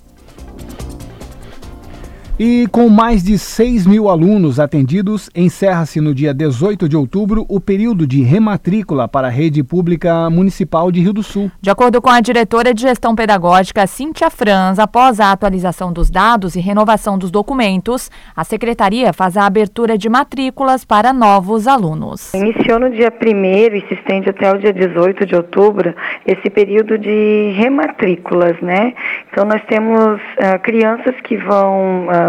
E 2.42 2.68
com 2.72 2.88
mais 2.88 3.22
de 3.22 3.38
6 3.38 3.86
mil 3.86 4.08
alunos 4.08 4.62
atendidos, 4.62 5.30
encerra-se 5.36 6.00
no 6.00 6.16
dia 6.16 6.34
18 6.34 6.88
de 6.88 6.96
outubro 6.96 7.46
o 7.50 7.60
período 7.60 8.08
de 8.08 8.24
rematrícula 8.24 9.10
para 9.10 9.28
a 9.28 9.30
rede 9.30 9.62
pública 9.62 10.30
municipal 10.30 10.90
de 10.90 11.02
Rio 11.02 11.12
do 11.12 11.22
Sul. 11.22 11.52
De 11.60 11.70
acordo 11.70 12.02
com 12.02 12.10
a 12.10 12.22
diretora 12.22 12.74
de 12.74 12.84
gestão 12.84 13.14
pedagógica 13.14 13.86
Cíntia 13.86 14.30
Franz, 14.30 14.80
após 14.80 15.20
a 15.20 15.34
atualização 15.34 15.92
dos 15.92 16.10
dados 16.10 16.56
e 16.56 16.62
renovação 16.62 17.18
dos 17.18 17.30
documentos, 17.30 18.10
a 18.34 18.46
secretaria 18.46 19.12
faz 19.12 19.36
a 19.36 19.46
abertura 19.46 19.98
de 19.98 20.08
matrículas 20.08 20.86
para 20.86 21.12
novos 21.12 21.68
alunos. 21.68 22.34
Iniciou 22.34 22.80
no 22.80 22.90
dia 22.90 23.12
1 23.12 23.76
e 23.76 23.86
se 23.90 23.96
estende 23.96 24.30
até 24.30 24.50
o 24.50 24.58
dia 24.58 24.72
18 24.72 25.26
de 25.26 25.36
outubro 25.36 25.94
esse 26.26 26.50
período 26.50 26.98
de 26.98 27.52
rematrículas, 27.58 28.56
né? 28.62 28.94
Então 29.30 29.44
nós 29.44 29.62
temos 29.68 30.22
uh, 30.22 30.58
crianças 30.64 31.14
que 31.22 31.36
vão 31.36 32.08
uh, 32.08 32.29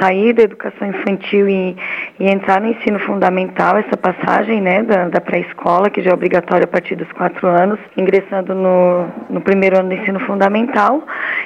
sair 0.00 0.32
da 0.32 0.42
educação 0.42 0.88
infantil 0.88 1.48
e, 1.48 1.76
e, 2.18 2.28
entrar 2.28 2.60
no 2.60 2.68
ensino 2.68 2.98
fundamental, 3.00 3.76
essa 3.76 3.96
passagem 3.96 4.60
né, 4.60 4.82
da, 4.82 5.08
da 5.08 5.20
pré-escola, 5.20 5.90
que 5.90 6.02
já 6.02 6.10
é 6.10 6.14
obrigatória 6.14 6.64
a 6.64 6.68
partir 6.68 6.96
dos 6.96 7.10
quatro 7.12 7.46
anos, 7.46 7.78
ingressando 7.96 8.54
no, 8.54 9.06
no 9.30 9.40
primeiro 9.40 9.78
ano 9.78 9.88
do 9.90 9.94
ensino 9.94 10.20
fundamental, 10.20 11.02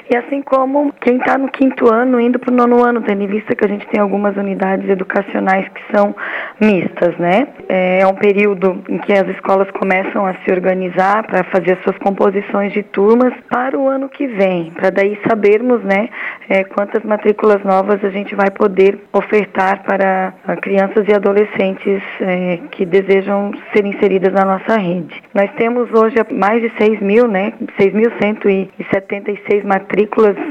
e 0.09 0.17
assim 0.17 0.41
como 0.41 0.91
quem 0.99 1.17
está 1.17 1.37
no 1.37 1.49
quinto 1.49 1.87
ano, 1.93 2.19
indo 2.19 2.39
para 2.39 2.51
o 2.51 2.55
nono 2.55 2.83
ano, 2.83 3.01
tendo 3.01 3.21
em 3.23 3.27
vista 3.27 3.55
que 3.55 3.63
a 3.63 3.67
gente 3.67 3.85
tem 3.87 4.01
algumas 4.01 4.35
unidades 4.35 4.89
educacionais 4.89 5.67
que 5.69 5.81
são 5.95 6.15
mistas. 6.59 7.15
Né? 7.17 7.47
É, 7.67 8.07
um 8.07 8.15
período 8.15 8.83
em 8.89 8.97
que 8.97 9.13
as 9.13 9.27
escolas 9.29 9.69
começam 9.71 10.25
a 10.25 10.33
se 10.33 10.51
organizar 10.51 11.27
para 11.27 11.43
fazer 11.45 11.73
as 11.73 11.83
suas 11.83 11.95
composições 11.99 12.73
de 12.73 12.81
turmas 12.81 13.33
para 13.51 13.77
o 13.77 13.87
ano 13.87 14.09
que 14.09 14.25
vem, 14.25 14.71
para 14.71 14.89
daí 14.89 15.19
sabermos 15.27 15.83
né, 15.83 16.09
é, 16.49 16.63
quantas 16.63 17.03
matrículas 17.03 17.63
novas 17.63 18.03
a 18.03 18.09
gente 18.09 18.33
vai 18.33 18.49
poder 18.49 18.99
ofertar 19.13 19.83
para 19.83 20.33
crianças 20.61 21.07
e 21.07 21.13
adolescentes 21.13 22.01
é, 22.21 22.59
que 22.71 22.83
desejam 22.83 23.51
ser 23.73 23.85
inseridas 23.85 24.33
na 24.33 24.43
nossa 24.43 24.75
rede. 24.75 25.21
Nós 25.35 25.51
temos 25.55 25.93
hoje 25.93 26.15
mais 26.31 26.61
de 26.61 26.71
6 26.77 26.99
mil, 26.99 27.27
né, 27.27 27.53
6.176 27.77 29.63
matrículas 29.63 29.98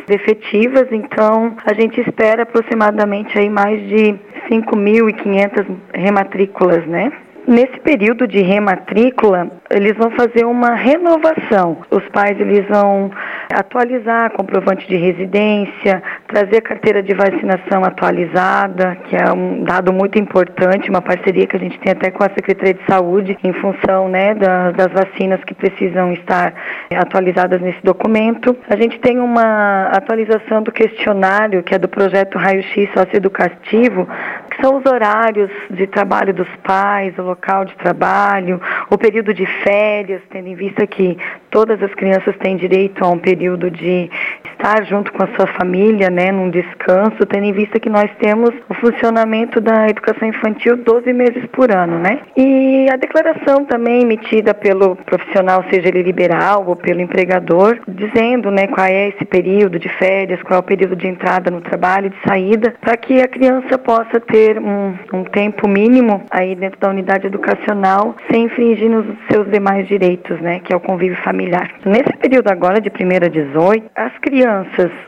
efetivas, 0.09 0.87
então 0.91 1.57
a 1.65 1.75
gente 1.75 2.01
espera 2.01 2.43
aproximadamente 2.43 3.39
aí 3.39 3.49
mais 3.49 3.81
de 3.89 4.15
5.500 4.51 5.67
rematrículas, 5.95 6.87
né? 6.87 7.13
Nesse 7.47 7.81
período 7.81 8.27
de 8.27 8.43
rematrícula, 8.43 9.51
eles 9.71 9.95
vão 9.97 10.11
fazer 10.13 10.45
uma 10.45 10.75
renovação. 10.75 11.79
Os 11.91 12.07
pais 12.09 12.39
eles 12.41 12.67
vão 12.69 13.11
atualizar 13.53 14.31
comprovante 14.33 14.87
de 14.89 14.97
residência, 14.97 16.03
trazer 16.27 16.59
a 16.59 16.63
carteira 16.63 17.03
de 17.03 17.15
vacinação 17.15 17.85
atualizada, 17.85 18.97
que 19.05 19.17
é 19.17 19.31
um 19.33 19.65
dado 19.65 19.93
muito 19.93 20.19
importante, 20.19 20.89
uma 20.89 21.03
parceria 21.03 21.47
que 21.47 21.57
a 21.57 21.61
gente 21.61 21.79
tem 21.81 21.93
até 21.93 22.11
com 22.11 22.25
a 22.25 22.31
Secretaria 22.31 22.75
de 22.75 22.85
Saúde 22.87 23.37
em 23.45 23.53
função 23.55 24.09
né, 24.09 24.35
das, 24.35 24.75
das 24.75 24.93
vacinas 24.93 25.43
que 25.45 25.55
precisam 25.55 26.13
estar 26.13 26.55
atualizadas 26.95 27.61
nesse 27.61 27.83
documento. 27.83 28.57
A 28.69 28.77
gente 28.77 28.99
tem 29.01 29.19
uma 29.19 29.89
atualização 29.89 30.63
do 30.63 30.73
questionário, 30.73 31.63
que 31.63 31.75
é 31.75 31.79
do 31.79 31.89
projeto 31.89 32.39
Raio-X 32.39 32.91
Socioeducativo, 32.93 34.09
que 34.51 34.63
são 34.63 34.79
os 34.79 34.87
horários 34.87 35.51
de 35.71 35.87
trabalho 35.87 36.33
dos 36.33 36.49
pais, 36.63 37.17
o 37.19 37.23
local 37.23 37.65
de 37.65 37.75
trabalho, 37.77 38.61
o 38.91 38.97
período 38.97 39.35
de 39.35 39.47
férias, 39.63 40.23
tendo 40.31 40.49
em 40.49 40.55
vista 40.55 40.87
que 40.87 41.17
todas 41.51 41.83
as 41.83 41.93
crianças 41.95 42.37
têm 42.39 42.57
direito 42.57 43.05
a 43.05 43.09
um 43.09 43.19
período 43.19 43.71
de 43.71 44.11
estar 44.59 44.85
junto 44.85 45.13
com 45.13 45.23
a 45.23 45.29
sua 45.37 45.47
família, 45.47 46.11
né, 46.11 46.33
num 46.33 46.51
descanso, 46.51 47.25
tendo 47.27 47.45
em 47.45 47.53
vista 47.53 47.79
que 47.79 47.89
nós 47.89 48.11
temos 48.19 48.51
o 48.69 48.75
funcionamento 48.75 49.61
da 49.61 49.89
educação 49.89 50.29
infantil 50.29 50.77
12 50.77 51.13
meses 51.13 51.47
por 51.53 51.71
ano, 51.71 51.99
né? 51.99 52.21
E 52.37 52.89
a 52.93 52.97
declaração 52.97 53.65
também 53.65 54.03
emitida 54.03 54.53
pelo 54.53 54.97
profissional, 54.97 55.65
seja 55.71 55.89
ele 55.89 56.03
liberal 56.03 56.65
ou 56.67 56.77
pelo 56.77 57.01
empregador, 57.01 57.79
dizendo, 57.87 58.51
né, 58.51 58.67
qual 58.67 58.87
é 58.87 59.09
esse 59.09 59.25
período 59.25 59.79
de 59.79 59.89
férias, 59.89 60.43
qual 60.43 60.59
é 60.59 60.61
o 60.61 60.65
período 60.67 60.97
de 60.97 61.07
entrada 61.07 61.51
no 61.51 61.61
trabalho 61.61 62.07
e 62.07 62.11
de 62.11 62.17
saída, 62.27 62.75
para 62.81 62.97
que 62.97 63.21
a 63.21 63.29
criança 63.29 63.79
possa 63.79 64.21
ter 64.21 64.59
um, 64.59 64.95
um 65.13 65.25
tempo 65.25 65.69
mínimo 65.69 66.23
aí 66.31 66.55
dentro 66.55 66.81
da 66.81 66.91
unidade 66.91 67.27
educacional, 67.27 68.17
sem 68.31 68.45
infringir 68.45 68.91
nos 68.91 69.07
seus 69.31 69.49
demais 69.51 69.87
direitos, 69.87 70.41
né, 70.41 70.61
que 70.65 70.73
é 70.73 70.77
o 70.77 70.81
convívio 70.81 71.17
familiar. 71.23 71.71
Nesse 71.85 72.17
período 72.19 72.49
agora 72.49 72.81
de 72.81 72.91
1 72.91 73.27
a 73.27 73.29
18, 73.29 73.91
as 73.95 74.19
crianças, 74.19 74.48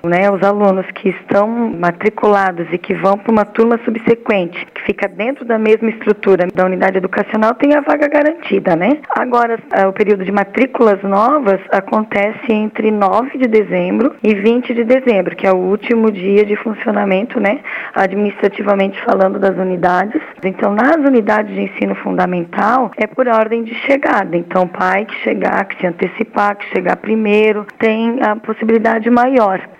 né, 0.04 0.30
os 0.30 0.42
alunos 0.42 0.86
que 0.94 1.10
estão 1.10 1.48
matriculados 1.48 2.66
e 2.72 2.78
que 2.78 2.94
vão 2.94 3.16
para 3.16 3.32
uma 3.32 3.44
turma 3.44 3.78
subsequente, 3.84 4.66
que 4.74 4.82
fica 4.82 5.08
dentro 5.08 5.44
da 5.44 5.58
mesma 5.58 5.90
estrutura 5.90 6.46
da 6.54 6.64
unidade 6.64 6.98
educacional, 6.98 7.54
tem 7.54 7.74
a 7.74 7.80
vaga 7.80 8.08
garantida, 8.08 8.76
né? 8.76 8.98
Agora, 9.10 9.58
eh, 9.72 9.86
o 9.86 9.92
período 9.92 10.24
de 10.24 10.32
matrículas 10.32 11.02
novas 11.02 11.60
acontece 11.70 12.52
entre 12.52 12.90
9 12.90 13.38
de 13.38 13.46
dezembro 13.46 14.14
e 14.22 14.34
20 14.34 14.74
de 14.74 14.84
dezembro, 14.84 15.36
que 15.36 15.46
é 15.46 15.52
o 15.52 15.56
último 15.56 16.10
dia 16.10 16.44
de 16.44 16.56
funcionamento, 16.56 17.40
né, 17.40 17.60
administrativamente 17.94 19.00
falando 19.02 19.38
das 19.38 19.56
unidades. 19.56 20.20
Então, 20.44 20.74
nas 20.74 20.96
unidades 20.96 21.54
de 21.54 21.62
ensino 21.62 21.94
fundamental, 21.96 22.90
é 22.96 23.06
por 23.06 23.28
ordem 23.28 23.62
de 23.62 23.74
chegada. 23.74 24.36
Então, 24.36 24.66
pai 24.66 25.04
que 25.04 25.14
chegar, 25.22 25.64
que 25.64 25.78
se 25.80 25.86
antecipar, 25.86 26.56
que 26.56 26.66
chegar 26.74 26.96
primeiro, 26.96 27.66
tem 27.78 28.18
a 28.22 28.36
possibilidade 28.36 29.08
maior. 29.10 29.29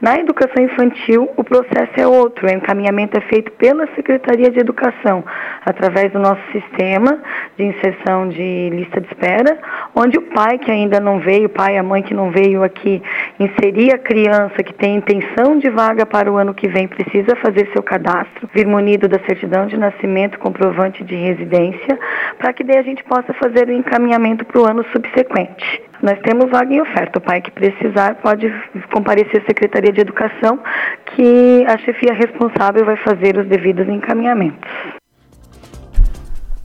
Na 0.01 0.17
educação 0.17 0.63
infantil, 0.63 1.29
o 1.37 1.43
processo 1.43 1.93
é 1.97 2.07
outro. 2.07 2.47
O 2.47 2.51
encaminhamento 2.51 3.19
é 3.19 3.21
feito 3.23 3.51
pela 3.53 3.87
Secretaria 3.95 4.51
de 4.51 4.61
Educação, 4.61 5.25
através 5.65 6.13
do 6.13 6.19
nosso 6.19 6.41
sistema 6.53 7.19
de 7.57 7.65
inserção 7.65 8.29
de 8.29 8.71
lista 8.71 9.01
de 9.01 9.09
espera, 9.09 9.59
onde 9.95 10.19
o 10.19 10.23
pai 10.23 10.59
que 10.59 10.71
ainda 10.71 11.01
não 11.01 11.19
veio, 11.19 11.47
o 11.47 11.51
pai 11.51 11.75
e 11.75 11.79
a 11.79 11.83
mãe 11.83 12.03
que 12.03 12.15
não 12.15 12.31
veio 12.31 12.63
aqui, 12.63 13.03
inserir 13.39 13.93
a 13.93 13.99
criança 13.99 14.63
que 14.63 14.73
tem 14.73 14.97
intenção 14.97 15.59
de 15.59 15.69
vaga 15.69 16.07
para 16.07 16.31
o 16.31 16.37
ano 16.37 16.55
que 16.55 16.69
vem, 16.69 16.87
precisa 16.87 17.35
fazer 17.37 17.69
seu 17.73 17.83
cadastro, 17.83 18.49
vir 18.55 18.67
munido 18.67 19.09
da 19.09 19.19
certidão 19.27 19.67
de 19.67 19.77
nascimento, 19.77 20.39
comprovante 20.39 21.03
de 21.03 21.17
residência, 21.17 21.99
para 22.39 22.53
que 22.53 22.63
daí 22.63 22.79
a 22.79 22.83
gente 22.83 23.03
possa 23.05 23.33
fazer 23.35 23.69
o 23.69 23.73
encaminhamento 23.73 24.45
para 24.45 24.61
o 24.61 24.65
ano 24.65 24.85
subsequente. 24.93 25.90
Nós 26.03 26.19
temos 26.21 26.51
vaga 26.51 26.73
em 26.73 26.81
oferta. 26.81 27.19
O 27.19 27.23
pai 27.23 27.41
que 27.41 27.51
precisar 27.51 28.15
pode 28.17 28.51
comparecer 28.93 29.43
à 29.43 29.47
Secretaria 29.47 29.93
de 29.93 30.01
Educação, 30.01 30.59
que 31.15 31.65
a 31.67 31.77
chefia 31.79 32.15
responsável 32.15 32.85
vai 32.85 32.97
fazer 32.97 33.37
os 33.37 33.47
devidos 33.47 33.89
encaminhamentos. 33.89 34.71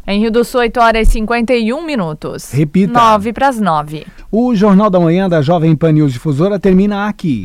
Em 0.07 0.19
Rio 0.19 0.31
do 0.31 0.43
Sul, 0.43 0.59
8 0.59 0.79
horas 0.79 1.07
e 1.07 1.11
51 1.13 1.83
minutos. 1.83 2.51
Repita. 2.51 2.93
9 2.93 3.33
para 3.33 3.47
as 3.47 3.59
9. 3.59 4.05
O 4.31 4.53
Jornal 4.53 4.88
da 4.88 4.99
Manhã 4.99 5.27
da 5.27 5.41
Jovem 5.41 5.75
Pan 5.75 5.93
News 5.93 6.13
Difusora 6.13 6.59
termina 6.59 7.07
aqui. 7.07 7.43